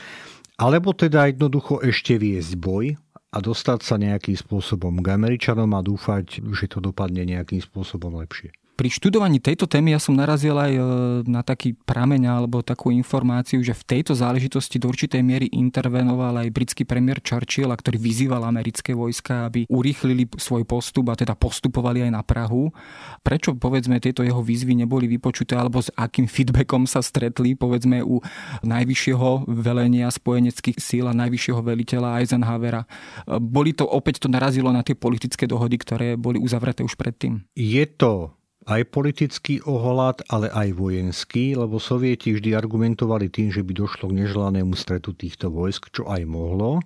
alebo 0.54 0.94
teda 0.94 1.26
jednoducho 1.26 1.82
ešte 1.82 2.14
viesť 2.14 2.54
boj 2.56 2.94
a 3.34 3.36
dostať 3.42 3.80
sa 3.82 3.98
nejakým 3.98 4.38
spôsobom 4.38 5.02
k 5.02 5.12
Američanom 5.18 5.74
a 5.74 5.82
dúfať, 5.82 6.46
že 6.54 6.66
to 6.70 6.78
dopadne 6.78 7.26
nejakým 7.26 7.58
spôsobom 7.58 8.14
lepšie. 8.22 8.54
Pri 8.80 8.88
študovaní 8.88 9.44
tejto 9.44 9.68
témy 9.68 9.92
ja 9.92 10.00
som 10.00 10.16
narazil 10.16 10.56
aj 10.56 10.72
e, 10.72 10.80
na 11.28 11.44
taký 11.44 11.76
prameň 11.76 12.32
alebo 12.32 12.64
takú 12.64 12.88
informáciu, 12.88 13.60
že 13.60 13.76
v 13.76 13.84
tejto 13.84 14.16
záležitosti 14.16 14.80
do 14.80 14.88
určitej 14.88 15.20
miery 15.20 15.52
intervenoval 15.52 16.40
aj 16.40 16.48
britský 16.48 16.88
premiér 16.88 17.20
Churchill, 17.20 17.68
ktorý 17.68 18.00
vyzýval 18.00 18.40
americké 18.40 18.96
vojska, 18.96 19.52
aby 19.52 19.68
urýchlili 19.68 20.24
svoj 20.32 20.64
postup 20.64 21.12
a 21.12 21.14
teda 21.20 21.36
postupovali 21.36 22.08
aj 22.08 22.10
na 22.16 22.24
Prahu. 22.24 22.72
Prečo 23.20 23.52
povedzme 23.52 24.00
tieto 24.00 24.24
jeho 24.24 24.40
výzvy 24.40 24.72
neboli 24.72 25.04
vypočuté 25.12 25.60
alebo 25.60 25.84
s 25.84 25.92
akým 25.92 26.24
feedbackom 26.24 26.88
sa 26.88 27.04
stretli 27.04 27.52
povedzme 27.60 28.00
u 28.00 28.24
najvyššieho 28.64 29.44
velenia 29.60 30.08
spojeneckých 30.08 30.80
síl 30.80 31.04
a 31.04 31.12
najvyššieho 31.12 31.60
veliteľa 31.60 32.24
Eisenhowera. 32.24 32.88
Boli 33.28 33.76
to 33.76 33.84
opäť 33.84 34.24
to 34.24 34.32
narazilo 34.32 34.72
na 34.72 34.80
tie 34.80 34.96
politické 34.96 35.44
dohody, 35.44 35.76
ktoré 35.76 36.16
boli 36.16 36.40
uzavreté 36.40 36.80
už 36.80 36.96
predtým? 36.96 37.44
Je 37.52 37.84
to 37.84 38.39
aj 38.68 38.82
politický 38.92 39.64
ohľad, 39.64 40.28
ale 40.28 40.52
aj 40.52 40.76
vojenský, 40.76 41.56
lebo 41.56 41.80
sovieti 41.80 42.36
vždy 42.36 42.52
argumentovali 42.52 43.32
tým, 43.32 43.48
že 43.48 43.64
by 43.64 43.72
došlo 43.72 44.12
k 44.12 44.18
neželanému 44.20 44.76
stretu 44.76 45.16
týchto 45.16 45.48
vojsk, 45.48 45.88
čo 45.88 46.04
aj 46.04 46.28
mohlo. 46.28 46.84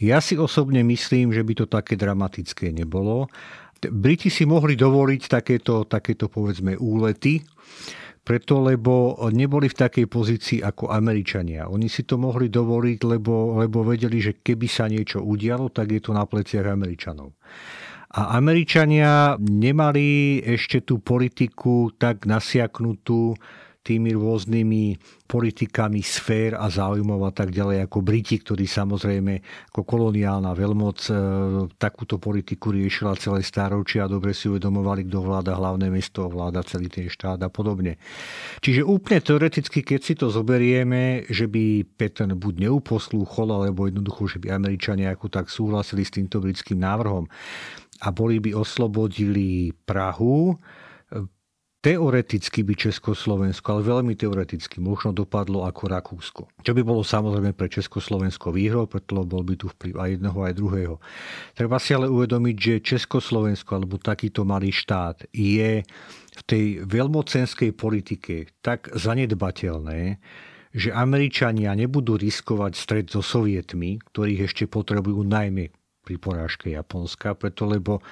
Ja 0.00 0.24
si 0.24 0.40
osobne 0.40 0.80
myslím, 0.80 1.36
že 1.36 1.44
by 1.44 1.52
to 1.52 1.66
také 1.68 2.00
dramatické 2.00 2.72
nebolo. 2.72 3.28
Briti 3.82 4.32
si 4.32 4.48
mohli 4.48 4.72
dovoliť 4.72 5.22
takéto, 5.28 5.84
takéto 5.84 6.32
povedzme 6.32 6.80
úlety, 6.80 7.44
preto 8.22 8.62
lebo 8.62 9.18
neboli 9.34 9.66
v 9.66 9.78
takej 9.82 10.06
pozícii 10.06 10.58
ako 10.62 10.94
Američania. 10.94 11.66
Oni 11.66 11.90
si 11.90 12.06
to 12.06 12.14
mohli 12.14 12.46
dovoliť, 12.46 12.98
lebo, 13.02 13.58
lebo 13.58 13.82
vedeli, 13.82 14.22
že 14.22 14.38
keby 14.38 14.66
sa 14.70 14.86
niečo 14.86 15.18
udialo, 15.18 15.74
tak 15.74 15.90
je 15.90 16.00
to 16.00 16.14
na 16.14 16.22
pleciach 16.22 16.70
Američanov. 16.70 17.34
A 18.12 18.36
Američania 18.36 19.40
nemali 19.40 20.40
ešte 20.44 20.84
tú 20.84 21.00
politiku 21.00 21.88
tak 21.96 22.28
nasiaknutú 22.28 23.32
tými 23.82 24.14
rôznymi 24.14 24.94
politikami 25.26 26.06
sfér 26.06 26.54
a 26.54 26.70
záujmov 26.70 27.18
a 27.26 27.32
tak 27.34 27.50
ďalej 27.50 27.88
ako 27.90 27.98
Briti, 27.98 28.38
ktorí 28.38 28.62
samozrejme 28.62 29.42
ako 29.74 29.82
koloniálna 29.82 30.54
veľmoc 30.54 30.98
e, 31.08 31.12
takúto 31.82 32.22
politiku 32.22 32.70
riešila 32.70 33.18
celé 33.18 33.42
stáročia 33.42 34.06
a 34.06 34.12
dobre 34.12 34.38
si 34.38 34.46
uvedomovali, 34.46 35.08
kto 35.10 35.18
vláda 35.18 35.58
hlavné 35.58 35.90
mesto, 35.90 36.30
vláda 36.30 36.62
celý 36.62 36.86
ten 36.86 37.10
štát 37.10 37.42
a 37.42 37.50
podobne. 37.50 37.98
Čiže 38.62 38.86
úplne 38.86 39.18
teoreticky, 39.18 39.82
keď 39.82 40.00
si 40.04 40.14
to 40.14 40.30
zoberieme, 40.30 41.26
že 41.26 41.50
by 41.50 41.82
Petr 41.98 42.30
buď 42.30 42.70
neuposlúchol, 42.70 43.50
alebo 43.50 43.90
jednoducho, 43.90 44.30
že 44.30 44.38
by 44.38 44.54
Američania 44.54 45.10
ako 45.10 45.26
tak 45.26 45.50
súhlasili 45.50 46.06
s 46.06 46.14
týmto 46.14 46.38
britským 46.38 46.78
návrhom, 46.78 47.26
a 48.02 48.10
boli 48.10 48.42
by 48.42 48.50
oslobodili 48.58 49.70
Prahu, 49.86 50.58
teoreticky 51.82 52.62
by 52.62 52.78
Československo, 52.78 53.66
ale 53.74 53.82
veľmi 53.82 54.14
teoreticky, 54.14 54.78
možno 54.78 55.10
dopadlo 55.10 55.66
ako 55.66 55.82
Rakúsko. 55.90 56.42
Čo 56.62 56.78
by 56.78 56.82
bolo 56.86 57.02
samozrejme 57.02 57.58
pre 57.58 57.66
Československo 57.66 58.54
výhrou, 58.54 58.86
preto 58.86 59.26
bol 59.26 59.42
by 59.42 59.58
tu 59.58 59.66
vplyv 59.66 59.94
aj 59.98 60.08
jedného, 60.14 60.38
aj 60.38 60.54
druhého. 60.54 60.94
Treba 61.58 61.82
si 61.82 61.90
ale 61.90 62.06
uvedomiť, 62.06 62.56
že 62.56 62.86
Československo 62.86 63.82
alebo 63.82 63.98
takýto 63.98 64.46
malý 64.46 64.70
štát 64.70 65.26
je 65.34 65.82
v 66.32 66.42
tej 66.46 66.86
veľmocenskej 66.86 67.74
politike 67.74 68.54
tak 68.62 68.86
zanedbateľné, 68.94 70.22
že 70.72 70.88
Američania 70.94 71.74
nebudú 71.74 72.14
riskovať 72.14 72.72
stred 72.78 73.06
so 73.10 73.20
sovietmi, 73.20 73.98
ktorých 74.06 74.46
ešte 74.46 74.64
potrebujú 74.70 75.26
najmä 75.26 75.81
pri 76.02 76.18
porážke 76.18 76.74
Japonska, 76.74 77.38
preto 77.38 77.64
lebo 77.64 78.02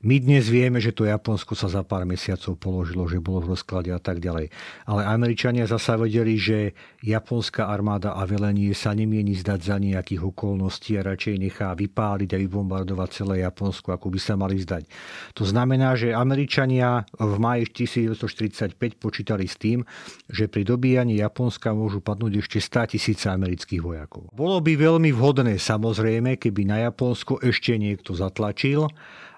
my 0.00 0.16
dnes 0.16 0.48
vieme, 0.48 0.80
že 0.80 0.96
to 0.96 1.04
Japonsko 1.04 1.52
sa 1.52 1.68
za 1.68 1.84
pár 1.84 2.08
mesiacov 2.08 2.56
položilo, 2.56 3.04
že 3.04 3.20
bolo 3.20 3.44
v 3.44 3.52
rozklade 3.52 3.92
a 3.92 4.00
tak 4.00 4.24
ďalej. 4.24 4.48
Ale 4.88 5.04
Američania 5.04 5.68
zasa 5.68 6.00
vedeli, 6.00 6.40
že 6.40 6.72
japonská 7.04 7.68
armáda 7.68 8.16
a 8.16 8.24
velenie 8.24 8.72
sa 8.72 8.96
nemieni 8.96 9.36
zdať 9.36 9.60
za 9.60 9.76
nejakých 9.76 10.24
okolností 10.24 10.96
a 10.96 11.04
radšej 11.04 11.36
nechá 11.36 11.76
vypáliť 11.76 12.32
a 12.32 12.40
vybombardovať 12.40 13.08
celé 13.12 13.44
Japonsko, 13.44 13.92
ako 13.92 14.08
by 14.08 14.18
sa 14.20 14.40
mali 14.40 14.56
zdať. 14.64 14.88
To 15.36 15.44
znamená, 15.44 15.92
že 16.00 16.16
Američania 16.16 17.04
v 17.20 17.36
máji 17.36 17.68
1945 17.84 18.96
počítali 18.96 19.44
s 19.44 19.60
tým, 19.60 19.84
že 20.32 20.48
pri 20.48 20.64
dobíjaní 20.64 21.20
Japonska 21.20 21.76
môžu 21.76 22.00
padnúť 22.00 22.40
ešte 22.40 22.56
100 22.56 22.96
tisíce 22.96 23.28
amerických 23.28 23.84
vojakov. 23.84 24.32
Bolo 24.32 24.64
by 24.64 24.80
veľmi 24.80 25.12
vhodné 25.12 25.60
samozrejme, 25.60 26.40
keby 26.40 26.64
na 26.64 26.88
Japonsko 26.88 27.44
ešte 27.44 27.76
niekto 27.76 28.16
zatlačil 28.16 28.88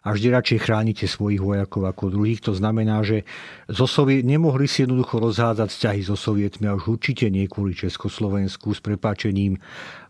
a 0.02 0.08
vždy 0.10 0.28
radšej 0.34 0.58
chránite 0.66 1.06
svojich 1.06 1.38
vojakov 1.38 1.86
ako 1.86 2.10
druhých. 2.10 2.42
To 2.50 2.52
znamená, 2.58 3.06
že 3.06 3.22
zo 3.70 3.86
Soviet, 3.86 4.26
nemohli 4.26 4.66
si 4.66 4.82
jednoducho 4.82 5.22
rozhádzať 5.22 5.68
vzťahy 5.70 6.00
so 6.02 6.18
Sovietmi 6.18 6.66
a 6.66 6.74
už 6.74 6.98
určite 6.98 7.30
nie 7.30 7.46
kvôli 7.46 7.78
Československu 7.78 8.74
s 8.74 8.82
prepáčením 8.82 9.62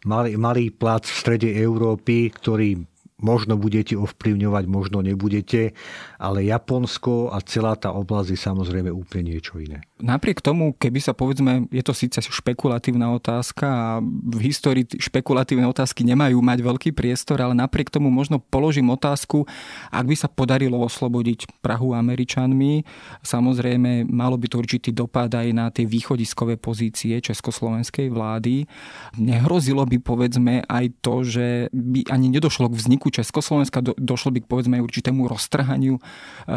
malý, 0.09 0.41
malý 0.41 0.73
plac 0.73 1.05
v 1.05 1.17
strede 1.21 1.49
Európy, 1.53 2.33
ktorý 2.33 2.89
možno 3.23 3.55
budete 3.55 3.95
ovplyvňovať, 3.95 4.65
možno 4.67 4.99
nebudete, 4.99 5.79
ale 6.19 6.49
Japonsko 6.49 7.31
a 7.31 7.39
celá 7.47 7.79
tá 7.79 7.95
oblasť 7.95 8.35
je 8.35 8.39
samozrejme 8.41 8.91
úplne 8.91 9.37
niečo 9.37 9.63
iné. 9.63 9.87
Napriek 10.03 10.43
tomu, 10.43 10.75
keby 10.75 10.99
sa 10.99 11.15
povedzme, 11.15 11.71
je 11.71 11.79
to 11.87 11.95
síce 11.95 12.19
špekulatívna 12.27 13.15
otázka 13.15 13.67
a 13.71 13.89
v 14.03 14.51
histórii 14.51 14.83
špekulatívne 14.83 15.63
otázky 15.71 16.03
nemajú 16.03 16.43
mať 16.43 16.59
veľký 16.59 16.91
priestor, 16.91 17.39
ale 17.39 17.55
napriek 17.55 17.87
tomu 17.87 18.11
možno 18.11 18.43
položím 18.43 18.91
otázku, 18.91 19.47
ak 19.95 20.03
by 20.03 20.17
sa 20.19 20.27
podarilo 20.27 20.83
oslobodiť 20.83 21.63
Prahu 21.63 21.95
Američanmi, 21.95 22.83
samozrejme 23.23 24.11
malo 24.11 24.35
by 24.35 24.51
to 24.51 24.59
určitý 24.59 24.91
dopad 24.91 25.31
aj 25.31 25.49
na 25.55 25.71
tie 25.71 25.87
východiskové 25.87 26.59
pozície 26.59 27.15
československej 27.23 28.11
vlády. 28.11 28.67
Nehrozilo 29.23 29.87
by 29.87 30.03
povedzme 30.03 30.67
aj 30.67 30.99
to, 30.99 31.23
že 31.23 31.47
by 31.71 32.11
ani 32.11 32.27
nedošlo 32.27 32.67
k 32.75 32.75
vzniku 32.75 33.15
Československa, 33.15 33.79
do, 33.79 33.95
došlo 33.95 34.35
by 34.35 34.43
k 34.43 34.51
povedzme 34.51 34.83
určitému 34.83 35.31
roztrhaniu 35.31 35.95
e, 35.95 36.03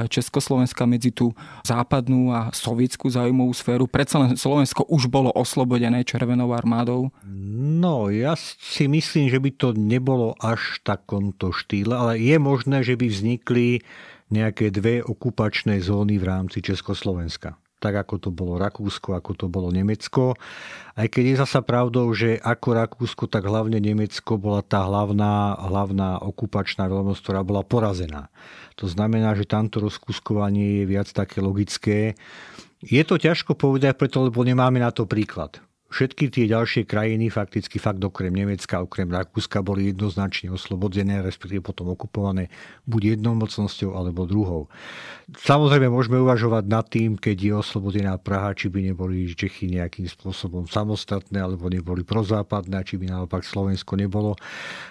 Československa 0.09 0.89
medzi 0.89 1.13
tú 1.13 1.29
západnú 1.61 2.33
a 2.33 2.49
sovietskú 2.49 3.13
zájmu 3.13 3.34
záujmovú 3.35 3.51
sféru. 3.51 3.85
Predsa 3.91 4.23
len 4.23 4.39
Slovensko 4.39 4.87
už 4.87 5.11
bolo 5.11 5.27
oslobodené 5.35 6.07
Červenou 6.07 6.55
armádou? 6.55 7.11
No, 7.27 8.07
ja 8.07 8.39
si 8.39 8.87
myslím, 8.87 9.27
že 9.27 9.43
by 9.43 9.51
to 9.51 9.67
nebolo 9.75 10.39
až 10.39 10.79
takomto 10.87 11.51
štýle, 11.51 11.91
ale 11.91 12.13
je 12.15 12.39
možné, 12.39 12.79
že 12.87 12.95
by 12.95 13.11
vznikli 13.11 13.83
nejaké 14.31 14.71
dve 14.71 15.03
okupačné 15.03 15.83
zóny 15.83 16.15
v 16.15 16.25
rámci 16.31 16.63
Československa 16.63 17.59
tak 17.85 18.01
ako 18.01 18.17
to 18.17 18.29
bolo 18.33 18.57
Rakúsko, 18.57 19.13
ako 19.13 19.37
to 19.37 19.45
bolo 19.45 19.69
Nemecko. 19.69 20.33
Aj 20.97 21.05
keď 21.05 21.23
je 21.29 21.35
zasa 21.45 21.61
pravdou, 21.61 22.09
že 22.17 22.41
ako 22.41 22.81
Rakúsko, 22.81 23.29
tak 23.29 23.45
hlavne 23.45 23.77
Nemecko 23.77 24.41
bola 24.41 24.65
tá 24.65 24.81
hlavná, 24.89 25.53
hlavná 25.69 26.17
okupačná 26.17 26.89
veľmosť, 26.89 27.21
ktorá 27.21 27.45
bola 27.45 27.61
porazená. 27.61 28.33
To 28.81 28.89
znamená, 28.89 29.37
že 29.37 29.45
tamto 29.45 29.85
rozkuskovanie 29.85 30.81
je 30.81 30.85
viac 30.89 31.13
také 31.13 31.45
logické. 31.45 32.17
Je 32.85 33.01
to 33.01 33.17
ťažko 33.17 33.57
povedať 33.57 33.97
preto, 33.97 34.21
lebo 34.21 34.45
nemáme 34.45 34.77
na 34.77 34.93
to 34.93 35.09
príklad. 35.09 35.57
Všetky 35.95 36.27
tie 36.27 36.49
ďalšie 36.51 36.83
krajiny, 36.89 37.31
fakticky 37.31 37.79
fakt 37.79 38.03
okrem 38.03 38.33
Nemecka, 38.33 38.83
okrem 38.83 39.07
Rakúska, 39.07 39.63
boli 39.63 39.95
jednoznačne 39.95 40.51
oslobodené, 40.51 41.23
respektíve 41.23 41.63
potom 41.63 41.93
okupované 41.93 42.51
buď 42.83 43.15
jednou 43.15 43.37
mocnosťou 43.39 43.95
alebo 43.95 44.27
druhou. 44.27 44.67
Samozrejme 45.33 45.87
môžeme 45.87 46.19
uvažovať 46.19 46.63
nad 46.67 46.85
tým, 46.89 47.15
keď 47.15 47.37
je 47.37 47.53
oslobodená 47.55 48.19
Praha, 48.19 48.51
či 48.51 48.67
by 48.67 48.91
neboli 48.91 49.29
Čechy 49.31 49.71
nejakým 49.71 50.09
spôsobom 50.09 50.67
samostatné, 50.67 51.39
alebo 51.39 51.71
neboli 51.71 52.03
prozápadné, 52.03 52.83
či 52.83 52.99
by 52.99 53.15
naopak 53.15 53.47
Slovensko 53.47 53.95
nebolo. 53.95 54.35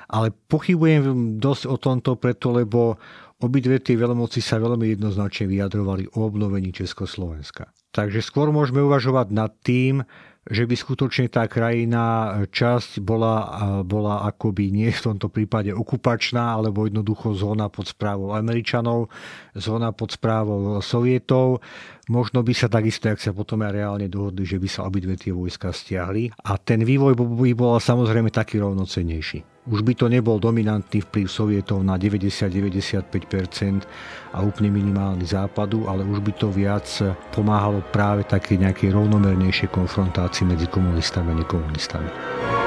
Ale 0.09 0.33
pochybujem 0.33 1.37
dosť 1.37 1.69
o 1.69 1.77
tomto 1.77 2.17
preto, 2.17 2.49
lebo 2.49 2.97
obidve 3.45 3.77
tie 3.77 3.99
veľmoci 3.99 4.41
sa 4.41 4.57
veľmi 4.57 4.97
jednoznačne 4.97 5.53
vyjadrovali 5.53 6.17
o 6.17 6.25
obnovení 6.25 6.73
Československa. 6.73 7.69
Takže 7.95 8.19
skôr 8.27 8.51
môžeme 8.51 8.83
uvažovať 8.83 9.31
nad 9.31 9.55
tým, 9.63 10.03
že 10.45 10.69
by 10.69 10.77
skutočne 10.77 11.33
tá 11.33 11.49
krajina 11.49 12.37
časť 12.53 13.01
bola, 13.01 13.49
bola 13.81 14.29
akoby 14.29 14.69
nie 14.69 14.93
v 14.93 15.01
tomto 15.01 15.33
prípade 15.33 15.73
okupačná, 15.73 16.59
alebo 16.59 16.85
jednoducho 16.85 17.33
zóna 17.33 17.73
pod 17.73 17.89
správou 17.89 18.37
Američanov, 18.37 19.09
zóna 19.57 19.97
pod 19.97 20.13
správou 20.13 20.83
Sovietov. 20.85 21.65
Možno 22.13 22.45
by 22.45 22.53
sa 22.53 22.69
takisto, 22.69 23.09
ak 23.09 23.23
sa 23.23 23.33
potom 23.33 23.65
aj 23.65 23.73
reálne 23.73 24.11
dohodli, 24.11 24.45
že 24.45 24.61
by 24.61 24.69
sa 24.69 24.85
obidve 24.85 25.17
tie 25.17 25.33
vojska 25.33 25.73
stiahli. 25.73 26.35
A 26.45 26.61
ten 26.61 26.85
vývoj 26.85 27.17
by 27.17 27.57
bol 27.57 27.81
samozrejme 27.81 28.29
taký 28.29 28.61
rovnocennejší. 28.61 29.54
Už 29.65 29.81
by 29.81 29.97
to 29.97 30.13
nebol 30.13 30.37
dominantný 30.37 31.01
vplyv 31.09 31.25
Sovietov 31.25 31.81
na 31.81 31.97
90-95% 31.97 33.89
a 34.37 34.45
úplne 34.45 34.69
minimálny 34.69 35.25
západu, 35.25 35.89
ale 35.89 36.05
už 36.05 36.21
by 36.21 36.33
to 36.37 36.53
viac 36.53 36.85
pomáhalo 37.33 37.81
práve 37.89 38.29
také 38.29 38.61
nejakej 38.61 38.93
rovnomernejšej 38.93 39.73
konfrontácii 39.73 40.45
medzi 40.45 40.69
komunistami 40.69 41.33
a 41.33 41.41
nekomunistami. 41.41 42.64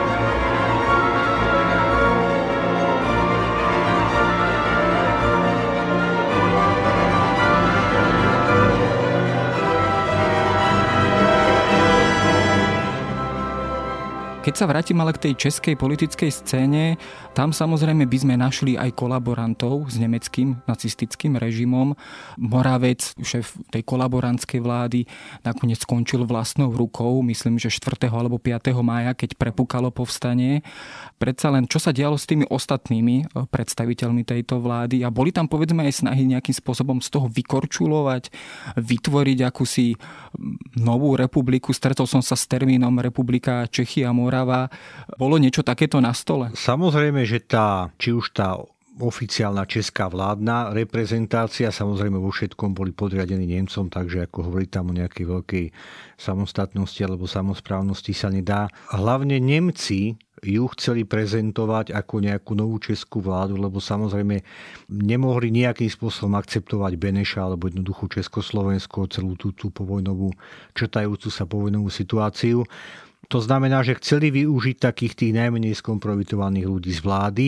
Keď 14.47 14.55
sa 14.55 14.63
vrátim 14.63 14.95
ale 15.03 15.11
k 15.11 15.27
tej 15.27 15.33
českej 15.35 15.75
politickej 15.75 16.31
scéne, 16.31 16.95
tam 17.35 17.51
samozrejme 17.51 18.07
by 18.07 18.17
sme 18.23 18.39
našli 18.39 18.79
aj 18.79 18.95
kolaborantov 18.95 19.91
s 19.91 19.99
nemeckým 19.99 20.63
nacistickým 20.63 21.35
režimom. 21.35 21.99
Moravec, 22.39 23.11
šéf 23.19 23.59
tej 23.75 23.83
kolaborantskej 23.83 24.63
vlády, 24.63 25.03
nakoniec 25.43 25.83
skončil 25.83 26.23
vlastnou 26.23 26.71
rukou, 26.71 27.19
myslím, 27.27 27.59
že 27.59 27.67
4. 27.67 28.07
alebo 28.07 28.39
5. 28.39 28.71
mája, 28.79 29.11
keď 29.19 29.35
prepukalo 29.35 29.91
povstanie. 29.91 30.63
Predsa 31.19 31.51
len, 31.51 31.67
čo 31.67 31.83
sa 31.83 31.91
dialo 31.91 32.15
s 32.15 32.23
tými 32.23 32.47
ostatnými 32.47 33.27
eh, 33.27 33.43
predstaviteľmi 33.51 34.23
tejto 34.23 34.63
vlády 34.63 35.03
a 35.03 35.11
boli 35.11 35.35
tam 35.35 35.51
povedzme 35.51 35.83
aj 35.83 36.07
snahy 36.07 36.23
nejakým 36.23 36.55
spôsobom 36.55 37.03
z 37.03 37.11
toho 37.11 37.27
vykorčulovať, 37.27 38.31
vytvoriť 38.79 39.39
akúsi 39.43 39.99
novú 40.79 41.19
republiku. 41.19 41.75
Stretol 41.75 42.07
som 42.07 42.23
sa 42.23 42.39
s 42.39 42.47
termínom 42.47 42.95
Republika 43.03 43.67
Čechy 43.67 44.07
a 44.07 44.15
Mora 44.15 44.36
Morava. 44.37 44.69
Bolo 45.17 45.41
niečo 45.41 45.65
takéto 45.65 45.97
na 45.97 46.13
stole? 46.13 46.53
Samozrejme, 46.53 47.25
že 47.25 47.41
tá, 47.41 47.89
či 47.97 48.13
už 48.13 48.37
tá 48.37 48.53
oficiálna 49.01 49.65
česká 49.65 50.05
vládna 50.09 50.77
reprezentácia, 50.77 51.73
samozrejme 51.73 52.21
vo 52.21 52.29
všetkom 52.29 52.77
boli 52.77 52.93
podriadení 52.93 53.49
Nemcom, 53.49 53.89
takže 53.89 54.29
ako 54.29 54.49
hovorí 54.53 54.69
tam 54.69 54.93
o 54.93 54.97
nejakej 54.97 55.25
veľkej 55.25 55.65
samostatnosti 56.21 57.01
alebo 57.01 57.25
samozprávnosti 57.25 58.13
sa 58.13 58.29
nedá. 58.29 58.69
Hlavne 58.93 59.41
Nemci 59.41 60.17
ju 60.45 60.69
chceli 60.77 61.01
prezentovať 61.01 61.97
ako 61.97 62.21
nejakú 62.21 62.53
novú 62.53 62.77
českú 62.77 63.25
vládu, 63.25 63.57
lebo 63.57 63.81
samozrejme 63.81 64.45
nemohli 64.89 65.49
nejakým 65.49 65.89
spôsobom 65.89 66.37
akceptovať 66.37 66.93
Beneša 66.93 67.41
alebo 67.41 67.69
jednoduchú 67.69 68.05
Československo, 68.05 69.09
celú 69.09 69.33
tú, 69.33 69.49
tú 69.53 69.73
povojnovú, 69.73 70.29
črtajúcu 70.77 71.29
sa 71.33 71.49
povojnovú 71.49 71.89
situáciu. 71.89 72.61
To 73.27 73.43
znamená, 73.43 73.83
že 73.83 73.99
chceli 73.99 74.31
využiť 74.31 74.79
takých 74.79 75.13
tých 75.19 75.33
najmenej 75.35 75.75
skompromitovaných 75.75 76.63
ľudí 76.63 76.95
z 76.95 77.03
vlády, 77.03 77.47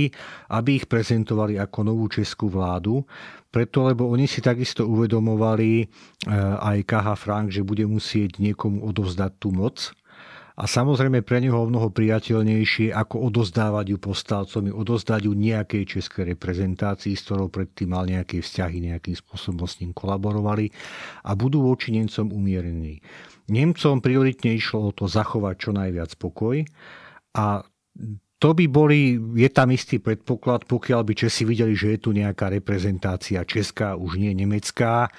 aby 0.52 0.84
ich 0.84 0.86
prezentovali 0.92 1.56
ako 1.56 1.80
novú 1.88 2.12
českú 2.12 2.52
vládu, 2.52 3.08
preto 3.48 3.88
lebo 3.88 4.12
oni 4.12 4.28
si 4.28 4.44
takisto 4.44 4.84
uvedomovali 4.84 5.72
eh, 5.80 5.88
aj 6.60 6.78
KH 6.84 7.08
Frank, 7.16 7.48
že 7.56 7.64
bude 7.64 7.88
musieť 7.88 8.44
niekomu 8.44 8.84
odovzdať 8.92 9.32
tú 9.40 9.56
moc, 9.56 9.96
a 10.60 10.68
samozrejme 10.68 11.24
pre 11.24 11.40
neho 11.40 11.56
mnoho 11.56 11.88
priateľnejšie, 11.88 12.92
ako 12.92 13.32
odozdávať 13.32 13.96
ju 13.96 13.98
postalcom, 14.04 14.68
odozdať 14.76 15.32
ju 15.32 15.32
nejakej 15.32 15.88
českej 15.88 16.36
reprezentácii, 16.36 17.16
s 17.16 17.24
ktorou 17.24 17.48
predtým 17.48 17.96
mal 17.96 18.04
nejaké 18.04 18.44
vzťahy, 18.44 18.92
nejakým 18.92 19.16
spôsobom 19.16 19.64
s 19.64 19.80
ním 19.80 19.96
kolaborovali 19.96 20.68
a 21.24 21.32
budú 21.32 21.64
voči 21.64 21.96
Nemcom 21.96 22.36
umierení. 22.36 23.00
Nemcom 23.50 24.00
prioritne 24.00 24.56
išlo 24.56 24.90
o 24.90 24.96
to 24.96 25.06
zachovať 25.06 25.56
čo 25.58 25.72
najviac 25.76 26.12
pokoj 26.18 26.64
a 27.36 27.66
to 28.40 28.56
by 28.56 28.72
boli, 28.72 29.20
je 29.36 29.52
tam 29.52 29.68
istý 29.76 30.00
predpoklad, 30.00 30.64
pokiaľ 30.64 31.04
by 31.04 31.12
Česi 31.12 31.44
videli, 31.44 31.76
že 31.76 31.92
je 31.92 32.00
tu 32.00 32.10
nejaká 32.16 32.48
reprezentácia 32.48 33.44
česká, 33.44 34.00
už 34.00 34.16
nie 34.16 34.32
nemecká. 34.32 35.12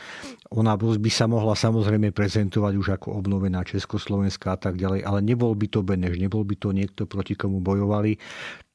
Ona 0.49 0.73
by 0.81 1.13
sa 1.13 1.29
mohla 1.29 1.53
samozrejme 1.53 2.17
prezentovať 2.17 2.75
už 2.81 2.97
ako 2.97 3.21
obnovená 3.21 3.61
Československá 3.61 4.57
a 4.57 4.59
tak 4.59 4.81
ďalej, 4.81 5.05
ale 5.05 5.21
nebol 5.21 5.53
by 5.53 5.69
to 5.69 5.85
Beneš, 5.85 6.17
nebol 6.17 6.49
by 6.49 6.57
to 6.57 6.73
niekto, 6.73 7.05
proti 7.05 7.37
komu 7.37 7.61
bojovali. 7.61 8.17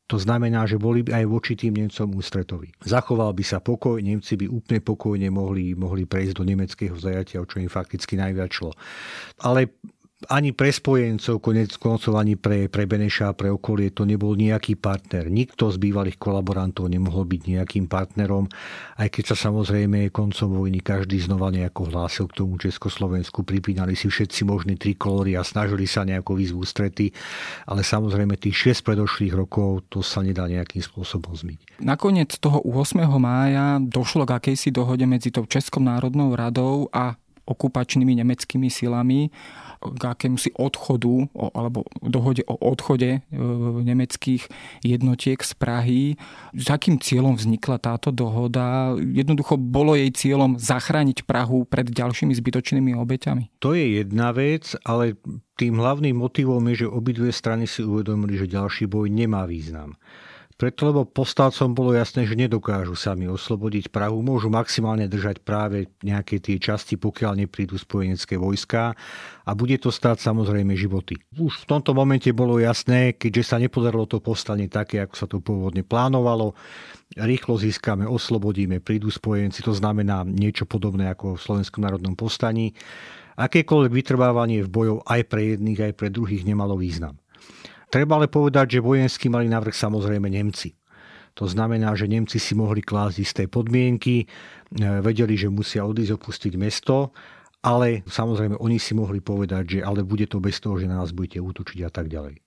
To 0.05 0.21
znamená, 0.21 0.69
že 0.69 0.77
boli 0.77 1.01
by 1.01 1.17
aj 1.17 1.25
voči 1.25 1.53
tým 1.57 1.81
Nemcom 1.81 2.13
ústretoví. 2.13 2.69
Zachoval 2.85 3.33
by 3.33 3.41
sa 3.41 3.57
pokoj, 3.57 3.97
Nemci 3.97 4.37
by 4.37 4.45
úplne 4.45 4.79
pokojne 4.85 5.33
mohli, 5.33 5.73
mohli 5.73 6.05
prejsť 6.05 6.37
do 6.37 6.43
nemeckého 6.45 6.93
zajatia, 6.93 7.41
o 7.41 7.49
čo 7.49 7.57
im 7.57 7.71
fakticky 7.73 8.13
najviac 8.13 8.53
šlo. 8.53 8.71
Ale 9.41 9.73
ani 10.31 10.55
pre 10.55 10.71
spojencov, 10.71 11.43
konec 11.43 11.75
koncov 11.75 12.15
ani 12.15 12.39
pre, 12.39 12.71
pre 12.71 12.87
Beneša 12.87 13.35
a 13.35 13.37
pre 13.37 13.51
okolie 13.51 13.91
to 13.91 14.07
nebol 14.07 14.31
nejaký 14.31 14.79
partner. 14.79 15.27
Nikto 15.27 15.67
z 15.67 15.77
bývalých 15.77 16.15
kolaborantov 16.15 16.87
nemohol 16.87 17.27
byť 17.27 17.41
nejakým 17.51 17.91
partnerom, 17.91 18.47
aj 18.95 19.11
keď 19.11 19.35
sa 19.35 19.51
samozrejme 19.51 20.07
koncom 20.15 20.55
vojny 20.55 20.79
každý 20.79 21.19
znova 21.19 21.51
nejako 21.51 21.91
hlásil 21.91 22.25
k 22.31 22.37
tomu 22.39 22.55
Československu, 22.55 23.43
pripínali 23.43 23.99
si 23.99 24.07
všetci 24.07 24.47
možní 24.47 24.79
trikolóry 24.79 25.35
a 25.35 25.43
snažili 25.43 25.83
sa 25.83 26.07
nejako 26.07 26.39
výzvu 26.39 26.63
strety, 26.63 27.11
ale 27.67 27.83
samozrejme 27.83 28.39
tých 28.39 28.79
6 28.79 28.87
predošlých 28.87 29.35
rokov 29.35 29.83
to 29.91 29.99
sa 29.99 30.23
nedá 30.23 30.47
nejakým 30.47 30.79
spôsobom 30.79 31.35
zmyť. 31.35 31.83
Nakoniec 31.83 32.31
toho 32.39 32.63
8. 32.63 33.03
mája 33.19 33.83
došlo 33.83 34.23
k 34.23 34.39
akejsi 34.39 34.71
dohode 34.71 35.03
medzi 35.03 35.27
tou 35.27 35.43
Českou 35.43 35.83
národnou 35.83 36.31
radou 36.31 36.87
a 36.95 37.19
okupačnými 37.45 38.17
nemeckými 38.25 38.73
silami 38.73 39.29
k 39.93 40.01
akémusi 40.09 40.49
odchodu 40.57 41.29
alebo 41.53 41.85
dohode 42.01 42.41
o 42.49 42.55
odchode 42.57 43.19
e, 43.19 43.37
nemeckých 43.85 44.49
jednotiek 44.81 45.37
z 45.41 45.51
Prahy. 45.53 46.03
S 46.55 46.67
akým 46.71 46.97
cieľom 46.97 47.37
vznikla 47.37 47.77
táto 47.77 48.09
dohoda? 48.09 48.97
Jednoducho 48.97 49.61
bolo 49.61 49.93
jej 49.93 50.09
cieľom 50.09 50.57
zachrániť 50.57 51.27
Prahu 51.29 51.69
pred 51.69 51.85
ďalšími 51.91 52.33
zbytočnými 52.33 52.97
obeťami? 52.97 53.61
To 53.61 53.77
je 53.77 54.01
jedna 54.01 54.33
vec, 54.33 54.73
ale 54.87 55.19
tým 55.55 55.79
hlavným 55.79 56.17
motivom 56.19 56.63
je, 56.71 56.85
že 56.85 56.87
obidve 56.91 57.31
strany 57.31 57.69
si 57.69 57.85
uvedomili, 57.85 58.35
že 58.35 58.51
ďalší 58.51 58.91
boj 58.91 59.07
nemá 59.07 59.47
význam. 59.47 59.95
Preto, 60.55 60.87
lebo 60.87 61.03
povstalcom 61.03 61.75
bolo 61.75 61.91
jasné, 61.91 62.23
že 62.23 62.39
nedokážu 62.39 62.95
sami 62.95 63.27
oslobodiť 63.27 63.91
Prahu, 63.91 64.23
môžu 64.23 64.47
maximálne 64.47 65.03
držať 65.03 65.43
práve 65.43 65.91
nejaké 65.99 66.39
tie 66.39 66.55
časti, 66.55 66.95
pokiaľ 66.95 67.43
neprídu 67.43 67.75
spojenecké 67.75 68.39
vojská 68.39 68.95
a 69.43 69.51
bude 69.51 69.75
to 69.75 69.91
stáť 69.91 70.23
samozrejme 70.23 70.71
životy. 70.79 71.19
Už 71.35 71.67
v 71.67 71.75
tomto 71.75 71.91
momente 71.91 72.31
bolo 72.31 72.55
jasné, 72.55 73.19
keďže 73.19 73.43
sa 73.51 73.59
nepodarilo 73.59 74.07
to 74.07 74.23
povstanie 74.23 74.71
také, 74.71 75.03
ako 75.03 75.15
sa 75.19 75.27
to 75.27 75.43
pôvodne 75.43 75.83
plánovalo, 75.83 76.55
rýchlo 77.19 77.59
získame, 77.59 78.07
oslobodíme, 78.07 78.79
prídu 78.79 79.11
spojenci, 79.11 79.59
to 79.59 79.75
znamená 79.75 80.23
niečo 80.23 80.63
podobné 80.63 81.11
ako 81.11 81.35
v 81.35 81.43
Slovenskom 81.51 81.83
národnom 81.83 82.15
povstaní. 82.15 82.71
Akékoľvek 83.35 83.91
vytrvávanie 83.91 84.63
v 84.63 84.71
bojov 84.71 84.97
aj 85.03 85.21
pre 85.27 85.51
jedných, 85.51 85.91
aj 85.91 85.93
pre 85.99 86.07
druhých 86.07 86.47
nemalo 86.47 86.79
význam. 86.79 87.19
Treba 87.89 88.17
ale 88.19 88.27
povedať, 88.27 88.77
že 88.77 88.85
vojenský 88.85 89.29
mali 89.29 89.49
navrh 89.49 89.73
samozrejme 89.73 90.27
Nemci. 90.29 90.75
To 91.35 91.45
znamená, 91.51 91.91
že 91.99 92.07
Nemci 92.07 92.39
si 92.39 92.55
mohli 92.55 92.79
klásť 92.79 93.17
isté 93.19 93.43
podmienky, 93.51 94.23
e, 94.23 94.25
vedeli, 95.03 95.35
že 95.35 95.51
musia 95.51 95.83
odísť 95.83 96.15
opustiť 96.15 96.53
mesto, 96.55 97.11
ale 97.59 98.07
samozrejme 98.07 98.55
oni 98.61 98.77
si 98.79 98.95
mohli 98.95 99.19
povedať, 99.19 99.63
že 99.67 99.79
ale 99.83 100.05
bude 100.05 100.29
to 100.31 100.39
bez 100.39 100.61
toho, 100.63 100.79
že 100.79 100.87
na 100.87 101.01
nás 101.01 101.11
budete 101.11 101.43
útočiť 101.43 101.79
a 101.83 101.91
tak 101.91 102.07
ďalej. 102.07 102.44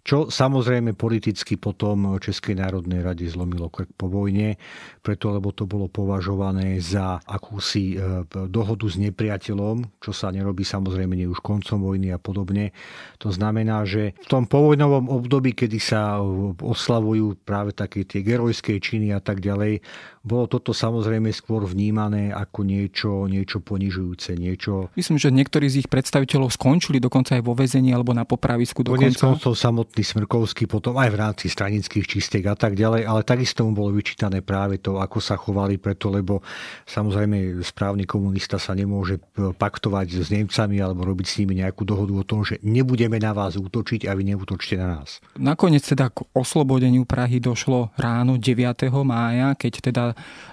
Čo 0.00 0.32
samozrejme 0.32 0.96
politicky 0.96 1.60
potom 1.60 2.16
Českej 2.16 2.56
národnej 2.56 3.04
rade 3.04 3.28
zlomilo 3.28 3.68
krk 3.68 3.92
po 3.96 4.08
vojne, 4.08 4.56
preto 5.04 5.32
lebo 5.32 5.52
to 5.52 5.68
bolo 5.68 5.92
považované 5.92 6.80
za 6.80 7.20
akúsi 7.24 7.96
e, 7.96 8.24
dohodu 8.48 8.88
s 8.88 8.96
nepriateľom, 8.96 10.00
čo 10.00 10.12
sa 10.16 10.32
nerobí 10.32 10.64
samozrejme 10.64 11.12
nie 11.16 11.28
už 11.28 11.44
koncom 11.44 11.84
vojny 11.84 12.12
a 12.12 12.18
podobne. 12.20 12.72
To 13.20 13.28
znamená, 13.28 13.84
že 13.84 14.16
v 14.24 14.28
tom 14.28 14.44
povojnovom 14.48 15.12
období, 15.12 15.52
kedy 15.52 15.78
sa 15.80 16.20
oslavujú 16.60 17.36
práve 17.44 17.76
také 17.76 18.08
tie 18.08 18.24
gerojské 18.24 18.80
činy 18.80 19.12
a 19.12 19.20
tak 19.20 19.44
ďalej, 19.44 19.84
bolo 20.20 20.44
toto 20.44 20.76
samozrejme 20.76 21.32
skôr 21.32 21.64
vnímané 21.64 22.28
ako 22.28 22.60
niečo, 22.60 23.24
niečo 23.24 23.64
ponižujúce. 23.64 24.36
Niečo... 24.36 24.92
Myslím, 24.92 25.16
že 25.16 25.32
niektorí 25.32 25.64
z 25.72 25.80
ich 25.84 25.88
predstaviteľov 25.88 26.52
skončili 26.52 27.00
dokonca 27.00 27.40
aj 27.40 27.42
vo 27.44 27.56
väzení 27.56 27.96
alebo 27.96 28.12
na 28.12 28.28
popravisku 28.28 28.84
dokonca. 28.84 29.16
Konec 29.16 29.16
koncov 29.16 29.56
samotný 29.56 29.89
Smrkovský 29.98 30.70
potom 30.70 30.94
aj 30.94 31.10
v 31.10 31.18
rámci 31.18 31.46
stranických 31.50 32.06
čistiek 32.06 32.46
a 32.46 32.54
tak 32.54 32.78
ďalej, 32.78 33.02
ale 33.02 33.26
takisto 33.26 33.66
mu 33.66 33.74
bolo 33.74 33.90
vyčítané 33.90 34.38
práve 34.38 34.78
to, 34.78 35.02
ako 35.02 35.18
sa 35.18 35.34
chovali 35.34 35.82
preto, 35.82 36.06
lebo 36.14 36.38
samozrejme 36.86 37.58
správny 37.66 38.06
komunista 38.06 38.62
sa 38.62 38.78
nemôže 38.78 39.18
paktovať 39.34 40.22
s 40.22 40.28
Nemcami 40.30 40.78
alebo 40.78 41.02
robiť 41.02 41.26
s 41.26 41.34
nimi 41.42 41.58
nejakú 41.58 41.82
dohodu 41.82 42.14
o 42.14 42.22
tom, 42.22 42.46
že 42.46 42.62
nebudeme 42.62 43.18
na 43.18 43.34
vás 43.34 43.58
útočiť 43.58 44.06
a 44.06 44.14
vy 44.14 44.30
neútočte 44.30 44.78
na 44.78 45.00
nás. 45.00 45.18
Nakoniec 45.34 45.82
teda 45.82 46.14
k 46.14 46.22
oslobodeniu 46.30 47.02
Prahy 47.08 47.42
došlo 47.42 47.90
ráno 47.98 48.38
9. 48.38 48.86
mája, 49.02 49.58
keď 49.58 49.72
teda 49.90 50.04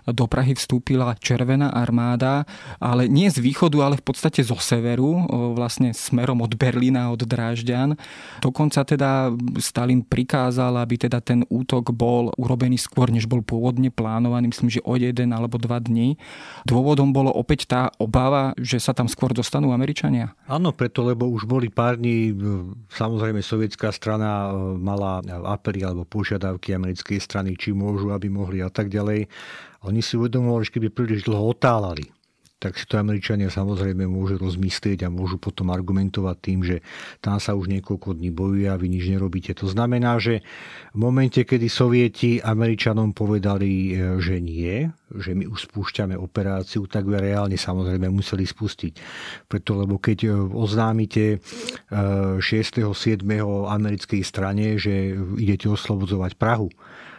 do 0.07 0.25
Prahy 0.25 0.55
vstúpila 0.55 1.13
Červená 1.19 1.75
armáda, 1.75 2.47
ale 2.79 3.11
nie 3.11 3.27
z 3.27 3.43
východu, 3.43 3.77
ale 3.83 3.95
v 3.99 4.05
podstate 4.07 4.39
zo 4.41 4.55
severu, 4.55 5.27
vlastne 5.53 5.91
smerom 5.91 6.39
od 6.39 6.55
Berlína, 6.55 7.11
od 7.11 7.27
Drážďan. 7.27 7.99
Dokonca 8.39 8.87
teda 8.87 9.26
Stalin 9.57 10.03
prikázal, 10.05 10.77
aby 10.79 10.95
teda 10.95 11.19
ten 11.23 11.43
útok 11.47 11.95
bol 11.95 12.31
urobený 12.35 12.77
skôr, 12.77 13.09
než 13.09 13.25
bol 13.25 13.41
pôvodne 13.41 13.89
plánovaný, 13.89 14.51
myslím, 14.51 14.69
že 14.69 14.83
o 14.85 14.93
jeden 14.97 15.33
alebo 15.33 15.55
dva 15.57 15.79
dní. 15.79 16.19
Dôvodom 16.67 17.15
bolo 17.15 17.31
opäť 17.31 17.67
tá 17.67 17.81
obava, 17.97 18.51
že 18.59 18.77
sa 18.77 18.91
tam 18.91 19.09
skôr 19.09 19.31
dostanú 19.31 19.71
Američania? 19.71 20.35
Áno, 20.47 20.75
preto, 20.75 21.03
lebo 21.03 21.27
už 21.27 21.47
boli 21.47 21.71
pár 21.71 21.99
dní, 21.99 22.35
samozrejme 22.91 23.39
sovietská 23.43 23.91
strana 23.93 24.51
mala 24.75 25.21
apely 25.47 25.83
alebo 25.83 26.07
požiadavky 26.07 26.75
americkej 26.75 27.19
strany, 27.21 27.55
či 27.55 27.71
môžu, 27.71 28.11
aby 28.11 28.27
mohli 28.27 28.59
a 28.63 28.69
tak 28.71 28.91
ďalej. 28.91 29.29
Oni 29.85 30.01
si 30.01 30.17
uvedomovali, 30.17 30.67
že 30.67 30.73
keby 30.73 30.89
príliš 30.89 31.29
dlho 31.29 31.53
otálali, 31.53 32.09
tak 32.57 32.73
si 32.81 32.89
to 32.89 32.97
Američania 32.97 33.53
samozrejme 33.53 34.09
môžu 34.09 34.41
rozmyslieť 34.41 35.05
a 35.05 35.13
môžu 35.13 35.37
potom 35.37 35.69
argumentovať 35.69 36.37
tým, 36.41 36.59
že 36.65 36.81
tam 37.21 37.37
sa 37.37 37.53
už 37.53 37.69
niekoľko 37.69 38.17
dní 38.17 38.33
bojuje 38.33 38.65
a 38.65 38.79
vy 38.81 38.89
nič 38.89 39.05
nerobíte. 39.13 39.53
To 39.61 39.69
znamená, 39.69 40.17
že 40.17 40.41
v 40.91 40.97
momente, 40.97 41.45
kedy 41.45 41.69
Sovieti 41.69 42.41
Američanom 42.41 43.13
povedali, 43.13 43.93
e, 43.93 44.17
že 44.17 44.41
nie, 44.41 44.89
že 45.13 45.37
my 45.37 45.45
už 45.45 45.69
spúšťame 45.69 46.17
operáciu, 46.17 46.89
tak 46.89 47.05
by 47.05 47.21
reálne 47.21 47.55
samozrejme 47.55 48.09
museli 48.09 48.49
spustiť. 48.49 48.93
Preto, 49.45 49.77
lebo 49.77 50.01
keď 50.01 50.17
e, 50.25 50.29
oznámite 50.57 51.39
6. 51.93 52.41
E, 52.41 52.89
7. 52.89 53.21
americkej 53.69 54.25
strane, 54.25 54.81
že 54.81 55.13
idete 55.37 55.69
oslobodzovať 55.69 56.33
Prahu, 56.41 56.73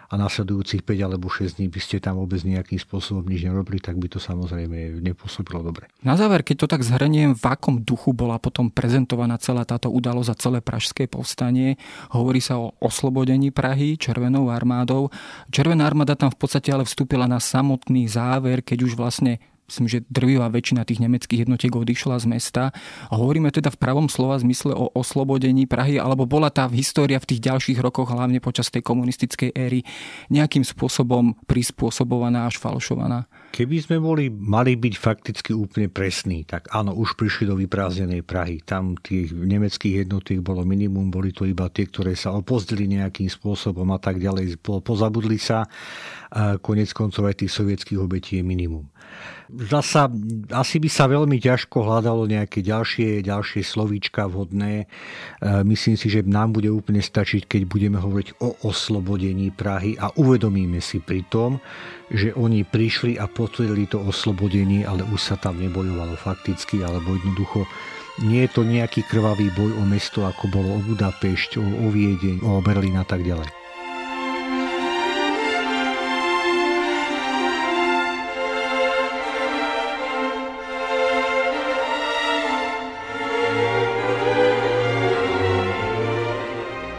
a 0.09 0.15
nasledujúcich 0.17 0.89
5 0.89 1.05
alebo 1.05 1.29
6 1.29 1.61
dní 1.61 1.69
by 1.69 1.81
ste 1.85 2.01
tam 2.01 2.17
vôbec 2.17 2.41
nejakým 2.41 2.81
spôsobom 2.81 3.29
nič 3.29 3.45
nerobili, 3.45 3.77
tak 3.77 4.01
by 4.01 4.09
to 4.09 4.17
samozrejme 4.17 5.05
nepôsobilo 5.05 5.61
dobre. 5.61 5.93
Na 6.01 6.17
záver, 6.17 6.41
keď 6.41 6.65
to 6.65 6.67
tak 6.73 6.81
zhrniem, 6.81 7.37
v 7.37 7.45
akom 7.45 7.85
duchu 7.85 8.17
bola 8.17 8.41
potom 8.41 8.73
prezentovaná 8.73 9.37
celá 9.37 9.69
táto 9.69 9.93
udalosť 9.93 10.31
a 10.33 10.41
celé 10.41 10.59
pražské 10.65 11.05
povstanie? 11.05 11.77
Hovorí 12.09 12.41
sa 12.41 12.57
o 12.57 12.73
oslobodení 12.81 13.53
Prahy 13.53 14.01
Červenou 14.01 14.49
armádou. 14.49 15.13
Červená 15.53 15.85
armáda 15.85 16.17
tam 16.17 16.33
v 16.33 16.41
podstate 16.41 16.73
ale 16.73 16.89
vstúpila 16.89 17.29
na 17.29 17.37
samotný 17.37 18.09
záver, 18.09 18.65
keď 18.65 18.89
už 18.89 18.97
vlastne 18.97 19.37
myslím, 19.69 19.87
že 19.87 19.99
drvivá 20.09 20.49
väčšina 20.49 20.89
tých 20.89 21.05
nemeckých 21.05 21.45
jednotiek 21.45 21.71
odišla 21.71 22.17
z 22.19 22.27
mesta. 22.27 22.63
A 23.13 23.15
hovoríme 23.15 23.53
teda 23.53 23.69
v 23.69 23.79
pravom 23.79 24.09
slova 24.09 24.41
zmysle 24.41 24.73
o 24.73 24.89
oslobodení 24.97 25.69
Prahy, 25.69 26.01
alebo 26.01 26.25
bola 26.25 26.49
tá 26.49 26.67
história 26.73 27.21
v 27.21 27.29
tých 27.29 27.45
ďalších 27.45 27.79
rokoch, 27.79 28.09
hlavne 28.09 28.41
počas 28.41 28.73
tej 28.73 28.81
komunistickej 28.81 29.53
éry, 29.53 29.85
nejakým 30.33 30.65
spôsobom 30.65 31.37
prispôsobovaná 31.45 32.49
až 32.49 32.57
falšovaná? 32.57 33.29
Keby 33.53 33.77
sme 33.81 33.97
boli, 34.01 34.33
mali 34.33 34.77
byť 34.77 34.95
fakticky 34.97 35.53
úplne 35.53 35.89
presní, 35.93 36.49
tak 36.49 36.69
áno, 36.73 36.97
už 36.97 37.17
prišli 37.17 37.49
do 37.49 37.57
vyprázdnenej 37.57 38.25
Prahy. 38.25 38.65
Tam 38.65 38.97
tých 38.97 39.33
nemeckých 39.33 40.05
jednotiek 40.05 40.41
bolo 40.41 40.65
minimum, 40.65 41.13
boli 41.13 41.33
to 41.33 41.45
iba 41.45 41.69
tie, 41.69 41.89
ktoré 41.89 42.17
sa 42.17 42.33
opozdili 42.33 42.89
nejakým 42.89 43.29
spôsobom 43.29 43.89
a 43.93 44.01
tak 44.01 44.21
ďalej, 44.21 44.61
pozabudli 44.61 45.37
sa. 45.37 45.69
Konec 46.61 46.93
koncov 46.93 47.29
aj 47.29 47.45
tých 47.45 47.53
sovietských 47.53 48.01
obetí 48.01 48.41
je 48.41 48.45
minimum. 48.45 48.85
Zasa 49.49 50.13
asi 50.53 50.77
by 50.77 50.89
sa 50.93 51.09
veľmi 51.09 51.41
ťažko 51.41 51.81
hľadalo 51.81 52.29
nejaké 52.29 52.61
ďalšie, 52.61 53.25
ďalšie 53.25 53.65
slovíčka 53.65 54.29
vhodné. 54.29 54.85
E, 54.85 54.87
myslím 55.65 55.97
si, 55.97 56.13
že 56.13 56.21
nám 56.21 56.53
bude 56.53 56.69
úplne 56.69 57.01
stačiť, 57.01 57.49
keď 57.49 57.63
budeme 57.65 57.97
hovoriť 57.97 58.45
o 58.45 58.61
oslobodení 58.69 59.49
Prahy 59.49 59.97
a 59.97 60.13
uvedomíme 60.21 60.85
si 60.85 61.01
pri 61.01 61.25
tom, 61.33 61.65
že 62.13 62.37
oni 62.37 62.69
prišli 62.69 63.17
a 63.17 63.25
potvrdili 63.25 63.89
to 63.89 64.05
oslobodenie, 64.05 64.85
ale 64.85 65.01
už 65.09 65.21
sa 65.33 65.41
tam 65.41 65.57
nebojovalo 65.57 66.21
fakticky, 66.21 66.85
alebo 66.85 67.17
jednoducho 67.17 67.65
nie 68.21 68.45
je 68.45 68.51
to 68.53 68.69
nejaký 68.69 69.01
krvavý 69.09 69.49
boj 69.57 69.81
o 69.81 69.85
mesto, 69.89 70.29
ako 70.29 70.45
bolo 70.53 70.77
o 70.77 70.81
Budapešť, 70.85 71.57
o, 71.57 71.65
o 71.65 71.87
Viedeň, 71.89 72.45
o 72.45 72.61
Berlín 72.61 73.01
a 73.01 73.07
tak 73.09 73.25
ďalej. 73.25 73.68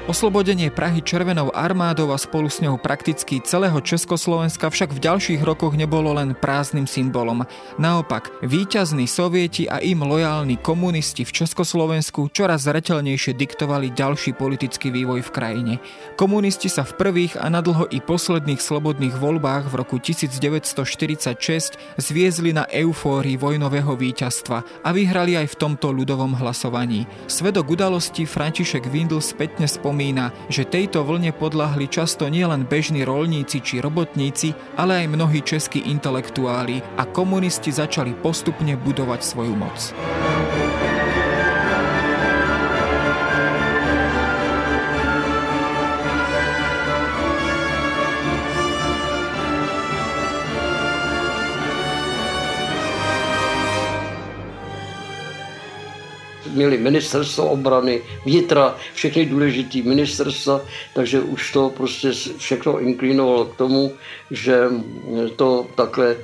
Oslobodenie 0.09 0.73
Prahy 0.73 1.05
Červenou 1.05 1.53
armádou 1.53 2.09
a 2.09 2.17
spolu 2.17 2.49
s 2.49 2.65
ňou 2.65 2.81
prakticky 2.81 3.45
celého 3.45 3.77
Československa 3.77 4.73
však 4.73 4.97
v 4.97 5.05
ďalších 5.05 5.41
rokoch 5.45 5.77
nebolo 5.77 6.17
len 6.17 6.33
prázdnym 6.33 6.89
symbolom. 6.89 7.45
Naopak, 7.77 8.33
víťazní 8.41 9.05
sovieti 9.05 9.69
a 9.69 9.77
im 9.77 10.01
lojálni 10.01 10.57
komunisti 10.65 11.21
v 11.21 11.45
Československu 11.45 12.33
čoraz 12.33 12.65
zretelnejšie 12.65 13.37
diktovali 13.37 13.93
ďalší 13.93 14.33
politický 14.33 14.89
vývoj 14.89 15.21
v 15.21 15.29
krajine. 15.29 15.73
Komunisti 16.17 16.73
sa 16.73 16.81
v 16.89 16.97
prvých 16.97 17.37
a 17.37 17.45
nadlho 17.45 17.85
i 17.93 18.01
posledných 18.01 18.65
slobodných 18.65 19.13
voľbách 19.13 19.69
v 19.69 19.77
roku 19.77 20.01
1946 20.01 21.77
zviezli 22.01 22.49
na 22.49 22.65
eufórii 22.65 23.37
vojnového 23.37 23.93
víťazstva 23.93 24.81
a 24.81 24.89
vyhrali 24.89 25.37
aj 25.37 25.53
v 25.53 25.59
tomto 25.69 25.93
ľudovom 25.93 26.33
hlasovaní. 26.41 27.05
Svedok 27.29 27.77
udalosti 27.77 28.25
František 28.25 28.89
Windl 28.89 29.21
spätne 29.21 29.69
spomína 29.69 29.98
pripomína, 29.99 30.31
že 30.47 30.63
tejto 30.63 31.03
vlne 31.03 31.35
podľahli 31.35 31.91
často 31.91 32.31
nielen 32.31 32.63
bežní 32.63 33.03
rolníci 33.03 33.59
či 33.59 33.83
robotníci, 33.83 34.55
ale 34.79 35.03
aj 35.03 35.11
mnohí 35.11 35.43
českí 35.43 35.91
intelektuáli 35.91 36.79
a 36.95 37.03
komunisti 37.03 37.67
začali 37.67 38.15
postupne 38.15 38.79
budovať 38.79 39.19
svoju 39.19 39.53
moc. 39.59 39.91
Měli 56.59 56.77
ministerstvo 56.77 57.49
obrany, 57.55 58.01
vnitra, 58.25 58.75
všechny 58.93 59.25
důležitý 59.25 59.81
ministerstva, 59.81 60.61
takže 60.93 61.21
už 61.21 61.51
to 61.51 61.69
prostě 61.69 62.11
všechno 62.37 62.79
inklinovalo 62.79 63.45
k 63.45 63.55
tomu, 63.55 63.91
že 64.31 64.67
to 65.35 65.67
takhle 65.75 66.15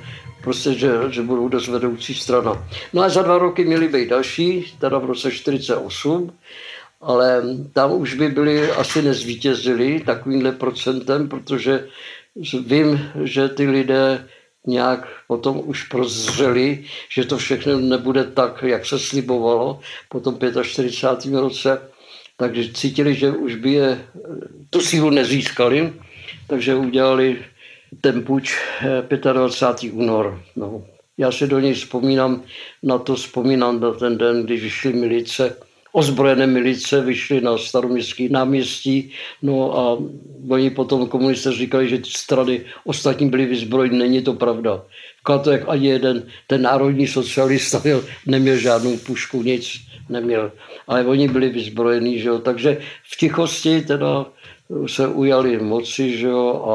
prostě, 0.44 0.74
že, 0.74 0.90
že 1.10 1.22
budou 1.22 1.48
dost 1.48 1.68
vedoucí 1.68 2.14
strana. 2.14 2.52
No 2.92 3.02
a 3.02 3.08
za 3.08 3.22
dva 3.22 3.38
roky 3.38 3.64
měli 3.64 3.88
být 3.88 4.08
další, 4.08 4.76
teda 4.78 4.98
v 4.98 5.04
roce 5.04 5.30
48, 5.32 6.32
ale 7.00 7.42
tam 7.72 7.92
už 7.92 8.14
by 8.14 8.28
byli 8.28 8.70
asi 8.70 9.02
nezvítězili 9.02 10.00
takovýmhle 10.06 10.52
procentem, 10.52 11.28
protože 11.28 11.88
vím, 12.66 13.10
že 13.24 13.48
ty 13.48 13.64
lidé 13.66 14.28
nějak 14.66 15.08
potom 15.28 15.62
už 15.64 15.82
prozřeli, 15.82 16.84
že 17.10 17.24
to 17.24 17.38
všechno 17.38 17.80
nebude 17.80 18.24
tak, 18.24 18.62
jak 18.62 18.86
se 18.86 18.98
slibovalo 18.98 19.80
po 20.08 20.20
tom 20.20 20.38
45. 20.62 21.34
roce, 21.34 21.80
takže 22.36 22.72
cítili, 22.72 23.14
že 23.14 23.30
už 23.30 23.54
by 23.54 23.72
je 23.72 24.06
tu 24.70 24.80
sílu 24.80 25.10
nezískali, 25.10 25.92
takže 26.46 26.74
udělali 26.74 27.44
ten 28.00 28.24
puč 28.24 28.58
25. 29.32 29.92
únor. 29.92 30.42
No. 30.56 30.84
Já 31.18 31.32
se 31.32 31.46
do 31.46 31.60
něj 31.60 31.74
vzpomínám, 31.74 32.42
na 32.82 32.98
to 32.98 33.14
vzpomínám 33.14 33.80
na 33.80 33.92
ten 33.92 34.18
den, 34.18 34.44
když 34.44 34.62
vyšly 34.62 34.92
milice 34.92 35.56
ozbrojené 35.96 36.46
milice 36.46 37.00
vyšly 37.00 37.40
na 37.40 37.58
staroměstský 37.58 38.28
náměstí, 38.28 39.10
no 39.42 39.78
a 39.78 39.98
oni 40.48 40.70
potom 40.70 41.08
komunisté 41.08 41.52
říkali, 41.52 41.88
že 41.88 41.98
strany 42.04 42.60
ostatní 42.84 43.28
byly 43.28 43.46
vyzbrojeny, 43.46 43.98
není 43.98 44.22
to 44.22 44.34
pravda. 44.36 44.84
to, 45.44 45.50
jak 45.50 45.68
ani 45.68 45.86
jeden, 45.86 46.28
ten 46.46 46.62
národní 46.62 47.06
socialista 47.06 47.80
měl, 47.84 48.04
neměl 48.26 48.56
žádnou 48.56 48.96
pušku, 48.96 49.42
nic 49.42 49.80
neměl. 50.08 50.52
Ale 50.86 51.04
oni 51.04 51.28
byli 51.28 51.48
vyzbrojení, 51.48 52.18
že 52.18 52.28
jo. 52.28 52.38
Takže 52.38 52.78
v 53.02 53.16
tichosti 53.16 53.80
teda 53.80 54.26
se 54.86 55.08
ujali 55.08 55.58
moci, 55.58 56.18
že 56.18 56.26
jo, 56.26 56.48
a 56.68 56.74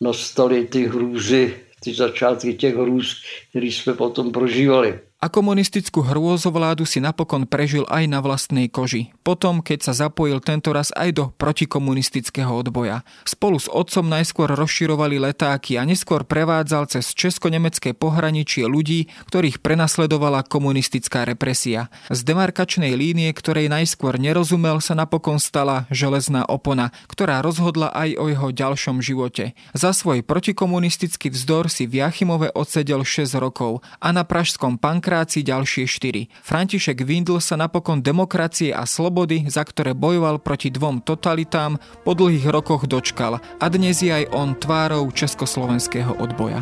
nastaly 0.00 0.68
ty 0.68 0.86
hrůzy, 0.86 1.56
ty 1.80 1.94
začátky 1.94 2.54
těch 2.54 2.76
hrůz, 2.76 3.24
které 3.50 3.66
jsme 3.66 3.94
potom 3.94 4.32
prožívali. 4.32 5.00
A 5.24 5.32
komunistickú 5.32 6.04
hrôzovládu 6.04 6.84
si 6.84 7.00
napokon 7.00 7.48
prežil 7.48 7.88
aj 7.88 8.04
na 8.12 8.20
vlastnej 8.20 8.68
koži. 8.68 9.08
Potom, 9.24 9.64
keď 9.64 9.88
sa 9.88 9.92
zapojil 9.96 10.36
tento 10.44 10.68
raz 10.68 10.92
aj 10.92 11.16
do 11.16 11.24
protikomunistického 11.40 12.52
odboja. 12.52 13.08
Spolu 13.24 13.56
s 13.56 13.64
otcom 13.72 14.04
najskôr 14.04 14.52
rozširovali 14.52 15.16
letáky 15.16 15.80
a 15.80 15.88
neskôr 15.88 16.28
prevádzal 16.28 16.92
cez 16.92 17.16
česko-nemecké 17.16 17.96
pohraničie 17.96 18.68
ľudí, 18.68 19.08
ktorých 19.32 19.64
prenasledovala 19.64 20.44
komunistická 20.44 21.24
represia. 21.24 21.88
Z 22.12 22.20
demarkačnej 22.28 22.92
línie, 22.92 23.32
ktorej 23.32 23.72
najskôr 23.72 24.20
nerozumel, 24.20 24.84
sa 24.84 24.92
napokon 24.92 25.40
stala 25.40 25.88
železná 25.88 26.44
opona, 26.44 26.92
ktorá 27.08 27.40
rozhodla 27.40 27.88
aj 27.96 28.20
o 28.20 28.28
jeho 28.28 28.52
ďalšom 28.52 29.00
živote. 29.00 29.56
Za 29.72 29.96
svoj 29.96 30.20
protikomunistický 30.20 31.32
vzdor 31.32 31.72
si 31.72 31.88
v 31.88 32.04
Jachimove 32.04 32.52
odsedel 32.52 33.00
6 33.08 33.40
rokov 33.40 33.80
a 34.04 34.12
na 34.12 34.28
pražskom 34.28 34.76
pankra 34.76 35.13
demokracii 35.14 35.46
ďalšie 35.46 35.84
štyri. 35.86 36.26
František 36.42 37.06
Windl 37.06 37.38
sa 37.38 37.54
napokon 37.54 38.02
demokracie 38.02 38.74
a 38.74 38.82
slobody, 38.82 39.46
za 39.46 39.62
ktoré 39.62 39.94
bojoval 39.94 40.42
proti 40.42 40.74
dvom 40.74 41.06
totalitám, 41.06 41.78
po 42.02 42.18
dlhých 42.18 42.50
rokoch 42.50 42.90
dočkal 42.90 43.38
a 43.38 43.66
dnes 43.70 44.02
je 44.02 44.10
aj 44.10 44.34
on 44.34 44.58
tvárou 44.58 45.06
československého 45.14 46.18
odboja. 46.18 46.58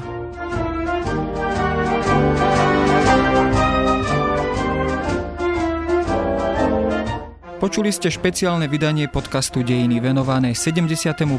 Počuli 7.62 7.94
ste 7.94 8.10
špeciálne 8.10 8.66
vydanie 8.66 9.06
podcastu 9.06 9.62
Dejiny 9.62 10.02
venované 10.02 10.50
75. 10.50 11.30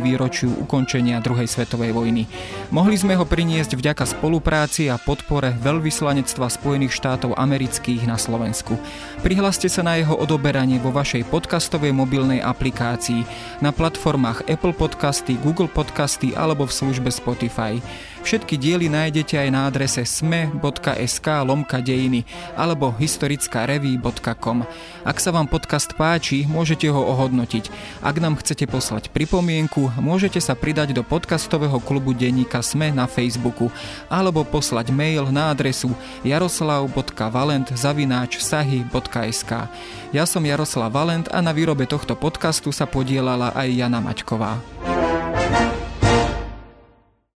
výročiu 0.00 0.48
ukončenia 0.64 1.20
druhej 1.20 1.44
svetovej 1.44 1.92
vojny. 1.92 2.24
Mohli 2.72 2.96
sme 2.96 3.12
ho 3.12 3.28
priniesť 3.28 3.76
vďaka 3.76 4.08
spolupráci 4.08 4.88
a 4.88 4.96
podpore 4.96 5.52
Veľvyslanectva 5.60 6.48
Spojených 6.48 6.96
štátov 6.96 7.36
amerických 7.36 8.08
na 8.08 8.16
Slovensku. 8.16 8.80
Prihláste 9.20 9.68
sa 9.68 9.84
na 9.84 10.00
jeho 10.00 10.16
odoberanie 10.16 10.80
vo 10.80 10.96
vašej 10.96 11.28
podcastovej 11.28 11.92
mobilnej 11.92 12.40
aplikácii 12.40 13.28
na 13.60 13.68
platformách 13.68 14.48
Apple 14.48 14.72
Podcasty, 14.72 15.36
Google 15.44 15.68
Podcasty 15.68 16.32
alebo 16.32 16.64
v 16.64 16.72
službe 16.72 17.12
Spotify. 17.12 17.84
Všetky 18.26 18.58
diely 18.58 18.90
nájdete 18.90 19.38
aj 19.38 19.48
na 19.54 19.70
adrese 19.70 20.02
sme.sk 20.02 21.26
lomka 21.46 21.78
dejiny 21.78 22.26
alebo 22.58 22.90
historickareví.com. 22.90 24.66
Ak 25.06 25.22
sa 25.22 25.30
vám 25.30 25.46
podcast 25.46 25.94
páči, 25.94 26.42
môžete 26.42 26.90
ho 26.90 27.06
ohodnotiť. 27.06 27.70
Ak 28.02 28.18
nám 28.18 28.34
chcete 28.42 28.66
poslať 28.66 29.14
pripomienku, 29.14 29.94
môžete 30.02 30.42
sa 30.42 30.58
pridať 30.58 30.90
do 30.90 31.06
podcastového 31.06 31.78
klubu 31.78 32.18
denníka 32.18 32.66
Sme 32.66 32.90
na 32.90 33.06
Facebooku 33.06 33.70
alebo 34.10 34.42
poslať 34.42 34.90
mail 34.90 35.30
na 35.30 35.54
adresu 35.54 35.94
jaroslav.valent 36.26 37.78
sahy.sk. 37.78 39.52
Ja 40.10 40.26
som 40.26 40.42
Jaroslav 40.42 40.90
Valent 40.90 41.30
a 41.30 41.38
na 41.38 41.54
výrobe 41.54 41.86
tohto 41.86 42.18
podcastu 42.18 42.74
sa 42.74 42.90
podielala 42.90 43.54
aj 43.54 43.68
Jana 43.70 44.02
Maťková. 44.02 44.58